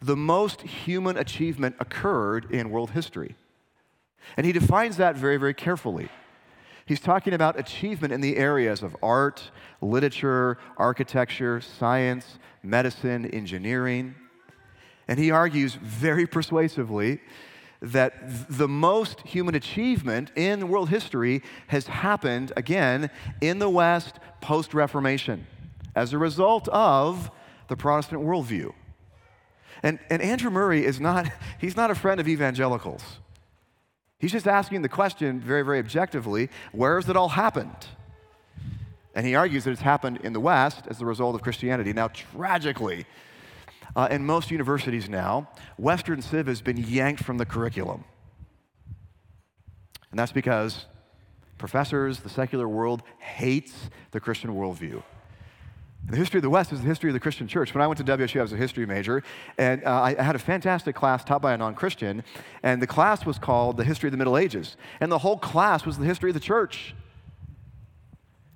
the 0.00 0.16
most 0.16 0.62
human 0.62 1.16
achievement 1.16 1.76
occurred 1.80 2.50
in 2.50 2.70
world 2.70 2.90
history? 2.90 3.34
And 4.36 4.46
he 4.46 4.52
defines 4.52 4.98
that 4.98 5.16
very, 5.16 5.38
very 5.38 5.54
carefully. 5.54 6.08
He's 6.86 7.00
talking 7.00 7.34
about 7.34 7.58
achievement 7.58 8.12
in 8.12 8.20
the 8.20 8.36
areas 8.36 8.82
of 8.82 8.96
art, 9.02 9.50
literature, 9.80 10.58
architecture, 10.76 11.60
science, 11.60 12.38
medicine, 12.62 13.26
engineering. 13.26 14.14
And 15.08 15.18
he 15.18 15.30
argues 15.30 15.74
very 15.74 16.26
persuasively 16.26 17.20
that 17.80 18.14
the 18.48 18.68
most 18.68 19.20
human 19.20 19.54
achievement 19.54 20.30
in 20.36 20.68
world 20.68 20.90
history 20.90 21.42
has 21.68 21.86
happened, 21.86 22.52
again, 22.56 23.10
in 23.40 23.58
the 23.58 23.70
West 23.70 24.18
post 24.40 24.74
Reformation 24.74 25.46
as 25.94 26.12
a 26.12 26.18
result 26.18 26.68
of 26.68 27.30
the 27.68 27.76
Protestant 27.76 28.22
worldview. 28.22 28.72
And, 29.82 29.98
and 30.10 30.20
Andrew 30.20 30.50
Murray 30.50 30.84
is 30.84 31.00
not, 31.00 31.26
he's 31.60 31.76
not 31.76 31.90
a 31.90 31.94
friend 31.94 32.20
of 32.20 32.28
evangelicals. 32.28 33.02
He's 34.18 34.32
just 34.32 34.46
asking 34.46 34.82
the 34.82 34.88
question 34.88 35.40
very, 35.40 35.62
very 35.62 35.78
objectively 35.78 36.50
where 36.72 36.96
has 36.96 37.08
it 37.08 37.16
all 37.16 37.30
happened? 37.30 37.86
And 39.14 39.26
he 39.26 39.34
argues 39.34 39.64
that 39.64 39.70
it's 39.70 39.80
happened 39.80 40.18
in 40.22 40.34
the 40.34 40.40
West 40.40 40.84
as 40.88 41.00
a 41.00 41.06
result 41.06 41.34
of 41.34 41.42
Christianity. 41.42 41.92
Now, 41.92 42.08
tragically, 42.08 43.06
uh, 43.96 44.08
in 44.10 44.24
most 44.24 44.50
universities 44.50 45.08
now, 45.08 45.48
Western 45.76 46.22
Civ 46.22 46.46
has 46.46 46.62
been 46.62 46.76
yanked 46.76 47.22
from 47.22 47.38
the 47.38 47.46
curriculum. 47.46 48.04
And 50.10 50.18
that's 50.18 50.32
because 50.32 50.86
professors, 51.58 52.20
the 52.20 52.28
secular 52.28 52.68
world, 52.68 53.02
hates 53.18 53.90
the 54.10 54.20
Christian 54.20 54.50
worldview. 54.54 55.02
The 56.06 56.16
history 56.16 56.38
of 56.38 56.42
the 56.42 56.50
West 56.50 56.72
is 56.72 56.80
the 56.80 56.86
history 56.86 57.10
of 57.10 57.14
the 57.14 57.20
Christian 57.20 57.46
church. 57.46 57.74
When 57.74 57.82
I 57.82 57.86
went 57.86 57.98
to 57.98 58.04
WSU, 58.04 58.40
I 58.40 58.42
was 58.42 58.52
a 58.52 58.56
history 58.56 58.86
major, 58.86 59.22
and 59.58 59.84
uh, 59.84 60.00
I 60.00 60.20
had 60.20 60.34
a 60.34 60.38
fantastic 60.38 60.96
class 60.96 61.22
taught 61.22 61.42
by 61.42 61.52
a 61.52 61.58
non 61.58 61.74
Christian, 61.74 62.24
and 62.62 62.80
the 62.80 62.86
class 62.86 63.26
was 63.26 63.38
called 63.38 63.76
The 63.76 63.84
History 63.84 64.08
of 64.08 64.12
the 64.12 64.16
Middle 64.16 64.38
Ages. 64.38 64.76
And 65.00 65.12
the 65.12 65.18
whole 65.18 65.38
class 65.38 65.84
was 65.84 65.98
the 65.98 66.06
history 66.06 66.30
of 66.30 66.34
the 66.34 66.40
church 66.40 66.94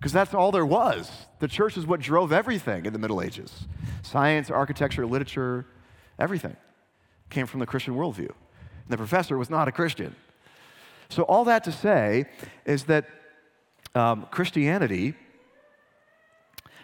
because 0.04 0.12
that's 0.12 0.34
all 0.34 0.52
there 0.52 0.66
was. 0.66 1.10
The 1.38 1.48
church 1.48 1.78
is 1.78 1.86
what 1.86 1.98
drove 1.98 2.30
everything 2.30 2.84
in 2.84 2.92
the 2.92 2.98
Middle 2.98 3.22
Ages 3.22 3.66
science, 4.02 4.50
architecture, 4.50 5.06
literature, 5.06 5.64
everything 6.18 6.58
came 7.30 7.46
from 7.46 7.60
the 7.60 7.64
Christian 7.64 7.94
worldview. 7.94 8.28
And 8.28 8.90
the 8.90 8.98
professor 8.98 9.38
was 9.38 9.48
not 9.48 9.66
a 9.66 9.72
Christian. 9.72 10.14
So, 11.08 11.22
all 11.22 11.46
that 11.46 11.64
to 11.64 11.72
say 11.72 12.26
is 12.66 12.84
that 12.84 13.08
um, 13.94 14.26
Christianity 14.30 15.14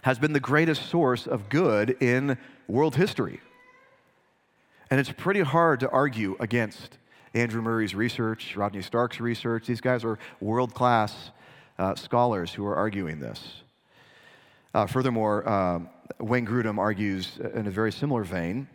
has 0.00 0.18
been 0.18 0.32
the 0.32 0.40
greatest 0.40 0.88
source 0.88 1.26
of 1.26 1.50
good 1.50 2.02
in 2.02 2.38
world 2.68 2.96
history. 2.96 3.42
And 4.90 4.98
it's 4.98 5.12
pretty 5.12 5.42
hard 5.42 5.80
to 5.80 5.90
argue 5.90 6.38
against 6.40 6.96
Andrew 7.34 7.60
Murray's 7.60 7.94
research, 7.94 8.56
Rodney 8.56 8.80
Stark's 8.80 9.20
research. 9.20 9.66
These 9.66 9.82
guys 9.82 10.04
are 10.04 10.18
world 10.40 10.72
class 10.72 11.32
uh, 11.80 11.94
scholars 11.94 12.52
who 12.52 12.64
are 12.66 12.76
arguing 12.76 13.18
this. 13.18 13.62
Uh, 14.74 14.86
furthermore, 14.86 15.48
uh, 15.48 15.80
Wayne 16.20 16.46
Grudem 16.46 16.78
argues 16.78 17.38
in 17.54 17.66
a 17.66 17.70
very 17.70 17.90
similar 17.90 18.22
vein 18.22 18.68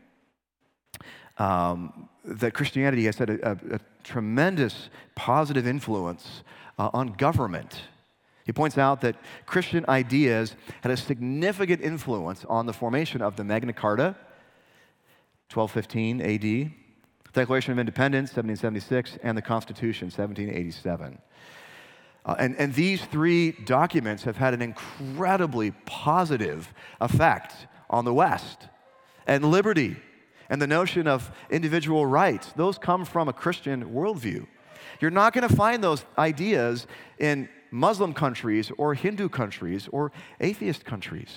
um, 1.37 2.09
that 2.25 2.53
Christianity 2.53 3.05
has 3.05 3.17
had 3.17 3.29
a, 3.29 3.51
a, 3.51 3.75
a 3.75 3.79
tremendous 4.03 4.89
positive 5.13 5.67
influence 5.67 6.43
uh, 6.79 6.89
on 6.93 7.13
government. 7.13 7.81
He 8.45 8.51
points 8.51 8.77
out 8.77 9.01
that 9.01 9.15
Christian 9.45 9.85
ideas 9.87 10.55
had 10.81 10.91
a 10.91 10.97
significant 10.97 11.81
influence 11.81 12.43
on 12.45 12.65
the 12.65 12.73
formation 12.73 13.21
of 13.21 13.35
the 13.35 13.43
Magna 13.43 13.73
Carta, 13.73 14.15
1215 15.53 16.21
AD, 16.21 16.71
Declaration 17.33 17.73
of 17.73 17.79
Independence, 17.79 18.29
1776, 18.29 19.17
and 19.23 19.37
the 19.37 19.41
Constitution, 19.41 20.07
1787. 20.07 21.19
Uh, 22.25 22.35
and, 22.39 22.55
and 22.57 22.73
these 22.73 23.03
three 23.05 23.51
documents 23.51 24.23
have 24.23 24.37
had 24.37 24.53
an 24.53 24.61
incredibly 24.61 25.71
positive 25.85 26.73
effect 26.99 27.53
on 27.89 28.03
the 28.03 28.13
West. 28.13 28.67
And 29.27 29.45
liberty 29.45 29.95
and 30.49 30.61
the 30.61 30.67
notion 30.67 31.07
of 31.07 31.31
individual 31.49 32.05
rights, 32.05 32.51
those 32.55 32.77
come 32.77 33.05
from 33.05 33.29
a 33.29 33.33
Christian 33.33 33.91
worldview. 33.91 34.47
You're 34.99 35.11
not 35.11 35.33
going 35.33 35.47
to 35.47 35.55
find 35.55 35.83
those 35.83 36.05
ideas 36.17 36.87
in 37.19 37.49
Muslim 37.69 38.13
countries 38.13 38.71
or 38.77 38.93
Hindu 38.93 39.29
countries 39.29 39.87
or 39.91 40.11
atheist 40.39 40.85
countries. 40.85 41.29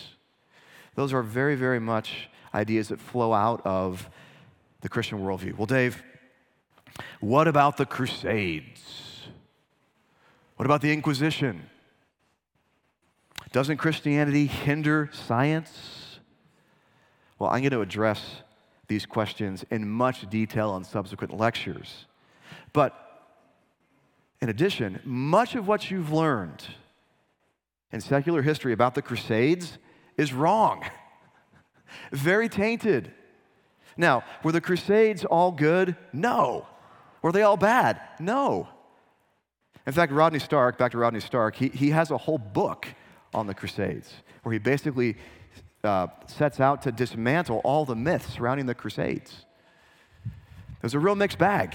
Those 0.95 1.13
are 1.13 1.23
very, 1.23 1.55
very 1.55 1.81
much 1.81 2.29
ideas 2.55 2.89
that 2.89 3.01
flow 3.01 3.33
out 3.33 3.61
of 3.65 4.09
the 4.81 4.89
Christian 4.89 5.19
worldview. 5.19 5.57
Well, 5.57 5.67
Dave, 5.67 6.03
what 7.21 7.49
about 7.49 7.77
the 7.77 7.87
Crusades? 7.87 9.08
What 10.59 10.67
about 10.67 10.81
the 10.81 10.93
Inquisition? 10.93 11.71
Doesn't 13.53 13.77
Christianity 13.77 14.47
hinder 14.47 15.09
science? 15.13 16.19
Well, 17.39 17.49
I'm 17.49 17.61
going 17.61 17.71
to 17.71 17.81
address 17.81 18.43
these 18.89 19.07
questions 19.07 19.65
in 19.71 19.89
much 19.89 20.29
detail 20.29 20.77
in 20.77 20.83
subsequent 20.83 21.33
lectures. 21.33 22.07
But 22.73 22.93
in 24.41 24.49
addition, 24.49 24.99
much 25.05 25.55
of 25.55 25.69
what 25.69 25.93
you've 25.93 26.13
learned 26.13 26.65
in 27.93 28.01
secular 28.01 28.43
history 28.43 28.73
about 28.73 28.97
the 28.97 29.03
Crusades 29.03 29.79
is 30.17 30.33
wrong, 30.33 30.85
very 32.11 32.49
tainted. 32.49 33.13
Now, 33.97 34.25
were 34.43 34.51
the 34.51 34.61
Crusades 34.61 35.25
all 35.25 35.53
good? 35.53 35.95
No. 36.13 36.67
Were 37.23 37.31
they 37.31 37.43
all 37.43 37.57
bad? 37.57 38.01
No. 38.19 38.67
In 39.89 39.95
fact, 39.95 40.13
Rodney 40.13 40.39
Stark, 40.39 40.77
back 40.77 40.93
to 40.93 40.99
Rodney 40.99 41.21
Stark, 41.21 41.57
he, 41.57 41.69
he 41.69 41.89
has 41.89 42.11
a 42.11 42.19
whole 42.19 42.37
book 42.37 42.87
on 43.33 43.47
the 43.47 43.55
Crusades 43.55 44.13
where 44.43 44.53
he 44.53 44.59
basically 44.59 45.17
uh, 45.83 46.09
sets 46.27 46.61
out 46.61 46.83
to 46.83 46.93
dismantle 46.93 47.63
all 47.65 47.87
the 47.87 47.97
myths 47.97 48.35
surrounding 48.35 48.67
the 48.67 48.75
Crusades. 48.75 49.47
It 50.27 50.83
was 50.83 50.93
a 50.93 50.99
real 50.99 51.15
mixed 51.15 51.39
bag. 51.39 51.75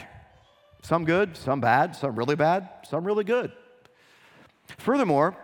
Some 0.83 1.05
good, 1.05 1.35
some 1.35 1.59
bad, 1.59 1.95
some 1.95 2.15
really 2.15 2.35
bad, 2.35 2.69
some 2.87 3.03
really 3.03 3.23
good. 3.23 3.51
Furthermore, 4.77 5.35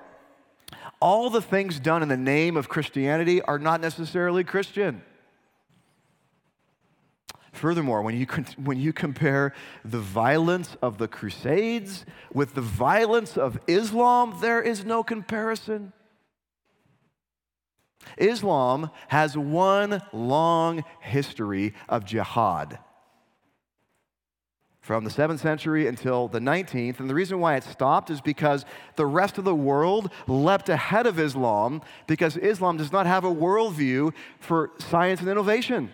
all 1.02 1.32
the 1.32 1.42
things 1.42 1.80
done 1.80 2.04
in 2.04 2.08
the 2.08 2.18
name 2.18 2.56
of 2.56 2.70
Christianity 2.70 3.42
are 3.42 3.58
not 3.58 3.82
necessarily 3.82 4.44
Christian. 4.44 5.02
Furthermore, 7.60 8.02
when 8.02 8.16
you, 8.16 8.26
when 8.64 8.80
you 8.80 8.94
compare 8.94 9.54
the 9.84 10.00
violence 10.00 10.78
of 10.82 10.98
the 10.98 11.10
Crusades 11.10 12.06
with 12.34 12.56
the 12.56 12.62
violence 12.62 13.38
of 13.38 13.60
Islam, 13.68 14.38
there 14.40 14.62
is 14.62 14.86
no 14.86 15.04
comparison. 15.04 15.92
Islam 18.18 18.90
has 19.10 19.38
one 19.38 20.02
long 20.14 20.86
history 21.02 21.74
of 21.90 22.06
jihad 22.06 22.80
from 24.80 25.04
the 25.04 25.10
7th 25.10 25.40
century 25.40 25.86
until 25.86 26.30
the 26.30 26.40
19th. 26.40 27.02
And 27.02 27.10
the 27.10 27.14
reason 27.14 27.42
why 27.42 27.58
it 27.58 27.66
stopped 27.66 28.10
is 28.10 28.22
because 28.22 28.64
the 28.96 29.06
rest 29.06 29.38
of 29.38 29.44
the 29.44 29.54
world 29.54 30.12
leapt 30.28 30.70
ahead 30.70 31.08
of 31.08 31.20
Islam 31.20 31.82
because 32.08 32.38
Islam 32.38 32.78
does 32.78 32.94
not 32.94 33.06
have 33.06 33.26
a 33.26 33.36
worldview 33.36 34.14
for 34.40 34.72
science 34.80 35.20
and 35.20 35.28
innovation. 35.30 35.92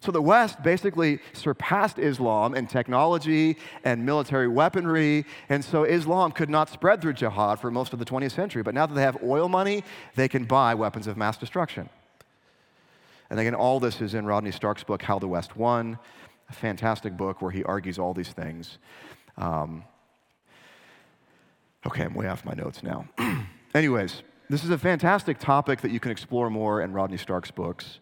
So 0.00 0.10
the 0.10 0.22
West 0.22 0.62
basically 0.62 1.20
surpassed 1.34 1.98
Islam 1.98 2.54
in 2.54 2.66
technology 2.66 3.58
and 3.84 4.06
military 4.06 4.48
weaponry, 4.48 5.26
and 5.50 5.62
so 5.62 5.84
Islam 5.84 6.32
could 6.32 6.48
not 6.48 6.70
spread 6.70 7.02
through 7.02 7.12
jihad 7.12 7.60
for 7.60 7.70
most 7.70 7.92
of 7.92 7.98
the 7.98 8.06
20th 8.06 8.32
century. 8.32 8.62
But 8.62 8.74
now 8.74 8.86
that 8.86 8.94
they 8.94 9.02
have 9.02 9.22
oil 9.22 9.48
money, 9.48 9.84
they 10.14 10.26
can 10.26 10.44
buy 10.44 10.74
weapons 10.74 11.06
of 11.06 11.18
mass 11.18 11.36
destruction. 11.36 11.90
And 13.28 13.38
again, 13.38 13.54
all 13.54 13.78
this 13.78 14.00
is 14.00 14.14
in 14.14 14.24
Rodney 14.24 14.52
Stark's 14.52 14.82
book, 14.82 15.02
How 15.02 15.18
the 15.18 15.28
West 15.28 15.54
Won. 15.56 15.98
a 16.48 16.52
fantastic 16.52 17.16
book 17.16 17.42
where 17.42 17.52
he 17.52 17.62
argues 17.62 17.98
all 17.98 18.14
these 18.14 18.30
things. 18.30 18.78
Um, 19.36 19.84
okay, 21.86 22.04
I'm 22.04 22.14
way 22.14 22.26
off 22.26 22.44
my 22.44 22.54
notes 22.54 22.82
now. 22.82 23.06
Anyways, 23.74 24.22
this 24.48 24.64
is 24.64 24.70
a 24.70 24.78
fantastic 24.78 25.38
topic 25.38 25.82
that 25.82 25.90
you 25.90 26.00
can 26.00 26.10
explore 26.10 26.48
more 26.48 26.80
in 26.80 26.92
Rodney 26.92 27.18
Stark's 27.18 27.50
books. 27.50 28.00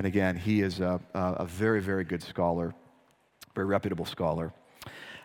And 0.00 0.06
again, 0.06 0.34
he 0.34 0.62
is 0.62 0.80
a, 0.80 0.98
a 1.12 1.44
very, 1.44 1.82
very 1.82 2.04
good 2.04 2.22
scholar, 2.22 2.74
very 3.54 3.66
reputable 3.66 4.06
scholar. 4.06 4.50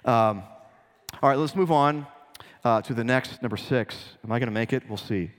Um, 0.03 0.43
all 1.21 1.30
right, 1.30 1.38
let's 1.38 1.55
move 1.55 1.71
on 1.71 2.05
uh, 2.65 2.82
to 2.82 2.93
the 2.93 3.05
next, 3.05 3.41
number 3.41 3.55
six. 3.55 3.95
Am 4.26 4.34
I 4.34 4.38
going 4.38 4.47
to 4.47 4.53
make 4.53 4.73
it? 4.73 4.84
We'll 4.89 4.97
see. 4.97 5.32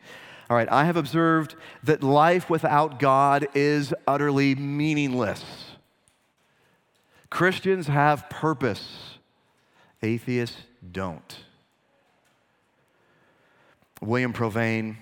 All 0.49 0.57
right, 0.57 0.66
I 0.72 0.87
have 0.87 0.97
observed 0.97 1.55
that 1.84 2.03
life 2.03 2.49
without 2.49 2.99
God 2.99 3.47
is 3.55 3.93
utterly 4.07 4.55
meaningless. 4.55 5.45
Christians 7.28 7.89
have 7.89 8.30
purpose, 8.30 9.18
atheists 10.03 10.62
don't. 10.93 11.37
William 14.01 14.32
Provine, 14.32 14.97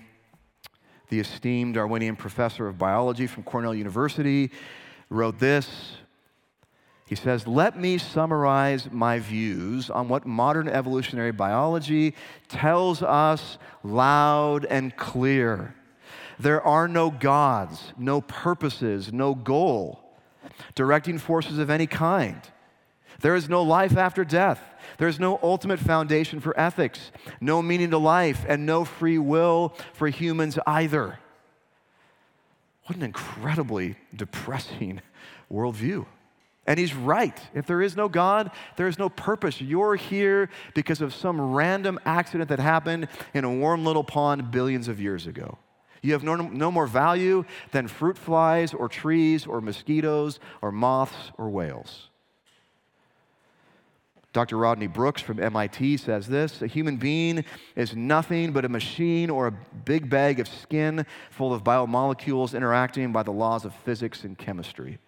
the 1.09 1.19
esteemed 1.19 1.75
Darwinian 1.75 2.15
professor 2.15 2.67
of 2.67 2.77
biology 2.77 3.27
from 3.27 3.43
Cornell 3.43 3.75
University, 3.75 4.51
wrote 5.09 5.39
this 5.39 5.97
he 7.05 7.15
says, 7.15 7.47
Let 7.47 7.79
me 7.79 7.97
summarize 7.97 8.91
my 8.91 9.19
views 9.19 9.89
on 9.89 10.07
what 10.07 10.25
modern 10.25 10.67
evolutionary 10.67 11.31
biology 11.31 12.15
tells 12.47 13.03
us 13.03 13.57
loud 13.83 14.65
and 14.65 14.95
clear. 14.97 15.75
There 16.39 16.61
are 16.63 16.87
no 16.87 17.11
gods, 17.11 17.93
no 17.97 18.21
purposes, 18.21 19.13
no 19.13 19.35
goal, 19.35 19.99
directing 20.73 21.19
forces 21.19 21.59
of 21.59 21.69
any 21.69 21.87
kind. 21.87 22.41
There 23.21 23.35
is 23.35 23.49
no 23.49 23.63
life 23.63 23.97
after 23.97 24.23
death. 24.25 24.61
There 24.97 25.07
is 25.07 25.19
no 25.19 25.39
ultimate 25.41 25.79
foundation 25.79 26.39
for 26.39 26.57
ethics, 26.59 27.11
no 27.41 27.61
meaning 27.61 27.91
to 27.91 27.97
life, 27.97 28.45
and 28.47 28.65
no 28.65 28.85
free 28.85 29.17
will 29.17 29.73
for 29.93 30.07
humans 30.07 30.57
either. 30.65 31.19
What 32.85 32.97
an 32.97 33.03
incredibly 33.03 33.95
depressing 34.15 35.01
worldview. 35.51 36.05
And 36.67 36.79
he's 36.79 36.95
right. 36.95 37.39
If 37.53 37.67
there 37.67 37.81
is 37.81 37.95
no 37.95 38.09
God, 38.09 38.51
there 38.75 38.87
is 38.87 38.97
no 38.97 39.09
purpose. 39.09 39.61
You're 39.61 39.95
here 39.95 40.49
because 40.73 41.01
of 41.01 41.13
some 41.13 41.39
random 41.53 41.99
accident 42.05 42.49
that 42.49 42.59
happened 42.59 43.07
in 43.33 43.43
a 43.43 43.53
warm 43.53 43.85
little 43.85 44.03
pond 44.03 44.49
billions 44.49 44.87
of 44.87 44.99
years 44.99 45.27
ago. 45.27 45.59
You 46.01 46.13
have 46.13 46.23
no, 46.23 46.35
no 46.35 46.71
more 46.71 46.87
value 46.87 47.45
than 47.71 47.87
fruit 47.87 48.17
flies 48.17 48.73
or 48.73 48.87
trees 48.87 49.45
or 49.45 49.61
mosquitoes 49.61 50.39
or 50.61 50.71
moths 50.71 51.31
or 51.37 51.49
whales. 51.49 52.09
Dr. 54.35 54.57
Rodney 54.57 54.87
Brooks 54.87 55.21
from 55.21 55.39
MIT 55.39 55.95
says 55.95 56.27
this 56.27 56.61
A 56.61 56.67
human 56.67 56.97
being 56.97 57.45
is 57.77 57.95
nothing 57.95 58.51
but 58.51 58.65
a 58.65 58.69
machine 58.69 59.29
or 59.29 59.47
a 59.47 59.51
big 59.85 60.09
bag 60.09 60.41
of 60.41 60.49
skin 60.49 61.05
full 61.31 61.53
of 61.53 61.63
biomolecules 61.63 62.53
interacting 62.53 63.13
by 63.13 63.23
the 63.23 63.31
laws 63.31 63.63
of 63.63 63.73
physics 63.73 64.25
and 64.25 64.37
chemistry. 64.37 64.99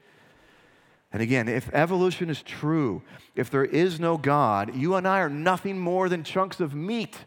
And 1.11 1.21
again, 1.21 1.49
if 1.49 1.69
evolution 1.73 2.29
is 2.29 2.41
true, 2.41 3.01
if 3.35 3.49
there 3.49 3.65
is 3.65 3.99
no 3.99 4.17
God, 4.17 4.73
you 4.73 4.95
and 4.95 5.05
I 5.05 5.19
are 5.19 5.29
nothing 5.29 5.77
more 5.77 6.07
than 6.07 6.23
chunks 6.23 6.61
of 6.61 6.73
meat. 6.73 7.25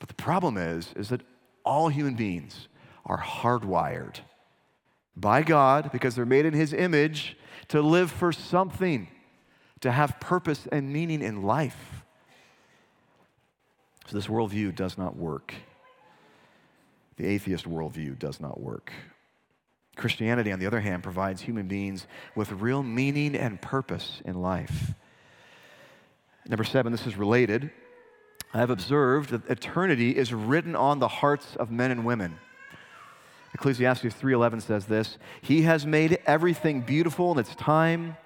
But 0.00 0.08
the 0.08 0.14
problem 0.14 0.56
is, 0.56 0.92
is 0.96 1.08
that 1.10 1.20
all 1.64 1.88
human 1.88 2.16
beings 2.16 2.66
are 3.06 3.20
hardwired 3.20 4.16
by 5.16 5.44
God 5.44 5.92
because 5.92 6.16
they're 6.16 6.26
made 6.26 6.46
in 6.46 6.52
His 6.52 6.72
image 6.72 7.36
to 7.68 7.80
live 7.80 8.10
for 8.10 8.32
something, 8.32 9.08
to 9.80 9.90
have 9.90 10.18
purpose 10.20 10.66
and 10.70 10.92
meaning 10.92 11.22
in 11.22 11.42
life. 11.42 12.04
So 14.06 14.16
this 14.16 14.26
worldview 14.26 14.74
does 14.74 14.98
not 14.98 15.16
work. 15.16 15.54
The 17.16 17.26
atheist 17.26 17.68
worldview 17.68 18.18
does 18.18 18.40
not 18.40 18.60
work. 18.60 18.92
Christianity, 19.96 20.50
on 20.50 20.58
the 20.58 20.66
other 20.66 20.80
hand, 20.80 21.02
provides 21.02 21.40
human 21.40 21.68
beings 21.68 22.06
with 22.34 22.50
real 22.52 22.82
meaning 22.82 23.36
and 23.36 23.60
purpose 23.60 24.20
in 24.24 24.40
life. 24.40 24.92
Number 26.46 26.64
seven, 26.64 26.92
this 26.92 27.06
is 27.06 27.16
related. 27.16 27.70
I 28.52 28.58
have 28.58 28.70
observed 28.70 29.30
that 29.30 29.48
eternity 29.48 30.16
is 30.16 30.34
written 30.34 30.76
on 30.76 30.98
the 30.98 31.08
hearts 31.08 31.56
of 31.56 31.70
men 31.70 31.90
and 31.90 32.04
women. 32.04 32.38
Ecclesiastes 33.54 34.14
3:11 34.14 34.60
says 34.60 34.86
this, 34.86 35.16
"He 35.40 35.62
has 35.62 35.86
made 35.86 36.18
everything 36.26 36.80
beautiful 36.80 37.32
in 37.32 37.38
its 37.38 37.54
time. 37.54 38.16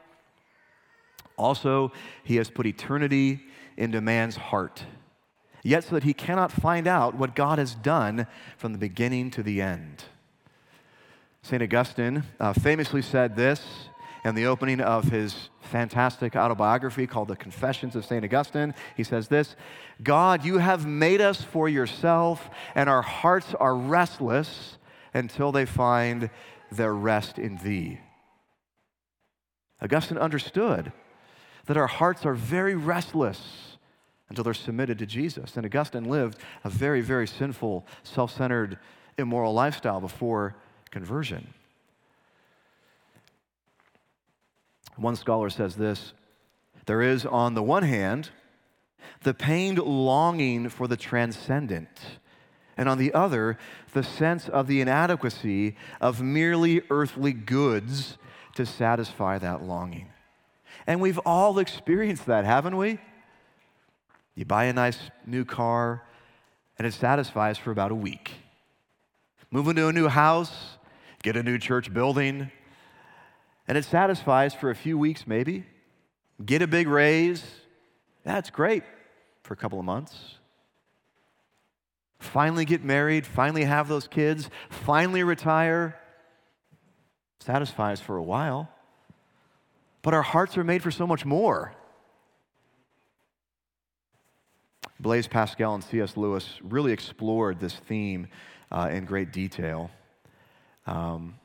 Also, 1.36 1.92
he 2.24 2.36
has 2.36 2.50
put 2.50 2.66
eternity 2.66 3.46
into 3.76 4.00
man's 4.00 4.36
heart, 4.36 4.84
yet 5.62 5.84
so 5.84 5.94
that 5.94 6.04
he 6.04 6.14
cannot 6.14 6.50
find 6.50 6.86
out 6.86 7.14
what 7.14 7.36
God 7.36 7.58
has 7.58 7.74
done 7.74 8.26
from 8.56 8.72
the 8.72 8.78
beginning 8.78 9.30
to 9.32 9.42
the 9.42 9.60
end." 9.60 10.04
St. 11.42 11.62
Augustine 11.62 12.24
uh, 12.40 12.52
famously 12.52 13.02
said 13.02 13.36
this 13.36 13.88
in 14.24 14.34
the 14.34 14.46
opening 14.46 14.80
of 14.80 15.04
his 15.04 15.50
fantastic 15.60 16.34
autobiography 16.34 17.06
called 17.06 17.28
The 17.28 17.36
Confessions 17.36 17.94
of 17.94 18.04
St. 18.04 18.24
Augustine. 18.24 18.74
He 18.96 19.04
says 19.04 19.28
this 19.28 19.54
God, 20.02 20.44
you 20.44 20.58
have 20.58 20.86
made 20.86 21.20
us 21.20 21.42
for 21.42 21.68
yourself, 21.68 22.50
and 22.74 22.88
our 22.88 23.02
hearts 23.02 23.54
are 23.54 23.76
restless 23.76 24.77
until 25.18 25.52
they 25.52 25.66
find 25.66 26.30
their 26.70 26.94
rest 26.94 27.38
in 27.38 27.56
thee. 27.58 28.00
Augustine 29.80 30.18
understood 30.18 30.92
that 31.66 31.76
our 31.76 31.86
hearts 31.86 32.24
are 32.26 32.34
very 32.34 32.74
restless 32.74 33.76
until 34.28 34.44
they're 34.44 34.54
submitted 34.54 34.98
to 34.98 35.06
Jesus. 35.06 35.56
And 35.56 35.64
Augustine 35.64 36.04
lived 36.04 36.38
a 36.64 36.70
very, 36.70 37.00
very 37.00 37.26
sinful, 37.26 37.86
self 38.02 38.32
centered, 38.32 38.78
immoral 39.16 39.52
lifestyle 39.52 40.00
before 40.00 40.56
conversion. 40.90 41.54
One 44.96 45.16
scholar 45.16 45.50
says 45.50 45.76
this 45.76 46.12
there 46.86 47.02
is, 47.02 47.26
on 47.26 47.54
the 47.54 47.62
one 47.62 47.82
hand, 47.82 48.30
the 49.22 49.34
pained 49.34 49.78
longing 49.78 50.68
for 50.68 50.88
the 50.88 50.96
transcendent, 50.96 51.88
and 52.78 52.88
on 52.88 52.96
the 52.96 53.12
other, 53.12 53.58
the 53.92 54.04
sense 54.04 54.48
of 54.48 54.68
the 54.68 54.80
inadequacy 54.80 55.76
of 56.00 56.22
merely 56.22 56.80
earthly 56.88 57.32
goods 57.32 58.16
to 58.54 58.64
satisfy 58.64 59.36
that 59.38 59.62
longing. 59.62 60.08
And 60.86 61.00
we've 61.00 61.18
all 61.18 61.58
experienced 61.58 62.26
that, 62.26 62.44
haven't 62.44 62.76
we? 62.76 62.98
You 64.36 64.44
buy 64.44 64.64
a 64.64 64.72
nice 64.72 64.98
new 65.26 65.44
car, 65.44 66.04
and 66.78 66.86
it 66.86 66.94
satisfies 66.94 67.58
for 67.58 67.72
about 67.72 67.90
a 67.90 67.96
week. 67.96 68.30
Move 69.50 69.68
into 69.68 69.88
a 69.88 69.92
new 69.92 70.08
house, 70.08 70.78
get 71.22 71.36
a 71.36 71.42
new 71.42 71.58
church 71.58 71.92
building, 71.92 72.50
and 73.66 73.76
it 73.76 73.84
satisfies 73.84 74.54
for 74.54 74.70
a 74.70 74.76
few 74.76 74.96
weeks 74.96 75.26
maybe. 75.26 75.66
Get 76.44 76.62
a 76.62 76.68
big 76.68 76.86
raise, 76.86 77.44
that's 78.24 78.50
great 78.50 78.84
for 79.42 79.54
a 79.54 79.56
couple 79.56 79.80
of 79.80 79.84
months. 79.84 80.37
Finally 82.18 82.64
get 82.64 82.82
married, 82.82 83.26
finally 83.26 83.64
have 83.64 83.88
those 83.88 84.08
kids, 84.08 84.50
finally 84.68 85.22
retire, 85.22 85.96
satisfies 87.40 88.00
for 88.00 88.16
a 88.16 88.22
while. 88.22 88.68
But 90.02 90.14
our 90.14 90.22
hearts 90.22 90.56
are 90.56 90.64
made 90.64 90.82
for 90.82 90.90
so 90.90 91.06
much 91.06 91.24
more. 91.24 91.72
Blaise 95.00 95.28
Pascal 95.28 95.74
and 95.74 95.84
C.S. 95.84 96.16
Lewis 96.16 96.58
really 96.62 96.92
explored 96.92 97.60
this 97.60 97.74
theme 97.74 98.26
uh, 98.72 98.88
in 98.92 99.04
great 99.04 99.32
detail. 99.32 99.90
Um, 100.86 101.36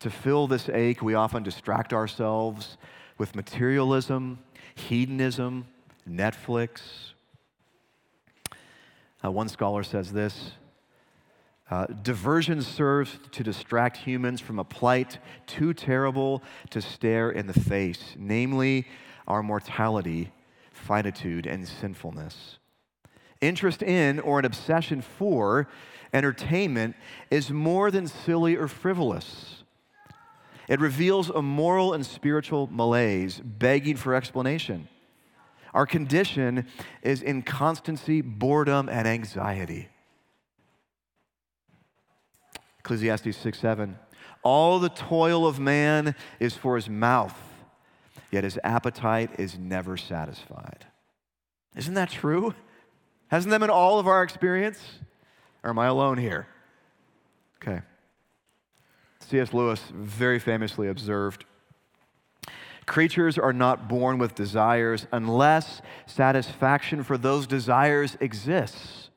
to 0.00 0.10
fill 0.10 0.46
this 0.46 0.68
ache, 0.68 1.02
we 1.02 1.14
often 1.14 1.42
distract 1.42 1.92
ourselves 1.92 2.78
with 3.18 3.34
materialism, 3.34 4.38
hedonism, 4.74 5.66
Netflix. 6.08 6.80
Uh, 9.24 9.30
one 9.30 9.48
scholar 9.48 9.82
says 9.82 10.12
this 10.12 10.52
uh, 11.70 11.86
diversion 11.86 12.62
serves 12.62 13.18
to 13.32 13.42
distract 13.42 13.96
humans 13.96 14.40
from 14.40 14.58
a 14.58 14.64
plight 14.64 15.18
too 15.46 15.74
terrible 15.74 16.42
to 16.70 16.80
stare 16.80 17.30
in 17.30 17.48
the 17.48 17.60
face, 17.60 18.14
namely 18.16 18.86
our 19.26 19.42
mortality, 19.42 20.32
finitude, 20.72 21.46
and 21.46 21.66
sinfulness. 21.66 22.58
Interest 23.40 23.82
in 23.82 24.20
or 24.20 24.38
an 24.38 24.44
obsession 24.44 25.02
for 25.02 25.66
entertainment 26.12 26.94
is 27.30 27.50
more 27.50 27.90
than 27.90 28.06
silly 28.06 28.56
or 28.56 28.68
frivolous. 28.68 29.64
It 30.68 30.80
reveals 30.80 31.30
a 31.30 31.42
moral 31.42 31.92
and 31.94 32.06
spiritual 32.06 32.68
malaise 32.70 33.40
begging 33.44 33.96
for 33.96 34.14
explanation. 34.14 34.88
Our 35.76 35.84
condition 35.84 36.66
is 37.02 37.20
inconstancy, 37.20 38.22
boredom, 38.22 38.88
and 38.88 39.06
anxiety. 39.06 39.90
Ecclesiastes 42.78 43.36
6 43.36 43.58
7. 43.58 43.98
All 44.42 44.78
the 44.78 44.88
toil 44.88 45.46
of 45.46 45.60
man 45.60 46.14
is 46.40 46.54
for 46.54 46.76
his 46.76 46.88
mouth, 46.88 47.38
yet 48.32 48.42
his 48.42 48.58
appetite 48.64 49.38
is 49.38 49.58
never 49.58 49.98
satisfied. 49.98 50.86
Isn't 51.76 51.92
that 51.92 52.08
true? 52.08 52.54
Hasn't 53.28 53.50
that 53.50 53.60
been 53.60 53.68
all 53.68 53.98
of 53.98 54.06
our 54.06 54.22
experience? 54.22 54.80
Or 55.62 55.68
am 55.68 55.78
I 55.78 55.88
alone 55.88 56.16
here? 56.16 56.46
Okay. 57.62 57.82
C.S. 59.20 59.52
Lewis 59.52 59.82
very 59.92 60.38
famously 60.38 60.88
observed 60.88 61.44
Creatures 62.86 63.36
are 63.36 63.52
not 63.52 63.88
born 63.88 64.16
with 64.18 64.34
desires 64.34 65.06
unless 65.12 65.82
satisfaction 66.06 67.02
for 67.02 67.18
those 67.18 67.46
desires 67.46 68.16
exists. 68.20 69.10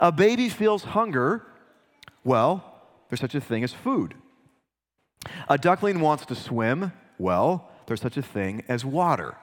A 0.00 0.12
baby 0.12 0.48
feels 0.48 0.84
hunger. 0.84 1.46
Well, 2.24 2.82
there's 3.08 3.20
such 3.20 3.34
a 3.34 3.40
thing 3.40 3.64
as 3.64 3.72
food. 3.72 4.14
A 5.48 5.56
duckling 5.56 6.00
wants 6.00 6.26
to 6.26 6.34
swim. 6.34 6.92
Well, 7.18 7.70
there's 7.86 8.02
such 8.02 8.16
a 8.16 8.22
thing 8.22 8.62
as 8.68 8.84
water. 8.84 9.36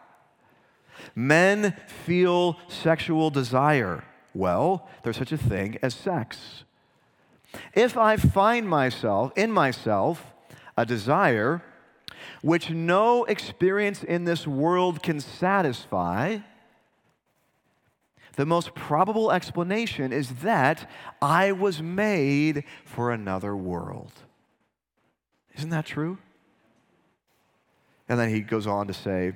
Men 1.16 1.76
feel 1.88 2.58
sexual 2.68 3.30
desire. 3.32 4.04
Well, 4.34 4.88
there's 5.04 5.18
such 5.18 5.32
a 5.32 5.38
thing 5.38 5.78
as 5.82 5.96
sex. 5.96 6.64
If 7.74 7.98
I 7.98 8.18
find 8.18 8.68
myself, 8.68 9.32
in 9.36 9.52
myself, 9.52 10.34
a 10.78 10.86
desire 10.86 11.64
which 12.42 12.70
no 12.70 13.24
experience 13.26 14.04
in 14.04 14.26
this 14.26 14.46
world 14.46 15.02
can 15.04 15.20
satisfy, 15.20 16.40
the 18.36 18.46
most 18.46 18.76
probable 18.76 19.32
explanation 19.32 20.12
is 20.12 20.30
that 20.42 20.90
I 21.22 21.52
was 21.52 21.82
made 21.82 22.64
for 22.84 23.12
another 23.12 23.56
world. 23.56 24.12
Isn't 25.58 25.70
that 25.70 25.86
true? 25.86 26.18
And 28.10 28.20
then 28.20 28.30
he 28.30 28.42
goes 28.42 28.68
on 28.68 28.88
to 28.88 28.94
say, 28.94 29.34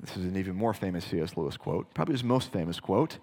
this 0.00 0.16
is 0.16 0.24
an 0.24 0.36
even 0.36 0.54
more 0.54 0.74
famous 0.74 1.04
C.S. 1.06 1.36
Lewis 1.36 1.56
quote, 1.56 1.92
probably 1.94 2.12
his 2.12 2.22
most 2.22 2.52
famous 2.52 2.78
quote. 2.78 3.18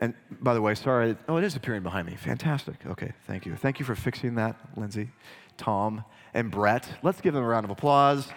And 0.00 0.14
by 0.30 0.52
the 0.52 0.60
way, 0.60 0.74
sorry, 0.74 1.16
oh, 1.28 1.36
it 1.36 1.44
is 1.44 1.56
appearing 1.56 1.82
behind 1.82 2.06
me. 2.06 2.16
Fantastic. 2.16 2.74
Okay, 2.84 3.12
thank 3.26 3.46
you. 3.46 3.54
Thank 3.56 3.78
you 3.78 3.86
for 3.86 3.94
fixing 3.94 4.34
that, 4.34 4.56
Lindsay, 4.76 5.08
Tom, 5.56 6.04
and 6.32 6.50
Brett. 6.50 6.88
Let's 7.02 7.20
give 7.20 7.34
them 7.34 7.44
a 7.44 7.46
round 7.46 7.64
of 7.64 7.70
applause. 7.70 8.28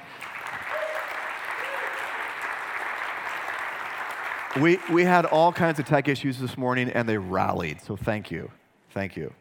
We, 4.59 4.79
we 4.91 5.03
had 5.03 5.25
all 5.25 5.51
kinds 5.51 5.77
of 5.77 5.85
tech 5.85 6.07
issues 6.07 6.39
this 6.39 6.57
morning 6.57 6.89
and 6.89 7.07
they 7.07 7.17
rallied, 7.17 7.81
so 7.81 7.95
thank 7.95 8.31
you. 8.31 8.51
Thank 8.91 9.15
you. 9.15 9.33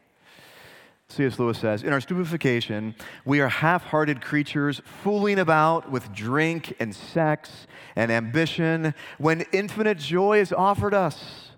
C.S. 1.08 1.38
Lewis 1.38 1.58
says, 1.58 1.82
In 1.82 1.92
our 1.92 2.00
stupefaction, 2.00 2.94
we 3.24 3.40
are 3.40 3.48
half 3.48 3.84
hearted 3.84 4.20
creatures 4.20 4.82
fooling 4.84 5.38
about 5.38 5.90
with 5.90 6.12
drink 6.12 6.74
and 6.80 6.94
sex 6.94 7.66
and 7.94 8.10
ambition 8.10 8.92
when 9.16 9.46
infinite 9.52 9.98
joy 9.98 10.40
is 10.40 10.52
offered 10.52 10.92
us. 10.92 11.50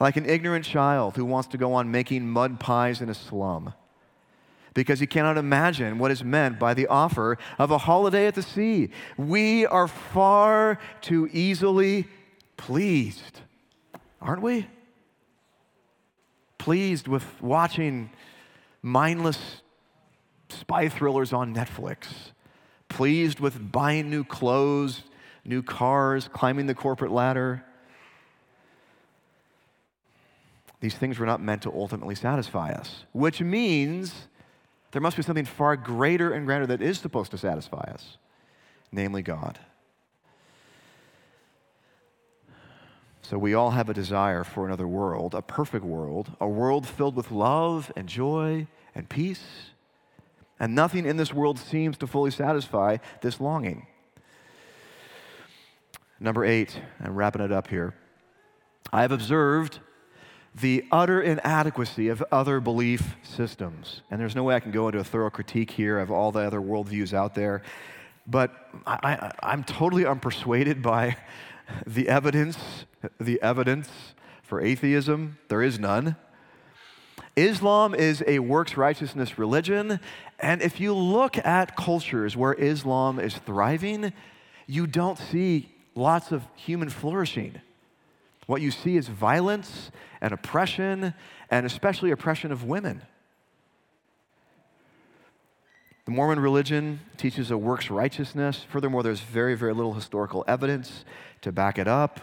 Like 0.00 0.16
an 0.16 0.26
ignorant 0.26 0.64
child 0.64 1.16
who 1.16 1.24
wants 1.24 1.48
to 1.48 1.56
go 1.58 1.72
on 1.72 1.90
making 1.90 2.28
mud 2.28 2.60
pies 2.60 3.00
in 3.00 3.08
a 3.08 3.14
slum 3.14 3.72
because 4.78 5.00
he 5.00 5.06
cannot 5.06 5.36
imagine 5.36 5.98
what 5.98 6.10
is 6.10 6.22
meant 6.22 6.58
by 6.58 6.72
the 6.72 6.86
offer 6.86 7.36
of 7.58 7.70
a 7.70 7.78
holiday 7.78 8.26
at 8.26 8.34
the 8.34 8.42
sea. 8.42 8.90
We 9.16 9.66
are 9.66 9.88
far 9.88 10.78
too 11.00 11.28
easily 11.32 12.06
pleased, 12.56 13.40
aren't 14.20 14.42
we? 14.42 14.66
pleased 16.68 17.08
with 17.08 17.24
watching 17.40 18.10
mindless 18.82 19.62
spy 20.50 20.88
thrillers 20.90 21.32
on 21.32 21.54
Netflix, 21.54 22.32
pleased 22.90 23.40
with 23.40 23.72
buying 23.72 24.10
new 24.10 24.22
clothes, 24.22 25.02
new 25.46 25.62
cars, 25.62 26.28
climbing 26.30 26.66
the 26.66 26.74
corporate 26.74 27.10
ladder. 27.10 27.64
These 30.80 30.94
things 30.96 31.18
were 31.18 31.24
not 31.24 31.40
meant 31.40 31.62
to 31.62 31.72
ultimately 31.72 32.14
satisfy 32.14 32.72
us, 32.72 33.06
which 33.12 33.40
means 33.40 34.27
there 34.92 35.02
must 35.02 35.16
be 35.16 35.22
something 35.22 35.44
far 35.44 35.76
greater 35.76 36.32
and 36.32 36.46
grander 36.46 36.66
that 36.66 36.82
is 36.82 36.98
supposed 36.98 37.30
to 37.32 37.38
satisfy 37.38 37.90
us, 37.92 38.16
namely 38.90 39.22
God. 39.22 39.58
So 43.22 43.36
we 43.36 43.52
all 43.52 43.72
have 43.72 43.90
a 43.90 43.94
desire 43.94 44.42
for 44.42 44.66
another 44.66 44.88
world, 44.88 45.34
a 45.34 45.42
perfect 45.42 45.84
world, 45.84 46.32
a 46.40 46.48
world 46.48 46.86
filled 46.86 47.14
with 47.14 47.30
love 47.30 47.92
and 47.94 48.08
joy 48.08 48.66
and 48.94 49.06
peace. 49.06 49.44
And 50.58 50.74
nothing 50.74 51.04
in 51.04 51.18
this 51.18 51.32
world 51.32 51.58
seems 51.58 51.98
to 51.98 52.06
fully 52.06 52.30
satisfy 52.30 52.96
this 53.20 53.38
longing. 53.38 53.86
Number 56.18 56.44
eight, 56.44 56.80
I'm 57.00 57.14
wrapping 57.14 57.42
it 57.42 57.52
up 57.52 57.68
here. 57.68 57.94
I 58.92 59.02
have 59.02 59.12
observed 59.12 59.80
the 60.54 60.84
utter 60.90 61.20
inadequacy 61.20 62.08
of 62.08 62.22
other 62.32 62.60
belief 62.60 63.16
systems. 63.22 64.02
And 64.10 64.20
there's 64.20 64.34
no 64.34 64.44
way 64.44 64.54
I 64.54 64.60
can 64.60 64.72
go 64.72 64.88
into 64.88 64.98
a 64.98 65.04
thorough 65.04 65.30
critique 65.30 65.70
here 65.70 65.98
of 65.98 66.10
all 66.10 66.32
the 66.32 66.40
other 66.40 66.60
worldviews 66.60 67.12
out 67.12 67.34
there. 67.34 67.62
But 68.26 68.52
I, 68.86 69.32
am 69.42 69.64
totally 69.64 70.04
unpersuaded 70.04 70.82
by 70.82 71.16
the 71.86 72.08
evidence, 72.08 72.58
the 73.18 73.40
evidence 73.40 73.88
for 74.42 74.60
atheism, 74.60 75.38
there 75.48 75.62
is 75.62 75.78
none. 75.78 76.16
Islam 77.36 77.94
is 77.94 78.24
a 78.26 78.40
works 78.40 78.76
righteousness 78.76 79.38
religion, 79.38 80.00
and 80.40 80.60
if 80.60 80.80
you 80.80 80.94
look 80.94 81.38
at 81.38 81.76
cultures 81.76 82.36
where 82.36 82.54
Islam 82.54 83.20
is 83.20 83.36
thriving, 83.36 84.12
you 84.66 84.86
don't 84.86 85.18
see 85.18 85.70
lots 85.94 86.32
of 86.32 86.42
human 86.56 86.88
flourishing. 86.88 87.60
What 88.48 88.62
you 88.62 88.70
see 88.70 88.96
is 88.96 89.08
violence 89.08 89.90
and 90.22 90.32
oppression, 90.32 91.12
and 91.50 91.66
especially 91.66 92.12
oppression 92.12 92.50
of 92.50 92.64
women. 92.64 93.02
The 96.06 96.12
Mormon 96.12 96.40
religion 96.40 97.00
teaches 97.18 97.50
a 97.50 97.58
works 97.58 97.90
righteousness. 97.90 98.64
Furthermore, 98.70 99.02
there's 99.02 99.20
very, 99.20 99.54
very 99.54 99.74
little 99.74 99.92
historical 99.92 100.46
evidence 100.48 101.04
to 101.42 101.52
back 101.52 101.78
it 101.78 101.86
up. 101.86 102.20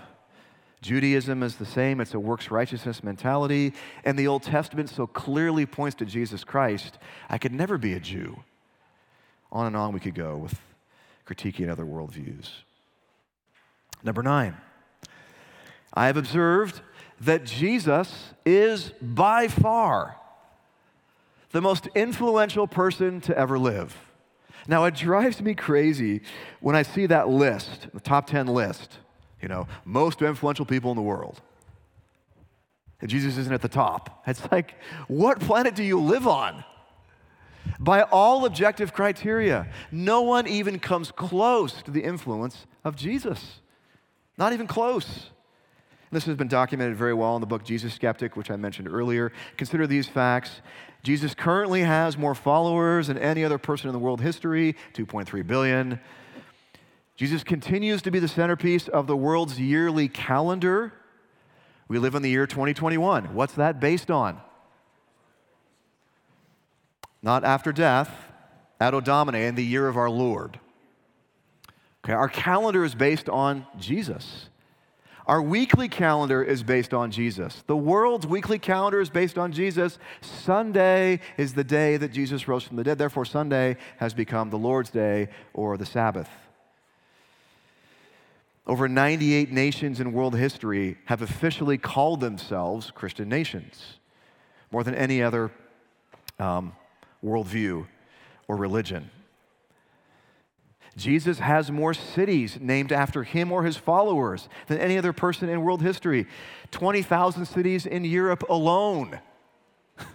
Judaism 0.81 1.43
is 1.43 1.57
the 1.57 1.65
same, 1.65 2.01
it's 2.01 2.15
a 2.15 2.19
works 2.19 2.49
righteousness 2.49 3.03
mentality. 3.03 3.73
And 4.03 4.17
the 4.17 4.25
Old 4.25 4.41
Testament 4.41 4.89
so 4.89 5.05
clearly 5.05 5.67
points 5.67 5.93
to 5.97 6.05
Jesus 6.05 6.43
Christ. 6.43 6.97
I 7.29 7.37
could 7.37 7.53
never 7.53 7.77
be 7.77 7.93
a 7.93 7.99
Jew. 7.99 8.39
On 9.51 9.67
and 9.67 9.77
on 9.77 9.93
we 9.93 9.99
could 9.99 10.15
go 10.15 10.37
with 10.37 10.59
critiquing 11.27 11.69
other 11.69 11.85
worldviews. 11.85 12.49
Number 14.03 14.23
nine, 14.23 14.57
I 15.93 16.07
have 16.07 16.17
observed 16.17 16.81
that 17.21 17.45
Jesus 17.45 18.33
is 18.45 18.91
by 19.01 19.47
far 19.47 20.17
the 21.51 21.61
most 21.61 21.87
influential 21.95 22.67
person 22.67 23.21
to 23.21 23.37
ever 23.37 23.57
live. 23.57 23.95
Now, 24.67 24.85
it 24.85 24.95
drives 24.95 25.41
me 25.41 25.53
crazy 25.53 26.21
when 26.59 26.75
I 26.75 26.81
see 26.81 27.05
that 27.05 27.29
list, 27.29 27.87
the 27.93 27.99
top 27.99 28.27
10 28.27 28.47
list, 28.47 28.97
you 29.41 29.47
know, 29.47 29.67
most 29.85 30.21
influential 30.21 30.65
people 30.65 30.91
in 30.91 30.97
the 30.97 31.03
world. 31.03 31.41
And 32.99 33.09
Jesus 33.09 33.37
isn't 33.37 33.53
at 33.53 33.61
the 33.61 33.69
top. 33.69 34.23
It's 34.27 34.51
like, 34.51 34.75
what 35.07 35.39
planet 35.39 35.75
do 35.75 35.83
you 35.83 35.99
live 35.99 36.27
on? 36.27 36.63
By 37.79 38.01
all 38.01 38.45
objective 38.45 38.93
criteria, 38.93 39.67
no 39.91 40.23
one 40.23 40.47
even 40.47 40.79
comes 40.79 41.11
close 41.11 41.81
to 41.83 41.91
the 41.91 42.03
influence 42.03 42.65
of 42.83 42.95
Jesus. 42.95 43.61
Not 44.37 44.53
even 44.53 44.67
close. 44.67 45.29
This 46.15 46.23
has 46.27 46.37
been 46.37 46.47
documented 46.47 46.95
very 46.95 47.13
well 47.13 47.35
in 47.35 47.41
the 47.41 47.45
book 47.45 47.65
Jesus 47.65 47.93
Skeptic, 47.93 48.37
which 48.37 48.49
I 48.49 48.55
mentioned 48.55 48.87
earlier. 48.87 49.33
Consider 49.57 49.85
these 49.85 50.07
facts 50.07 50.61
Jesus 51.03 51.35
currently 51.35 51.81
has 51.81 52.17
more 52.17 52.33
followers 52.33 53.07
than 53.07 53.17
any 53.17 53.43
other 53.43 53.57
person 53.57 53.89
in 53.89 53.93
the 53.93 53.99
world 53.99 54.21
history 54.21 54.77
2.3 54.93 55.45
billion. 55.45 55.99
Jesus 57.17 57.43
continues 57.43 58.01
to 58.03 58.11
be 58.11 58.19
the 58.19 58.29
centerpiece 58.29 58.87
of 58.87 59.07
the 59.07 59.15
world's 59.17 59.59
yearly 59.59 60.07
calendar. 60.07 60.93
We 61.89 61.99
live 61.99 62.15
in 62.15 62.21
the 62.21 62.29
year 62.29 62.47
2021. 62.47 63.35
What's 63.35 63.55
that 63.55 63.81
based 63.81 64.09
on? 64.09 64.39
Not 67.21 67.43
after 67.43 67.73
death, 67.73 68.09
Anno 68.79 69.01
Domini, 69.01 69.43
in 69.43 69.55
the 69.55 69.65
year 69.65 69.89
of 69.89 69.97
our 69.97 70.09
Lord. 70.09 70.61
Okay, 72.05 72.13
our 72.13 72.29
calendar 72.29 72.85
is 72.85 72.95
based 72.95 73.27
on 73.27 73.67
Jesus. 73.77 74.47
Our 75.27 75.41
weekly 75.41 75.89
calendar 75.89 76.43
is 76.43 76.61
based 76.61 76.93
on 76.93 77.09
Jesus. 77.09 77.63
The 77.65 77.75
world's 77.75 78.27
weekly 78.27 78.59
calendar 78.59 79.01
is 79.01 79.09
based 79.09 79.39
on 79.39 79.51
Jesus. 79.51 79.97
Sunday 80.21 81.19
is 81.37 81.53
the 81.53 81.63
day 81.63 81.97
that 81.97 82.11
Jesus 82.11 82.47
rose 82.47 82.63
from 82.63 82.77
the 82.77 82.83
dead. 82.83 82.99
Therefore, 82.99 83.25
Sunday 83.25 83.77
has 83.97 84.13
become 84.13 84.51
the 84.51 84.57
Lord's 84.57 84.91
day 84.91 85.29
or 85.53 85.77
the 85.77 85.85
Sabbath. 85.85 86.29
Over 88.67 88.87
98 88.87 89.51
nations 89.51 89.99
in 89.99 90.11
world 90.13 90.35
history 90.35 90.97
have 91.05 91.23
officially 91.23 91.77
called 91.77 92.19
themselves 92.19 92.91
Christian 92.91 93.27
nations, 93.27 93.97
more 94.71 94.83
than 94.83 94.95
any 94.95 95.23
other 95.23 95.51
um, 96.39 96.73
worldview 97.23 97.87
or 98.47 98.55
religion. 98.57 99.09
Jesus 100.97 101.39
has 101.39 101.71
more 101.71 101.93
cities 101.93 102.57
named 102.61 102.93
after 102.93 103.23
him 103.23 103.51
or 103.51 103.63
his 103.63 103.75
followers 103.75 104.47
than 104.67 104.77
any 104.77 104.97
other 104.97 105.11
person 105.11 105.49
in 105.49 105.61
world 105.61 105.81
history. 105.81 106.25
20,000 106.71 107.45
cities 107.45 107.85
in 107.85 108.05
Europe 108.05 108.43
alone. 108.49 109.19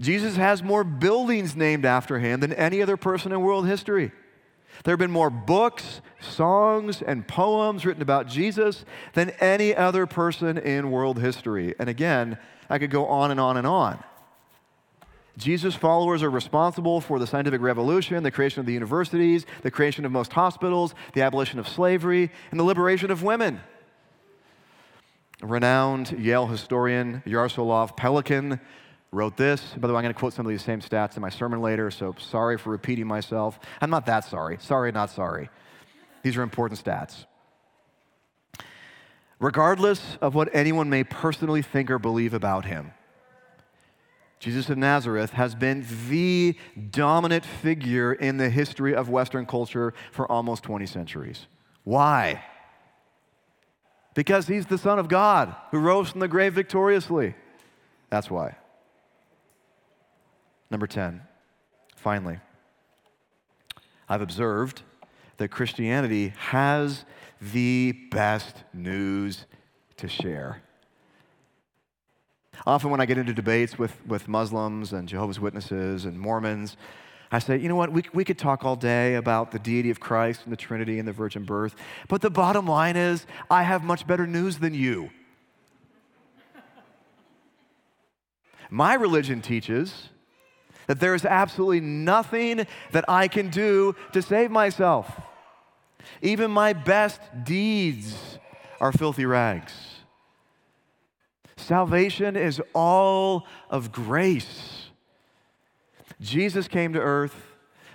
Jesus 0.00 0.34
has 0.36 0.62
more 0.62 0.82
buildings 0.82 1.54
named 1.54 1.84
after 1.84 2.18
him 2.18 2.40
than 2.40 2.52
any 2.54 2.82
other 2.82 2.96
person 2.96 3.30
in 3.30 3.40
world 3.40 3.66
history. 3.66 4.10
There 4.84 4.92
have 4.92 4.98
been 4.98 5.12
more 5.12 5.30
books, 5.30 6.00
songs, 6.20 7.00
and 7.02 7.26
poems 7.28 7.86
written 7.86 8.02
about 8.02 8.26
Jesus 8.26 8.84
than 9.12 9.30
any 9.38 9.74
other 9.76 10.06
person 10.06 10.58
in 10.58 10.90
world 10.90 11.20
history. 11.20 11.76
And 11.78 11.88
again, 11.88 12.38
I 12.68 12.78
could 12.78 12.90
go 12.90 13.06
on 13.06 13.30
and 13.30 13.38
on 13.38 13.56
and 13.56 13.66
on. 13.66 14.02
Jesus' 15.38 15.74
followers 15.74 16.22
are 16.22 16.30
responsible 16.30 17.00
for 17.00 17.18
the 17.18 17.26
scientific 17.26 17.60
revolution, 17.60 18.22
the 18.22 18.30
creation 18.30 18.60
of 18.60 18.66
the 18.66 18.72
universities, 18.72 19.46
the 19.62 19.70
creation 19.70 20.04
of 20.04 20.12
most 20.12 20.32
hospitals, 20.32 20.94
the 21.14 21.22
abolition 21.22 21.58
of 21.58 21.66
slavery, 21.66 22.30
and 22.50 22.60
the 22.60 22.64
liberation 22.64 23.10
of 23.10 23.22
women. 23.22 23.60
Renowned 25.42 26.12
Yale 26.12 26.46
historian 26.46 27.22
Jaroslav 27.26 27.96
Pelikan 27.96 28.60
wrote 29.10 29.36
this. 29.36 29.74
By 29.76 29.88
the 29.88 29.92
way, 29.92 29.98
I'm 29.98 30.04
going 30.04 30.14
to 30.14 30.18
quote 30.18 30.34
some 30.34 30.46
of 30.46 30.50
these 30.50 30.62
same 30.62 30.80
stats 30.80 31.16
in 31.16 31.22
my 31.22 31.30
sermon 31.30 31.60
later, 31.60 31.90
so 31.90 32.14
sorry 32.18 32.58
for 32.58 32.70
repeating 32.70 33.06
myself. 33.06 33.58
I'm 33.80 33.90
not 33.90 34.06
that 34.06 34.24
sorry. 34.24 34.58
Sorry, 34.60 34.92
not 34.92 35.10
sorry. 35.10 35.50
These 36.22 36.36
are 36.36 36.42
important 36.42 36.82
stats. 36.82 37.24
Regardless 39.40 40.16
of 40.20 40.34
what 40.34 40.48
anyone 40.52 40.88
may 40.88 41.02
personally 41.02 41.62
think 41.62 41.90
or 41.90 41.98
believe 41.98 42.32
about 42.34 42.64
him, 42.64 42.92
Jesus 44.42 44.68
of 44.70 44.76
Nazareth 44.76 45.30
has 45.34 45.54
been 45.54 45.86
the 46.08 46.56
dominant 46.90 47.44
figure 47.44 48.12
in 48.12 48.38
the 48.38 48.50
history 48.50 48.92
of 48.92 49.08
Western 49.08 49.46
culture 49.46 49.94
for 50.10 50.30
almost 50.30 50.64
20 50.64 50.84
centuries. 50.86 51.46
Why? 51.84 52.42
Because 54.14 54.48
he's 54.48 54.66
the 54.66 54.78
Son 54.78 54.98
of 54.98 55.06
God 55.06 55.54
who 55.70 55.78
rose 55.78 56.10
from 56.10 56.18
the 56.18 56.26
grave 56.26 56.54
victoriously. 56.54 57.36
That's 58.10 58.32
why. 58.32 58.56
Number 60.72 60.88
10, 60.88 61.22
finally, 61.94 62.40
I've 64.08 64.22
observed 64.22 64.82
that 65.36 65.52
Christianity 65.52 66.32
has 66.36 67.04
the 67.40 67.92
best 68.10 68.64
news 68.74 69.46
to 69.98 70.08
share. 70.08 70.62
Often, 72.66 72.90
when 72.90 73.00
I 73.00 73.06
get 73.06 73.18
into 73.18 73.32
debates 73.32 73.78
with, 73.78 73.96
with 74.06 74.28
Muslims 74.28 74.92
and 74.92 75.08
Jehovah's 75.08 75.40
Witnesses 75.40 76.04
and 76.04 76.18
Mormons, 76.18 76.76
I 77.32 77.38
say, 77.38 77.56
you 77.56 77.68
know 77.68 77.76
what, 77.76 77.90
we, 77.90 78.04
we 78.12 78.24
could 78.24 78.38
talk 78.38 78.62
all 78.62 78.76
day 78.76 79.14
about 79.14 79.52
the 79.52 79.58
deity 79.58 79.88
of 79.90 80.00
Christ 80.00 80.42
and 80.44 80.52
the 80.52 80.56
Trinity 80.56 80.98
and 80.98 81.08
the 81.08 81.12
virgin 81.12 81.44
birth, 81.44 81.74
but 82.08 82.20
the 82.20 82.28
bottom 82.28 82.66
line 82.66 82.94
is, 82.94 83.26
I 83.50 83.62
have 83.62 83.82
much 83.82 84.06
better 84.06 84.26
news 84.26 84.58
than 84.58 84.74
you. 84.74 85.10
My 88.68 88.94
religion 88.94 89.40
teaches 89.40 90.08
that 90.86 91.00
there 91.00 91.14
is 91.14 91.24
absolutely 91.24 91.80
nothing 91.80 92.66
that 92.92 93.04
I 93.08 93.28
can 93.28 93.48
do 93.48 93.94
to 94.12 94.22
save 94.22 94.50
myself. 94.50 95.20
Even 96.20 96.50
my 96.50 96.72
best 96.72 97.20
deeds 97.44 98.38
are 98.80 98.92
filthy 98.92 99.24
rags. 99.24 99.91
Salvation 101.62 102.36
is 102.36 102.60
all 102.74 103.46
of 103.70 103.92
grace. 103.92 104.90
Jesus 106.20 106.68
came 106.68 106.92
to 106.92 107.00
earth, 107.00 107.34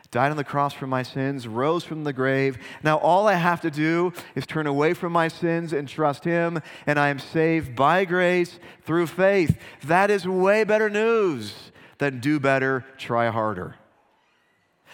died 0.09 0.32
on 0.32 0.38
the 0.38 0.43
cross 0.43 0.74
for 0.74 0.88
my 0.88 1.03
sins, 1.03 1.47
rose 1.47 1.84
from 1.84 2.03
the 2.03 2.13
grave. 2.13 2.57
Now, 2.82 2.97
all 2.97 3.28
I 3.28 3.34
have 3.34 3.61
to 3.61 3.72
do 3.72 4.13
is 4.36 4.45
turn 4.45 4.68
away 4.68 4.93
from 4.93 5.11
my 5.11 5.28
sins 5.28 5.74
and 5.74 5.88
trust 5.88 6.24
Him, 6.24 6.61
and 6.86 6.97
I 6.97 7.09
am 7.09 7.20
saved 7.20 7.76
by 7.76 8.05
grace 8.05 8.57
through 8.84 9.07
faith. 9.07 9.59
That 9.84 10.09
is 10.09 10.28
way 10.28 10.63
better 10.63 10.89
news 10.89 11.72
than 11.97 12.20
do 12.20 12.39
better, 12.39 12.86
try 12.97 13.30
harder. 13.30 13.76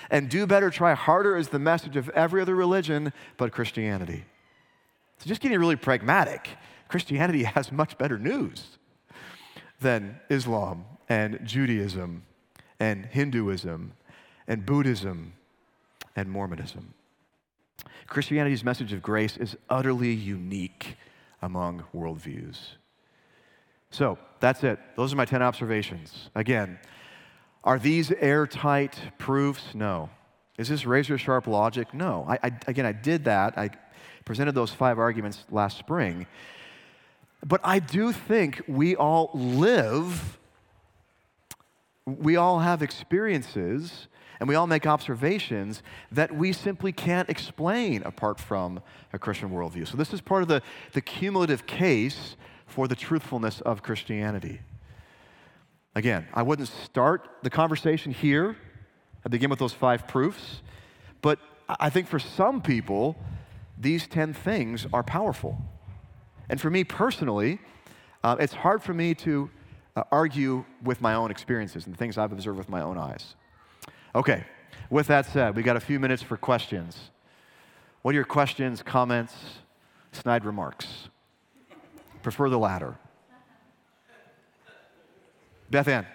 And 0.10 0.30
do 0.30 0.48
better, 0.48 0.70
try 0.70 0.96
harder 0.96 1.38
is 1.38 1.50
the 1.50 1.60
message 1.60 1.96
of 1.96 2.10
every 2.10 2.42
other 2.42 2.56
religion 2.56 3.14
but 3.38 3.52
Christianity. 3.52 4.26
So, 5.20 5.28
just 5.28 5.42
getting 5.42 5.60
really 5.60 5.76
pragmatic. 5.76 6.50
Christianity 6.88 7.44
has 7.56 7.72
much 7.72 7.98
better 7.98 8.18
news 8.18 8.78
than 9.80 10.20
Islam 10.30 10.86
and 11.10 11.40
Judaism 11.44 12.24
and 12.80 13.06
Hinduism 13.06 13.94
and 14.48 14.66
Buddhism 14.66 15.34
and 16.16 16.30
Mormonism. 16.30 16.94
Christianity's 18.08 18.64
message 18.64 18.94
of 18.94 19.02
grace 19.02 19.38
is 19.38 19.56
utterly 19.70 20.12
unique 20.12 20.98
among 21.42 21.84
worldviews. 21.96 22.58
So 23.92 24.18
that's 24.40 24.64
it. 24.64 24.80
Those 24.96 25.14
are 25.14 25.16
my 25.16 25.26
10 25.26 25.42
observations. 25.42 26.30
Again, 26.36 26.80
are 27.64 27.80
these 27.80 28.12
airtight 28.12 28.98
proofs? 29.18 29.74
No. 29.74 30.10
Is 30.58 30.70
this 30.70 30.86
razor 30.86 31.18
sharp 31.18 31.48
logic? 31.48 31.94
No. 31.94 32.26
I, 32.28 32.40
I, 32.44 32.52
again, 32.68 32.86
I 32.86 32.92
did 32.92 33.26
that. 33.26 33.58
I 33.58 33.70
presented 34.26 34.54
those 34.54 34.72
five 34.72 35.00
arguments 35.00 35.44
last 35.50 35.78
spring. 35.78 36.26
But 37.46 37.62
I 37.64 37.80
do 37.80 38.12
think 38.12 38.62
we 38.68 38.96
all 38.96 39.30
live, 39.34 40.38
we 42.06 42.36
all 42.36 42.60
have 42.60 42.82
experiences, 42.82 44.08
and 44.40 44.48
we 44.48 44.56
all 44.56 44.68
make 44.68 44.88
observations 44.88 45.84
that 46.12 46.34
we 46.34 46.54
simply 46.54 46.92
can't 46.92 47.30
explain 47.30 48.04
apart 48.04 48.40
from 48.40 48.82
a 49.12 49.20
Christian 49.20 49.50
worldview. 49.50 49.88
So, 49.88 49.98
this 49.98 50.14
is 50.14 50.22
part 50.22 50.42
of 50.42 50.48
the, 50.48 50.62
the 50.94 51.02
cumulative 51.02 51.66
case 51.66 52.36
for 52.66 52.88
the 52.88 52.96
truthfulness 52.96 53.62
of 53.62 53.84
Christianity. 53.84 54.62
Again, 55.96 56.28
I 56.34 56.42
wouldn't 56.42 56.70
start 56.70 57.30
the 57.44 57.50
conversation 57.50 58.12
here. 58.12 58.58
I 59.26 59.30
begin 59.30 59.50
with 59.50 59.60
those 59.60 59.74
five 59.74 60.08
proofs. 60.08 60.62
But 61.22 61.40
I 61.68 61.90
think 61.90 62.08
for 62.08 62.20
some 62.20 62.62
people, 62.62 63.16
these 63.78 64.08
10 64.08 64.34
things 64.34 64.88
are 64.92 65.04
powerful. 65.04 65.58
And 66.50 66.60
for 66.60 66.70
me 66.70 66.84
personally, 66.84 67.60
uh, 68.24 68.36
it's 68.40 68.54
hard 68.54 68.82
for 68.82 68.94
me 68.94 69.14
to 69.16 69.50
uh, 69.96 70.04
argue 70.12 70.66
with 70.84 71.02
my 71.02 71.14
own 71.14 71.32
experiences 71.32 71.86
and 71.86 71.94
the 71.94 71.98
things 71.98 72.18
I've 72.18 72.32
observed 72.32 72.58
with 72.58 72.70
my 72.70 72.82
own 72.82 72.98
eyes. 72.98 73.36
Okay, 74.16 74.46
with 74.90 75.08
that 75.08 75.26
said, 75.26 75.56
we've 75.56 75.66
got 75.66 75.78
a 75.78 75.82
few 75.82 76.00
minutes 76.00 76.22
for 76.22 76.38
questions. 76.38 77.12
What 78.02 78.12
are 78.12 78.16
your 78.16 78.26
questions, 78.26 78.84
comments, 78.84 79.36
snide 80.12 80.46
remarks? 80.46 81.10
Prefer 82.22 82.50
the 82.50 82.60
latter. 82.60 82.96
Beth 85.70 85.88
Ann. 85.88 86.06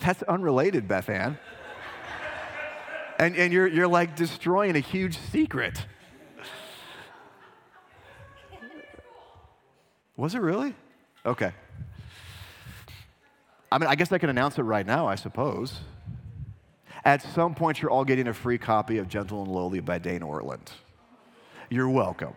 That's 0.00 0.22
unrelated, 0.22 0.88
Beth 0.88 1.08
Ann. 1.08 1.38
and, 3.18 3.36
and 3.36 3.52
you're, 3.52 3.66
you're 3.66 3.88
like 3.88 4.16
destroying 4.16 4.76
a 4.76 4.80
huge 4.80 5.18
secret. 5.18 5.86
Was 10.16 10.34
it 10.34 10.40
really? 10.40 10.74
Okay. 11.24 11.52
I 13.72 13.78
mean, 13.78 13.88
I 13.88 13.94
guess 13.94 14.10
I 14.10 14.18
can 14.18 14.30
announce 14.30 14.58
it 14.58 14.62
right 14.62 14.86
now, 14.86 15.06
I 15.06 15.14
suppose. 15.14 15.80
At 17.04 17.22
some 17.22 17.54
point, 17.54 17.80
you're 17.80 17.90
all 17.90 18.04
getting 18.04 18.28
a 18.28 18.34
free 18.34 18.58
copy 18.58 18.98
of 18.98 19.08
Gentle 19.08 19.42
and 19.42 19.50
Lowly 19.50 19.80
by 19.80 19.98
Dane 19.98 20.20
Ortlund. 20.20 20.68
You're 21.70 21.88
welcome. 21.88 22.34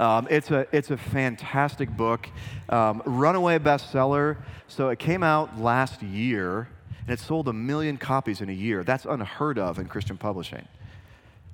Um, 0.00 0.26
it's, 0.30 0.50
a, 0.50 0.66
it's 0.72 0.90
a 0.90 0.96
fantastic 0.96 1.88
book, 1.96 2.28
um, 2.68 3.02
runaway 3.04 3.58
bestseller. 3.58 4.36
So 4.66 4.88
it 4.88 4.98
came 4.98 5.22
out 5.22 5.60
last 5.60 6.02
year, 6.02 6.68
and 7.06 7.10
it 7.10 7.20
sold 7.20 7.48
a 7.48 7.52
million 7.52 7.96
copies 7.96 8.40
in 8.40 8.48
a 8.48 8.52
year. 8.52 8.82
That's 8.82 9.04
unheard 9.04 9.58
of 9.58 9.78
in 9.78 9.86
Christian 9.86 10.16
publishing. 10.16 10.66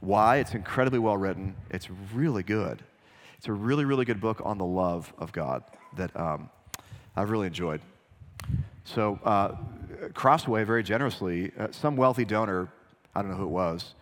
Why? 0.01 0.39
It's 0.39 0.55
incredibly 0.55 0.99
well 0.99 1.17
written. 1.17 1.55
It's 1.71 1.89
really 2.15 2.43
good. 2.43 2.83
It's 3.37 3.49
a 3.49 3.53
really, 3.53 3.85
really 3.85 4.05
good 4.05 4.21
book 4.21 4.41
on 4.45 4.59
the 4.59 4.65
love 4.65 5.13
of 5.19 5.33
God 5.33 5.63
that 5.97 6.15
um, 6.19 6.51
I've 7.17 7.31
really 7.31 7.47
enjoyed. 7.47 7.81
So, 8.85 9.19
uh, 9.25 9.57
Crossway 10.15 10.65
very 10.65 10.83
generously, 10.83 11.53
uh, 11.59 11.69
some 11.71 11.97
wealthy 11.97 12.25
donor, 12.25 12.69
I 13.15 13.21
don't 13.21 13.31
know 13.31 13.37
who 13.37 13.45
it 13.45 13.51
was, 13.51 13.95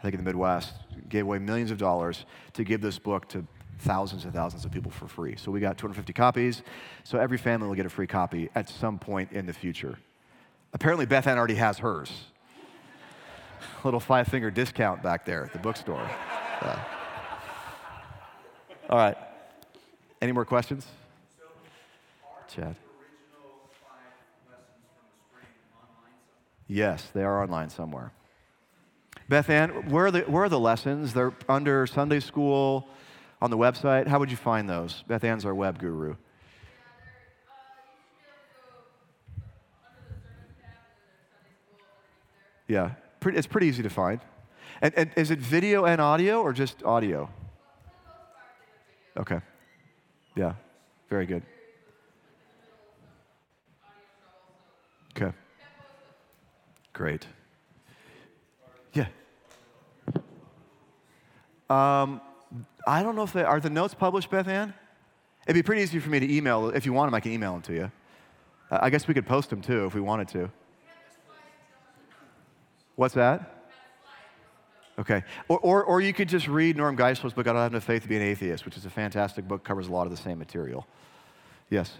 I 0.00 0.02
think 0.02 0.14
in 0.14 0.20
the 0.20 0.24
Midwest, 0.24 0.72
gave 1.08 1.24
away 1.24 1.38
millions 1.38 1.70
of 1.70 1.78
dollars 1.78 2.26
to 2.54 2.64
give 2.64 2.80
this 2.80 2.98
book 2.98 3.28
to 3.28 3.46
thousands 3.78 4.24
and 4.24 4.32
thousands 4.32 4.64
of 4.64 4.70
people 4.70 4.90
for 4.90 5.06
free. 5.06 5.36
So 5.36 5.50
we 5.50 5.60
got 5.60 5.78
250 5.78 6.12
copies. 6.12 6.62
So 7.04 7.18
every 7.18 7.38
family 7.38 7.68
will 7.68 7.74
get 7.74 7.86
a 7.86 7.90
free 7.90 8.06
copy 8.06 8.48
at 8.54 8.68
some 8.68 8.98
point 8.98 9.32
in 9.32 9.46
the 9.46 9.52
future. 9.52 9.98
Apparently, 10.72 11.06
Beth 11.06 11.26
Ann 11.26 11.38
already 11.38 11.54
has 11.54 11.78
hers. 11.78 12.10
Little 13.84 14.00
five 14.00 14.28
finger 14.28 14.50
discount 14.50 15.02
back 15.02 15.24
there 15.24 15.44
at 15.44 15.52
the 15.52 15.58
bookstore. 15.58 16.08
Uh, 16.60 16.78
all 18.88 18.98
right. 18.98 19.16
Any 20.20 20.32
more 20.32 20.44
questions? 20.44 20.86
Chad. 22.48 22.76
Yes, 26.68 27.10
they 27.14 27.22
are 27.22 27.42
online 27.42 27.70
somewhere. 27.70 28.12
Beth 29.28 29.50
Ann, 29.50 29.90
where 29.90 30.06
are, 30.06 30.10
the, 30.10 30.20
where 30.20 30.44
are 30.44 30.48
the 30.48 30.58
lessons? 30.58 31.12
They're 31.12 31.32
under 31.48 31.86
Sunday 31.86 32.20
school 32.20 32.88
on 33.40 33.50
the 33.50 33.58
website. 33.58 34.06
How 34.06 34.18
would 34.18 34.30
you 34.30 34.36
find 34.36 34.68
those? 34.68 35.04
Beth 35.06 35.24
Ann's 35.24 35.44
our 35.44 35.54
web 35.54 35.78
guru. 35.78 36.16
Yeah, 42.68 42.92
it's 43.24 43.46
pretty 43.46 43.68
easy 43.68 43.82
to 43.82 43.90
find. 43.90 44.20
And, 44.82 44.92
and 44.96 45.10
is 45.16 45.30
it 45.30 45.38
video 45.38 45.84
and 45.84 46.00
audio 46.00 46.42
or 46.42 46.52
just 46.52 46.82
audio? 46.82 47.30
Okay. 49.16 49.40
Yeah, 50.34 50.54
very 51.08 51.26
good. 51.26 51.42
Okay. 55.16 55.32
Great. 56.92 57.26
Yeah. 58.92 59.06
Um, 61.70 62.20
I 62.86 63.02
don't 63.02 63.16
know 63.16 63.22
if 63.22 63.32
they 63.32 63.44
are 63.44 63.60
the 63.60 63.70
notes 63.70 63.94
published, 63.94 64.30
Beth 64.30 64.48
Ann? 64.48 64.72
It'd 65.46 65.54
be 65.54 65.62
pretty 65.62 65.82
easy 65.82 65.98
for 65.98 66.10
me 66.10 66.20
to 66.20 66.34
email. 66.34 66.70
If 66.70 66.86
you 66.86 66.92
want 66.92 67.08
them, 67.08 67.14
I 67.14 67.20
can 67.20 67.32
email 67.32 67.52
them 67.52 67.62
to 67.62 67.72
you. 67.72 67.92
I 68.70 68.90
guess 68.90 69.06
we 69.06 69.14
could 69.14 69.26
post 69.26 69.50
them 69.50 69.60
too 69.60 69.86
if 69.86 69.94
we 69.94 70.00
wanted 70.00 70.28
to. 70.28 70.50
What's 72.96 73.14
that? 73.14 73.52
Okay. 74.98 75.22
Or, 75.48 75.58
or, 75.58 75.84
or 75.84 76.00
you 76.00 76.12
could 76.12 76.28
just 76.28 76.48
read 76.48 76.76
Norm 76.76 76.96
Geisler's 76.96 77.34
book, 77.34 77.46
I 77.46 77.52
Don't 77.52 77.62
Have 77.62 77.72
Enough 77.72 77.84
Faith 77.84 78.02
to 78.02 78.08
Be 78.08 78.16
an 78.16 78.22
Atheist, 78.22 78.64
which 78.64 78.76
is 78.76 78.86
a 78.86 78.90
fantastic 78.90 79.46
book, 79.46 79.62
covers 79.62 79.88
a 79.88 79.92
lot 79.92 80.06
of 80.06 80.10
the 80.10 80.16
same 80.16 80.38
material. 80.38 80.86
Yes? 81.70 81.92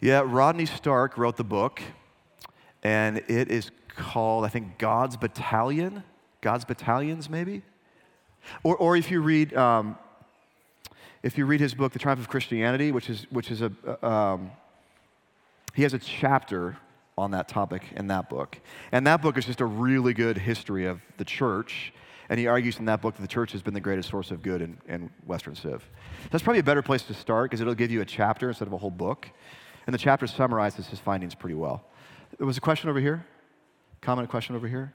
Yeah, 0.00 0.24
Rodney 0.26 0.66
Stark 0.66 1.16
wrote 1.16 1.36
the 1.36 1.44
book, 1.44 1.80
and 2.82 3.18
it 3.28 3.50
is 3.50 3.70
called, 3.94 4.44
I 4.44 4.48
think, 4.48 4.78
God's 4.78 5.16
Battalion. 5.16 6.02
God's 6.40 6.64
Battalions, 6.64 7.30
maybe? 7.30 7.62
Or, 8.62 8.76
or 8.76 8.96
if 8.96 9.10
you 9.10 9.22
read, 9.22 9.54
um, 9.54 9.96
if 11.22 11.38
you 11.38 11.46
read 11.46 11.60
his 11.60 11.74
book, 11.74 11.92
The 11.92 11.98
Triumph 11.98 12.20
of 12.20 12.28
Christianity, 12.28 12.90
which 12.90 13.08
is, 13.08 13.26
which 13.30 13.50
is 13.50 13.62
a, 13.62 14.06
um, 14.06 14.50
he 15.74 15.82
has 15.82 15.94
a 15.94 15.98
chapter 15.98 16.76
on 17.16 17.30
that 17.32 17.48
topic 17.48 17.84
in 17.96 18.08
that 18.08 18.28
book. 18.28 18.58
And 18.90 19.06
that 19.06 19.22
book 19.22 19.38
is 19.38 19.44
just 19.44 19.60
a 19.60 19.66
really 19.66 20.14
good 20.14 20.38
history 20.38 20.86
of 20.86 21.00
the 21.18 21.24
church. 21.24 21.92
And 22.28 22.40
he 22.40 22.46
argues 22.46 22.78
in 22.78 22.86
that 22.86 23.02
book 23.02 23.14
that 23.16 23.22
the 23.22 23.28
church 23.28 23.52
has 23.52 23.62
been 23.62 23.74
the 23.74 23.80
greatest 23.80 24.08
source 24.08 24.30
of 24.30 24.42
good 24.42 24.62
in, 24.62 24.78
in 24.88 25.10
Western 25.26 25.54
Civ. 25.54 25.88
That's 26.30 26.42
probably 26.42 26.60
a 26.60 26.64
better 26.64 26.82
place 26.82 27.02
to 27.04 27.14
start 27.14 27.50
because 27.50 27.60
it'll 27.60 27.74
give 27.74 27.90
you 27.90 28.00
a 28.00 28.06
chapter 28.06 28.48
instead 28.48 28.66
of 28.66 28.72
a 28.72 28.78
whole 28.78 28.90
book. 28.90 29.28
And 29.86 29.94
the 29.94 29.98
chapter 29.98 30.26
summarizes 30.26 30.86
his 30.86 30.98
findings 30.98 31.34
pretty 31.34 31.54
well. 31.54 31.84
There 32.38 32.46
was 32.46 32.56
a 32.56 32.60
question 32.60 32.88
over 32.88 33.00
here? 33.00 33.26
Comment, 34.02 34.28
question 34.28 34.56
over 34.56 34.66
here? 34.66 34.92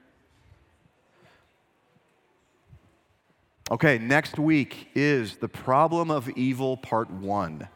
Okay, 3.71 3.97
next 3.97 4.37
week 4.37 4.89
is 4.95 5.37
the 5.37 5.47
problem 5.47 6.11
of 6.11 6.27
evil, 6.31 6.75
part 6.75 7.09
one. 7.09 7.69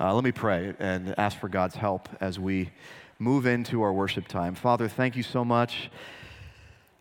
Uh, 0.00 0.14
let 0.14 0.24
me 0.24 0.32
pray 0.32 0.72
and 0.78 1.14
ask 1.18 1.38
for 1.38 1.50
God's 1.50 1.74
help 1.74 2.08
as 2.18 2.38
we 2.38 2.70
move 3.18 3.44
into 3.44 3.82
our 3.82 3.92
worship 3.92 4.26
time. 4.26 4.54
Father, 4.54 4.88
thank 4.88 5.16
you 5.16 5.22
so 5.22 5.44
much 5.44 5.90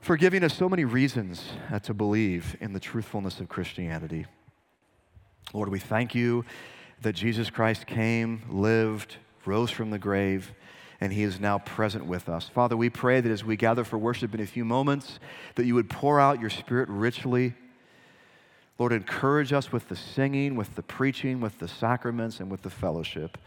for 0.01 0.17
giving 0.17 0.43
us 0.43 0.53
so 0.53 0.67
many 0.67 0.83
reasons 0.83 1.53
uh, 1.71 1.79
to 1.79 1.93
believe 1.93 2.57
in 2.59 2.73
the 2.73 2.81
truthfulness 2.81 3.39
of 3.39 3.47
Christianity. 3.47 4.25
Lord, 5.53 5.69
we 5.69 5.79
thank 5.79 6.13
you 6.13 6.43
that 7.01 7.13
Jesus 7.13 7.49
Christ 7.49 7.87
came, 7.87 8.41
lived, 8.49 9.15
rose 9.45 9.71
from 9.71 9.89
the 9.89 9.99
grave, 9.99 10.53
and 11.01 11.13
he 11.13 11.23
is 11.23 11.39
now 11.39 11.59
present 11.59 12.05
with 12.05 12.27
us. 12.27 12.49
Father, 12.49 12.75
we 12.75 12.89
pray 12.89 13.21
that 13.21 13.31
as 13.31 13.43
we 13.43 13.55
gather 13.55 13.83
for 13.83 13.97
worship 13.97 14.33
in 14.33 14.41
a 14.41 14.45
few 14.45 14.65
moments, 14.65 15.19
that 15.55 15.65
you 15.65 15.75
would 15.75 15.89
pour 15.89 16.19
out 16.19 16.41
your 16.41 16.49
spirit 16.49 16.89
richly. 16.89 17.53
Lord, 18.77 18.93
encourage 18.93 19.53
us 19.53 19.71
with 19.71 19.87
the 19.89 19.95
singing, 19.95 20.55
with 20.55 20.75
the 20.75 20.83
preaching, 20.83 21.41
with 21.41 21.59
the 21.59 21.67
sacraments, 21.67 22.39
and 22.39 22.49
with 22.49 22.61
the 22.61 22.69
fellowship. 22.69 23.37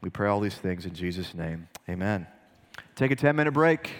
We 0.00 0.10
pray 0.10 0.28
all 0.28 0.40
these 0.40 0.56
things 0.56 0.84
in 0.84 0.94
Jesus' 0.94 1.34
name. 1.34 1.68
Amen. 1.88 2.26
Take 2.96 3.10
a 3.10 3.16
10 3.16 3.36
minute 3.36 3.52
break. 3.52 3.92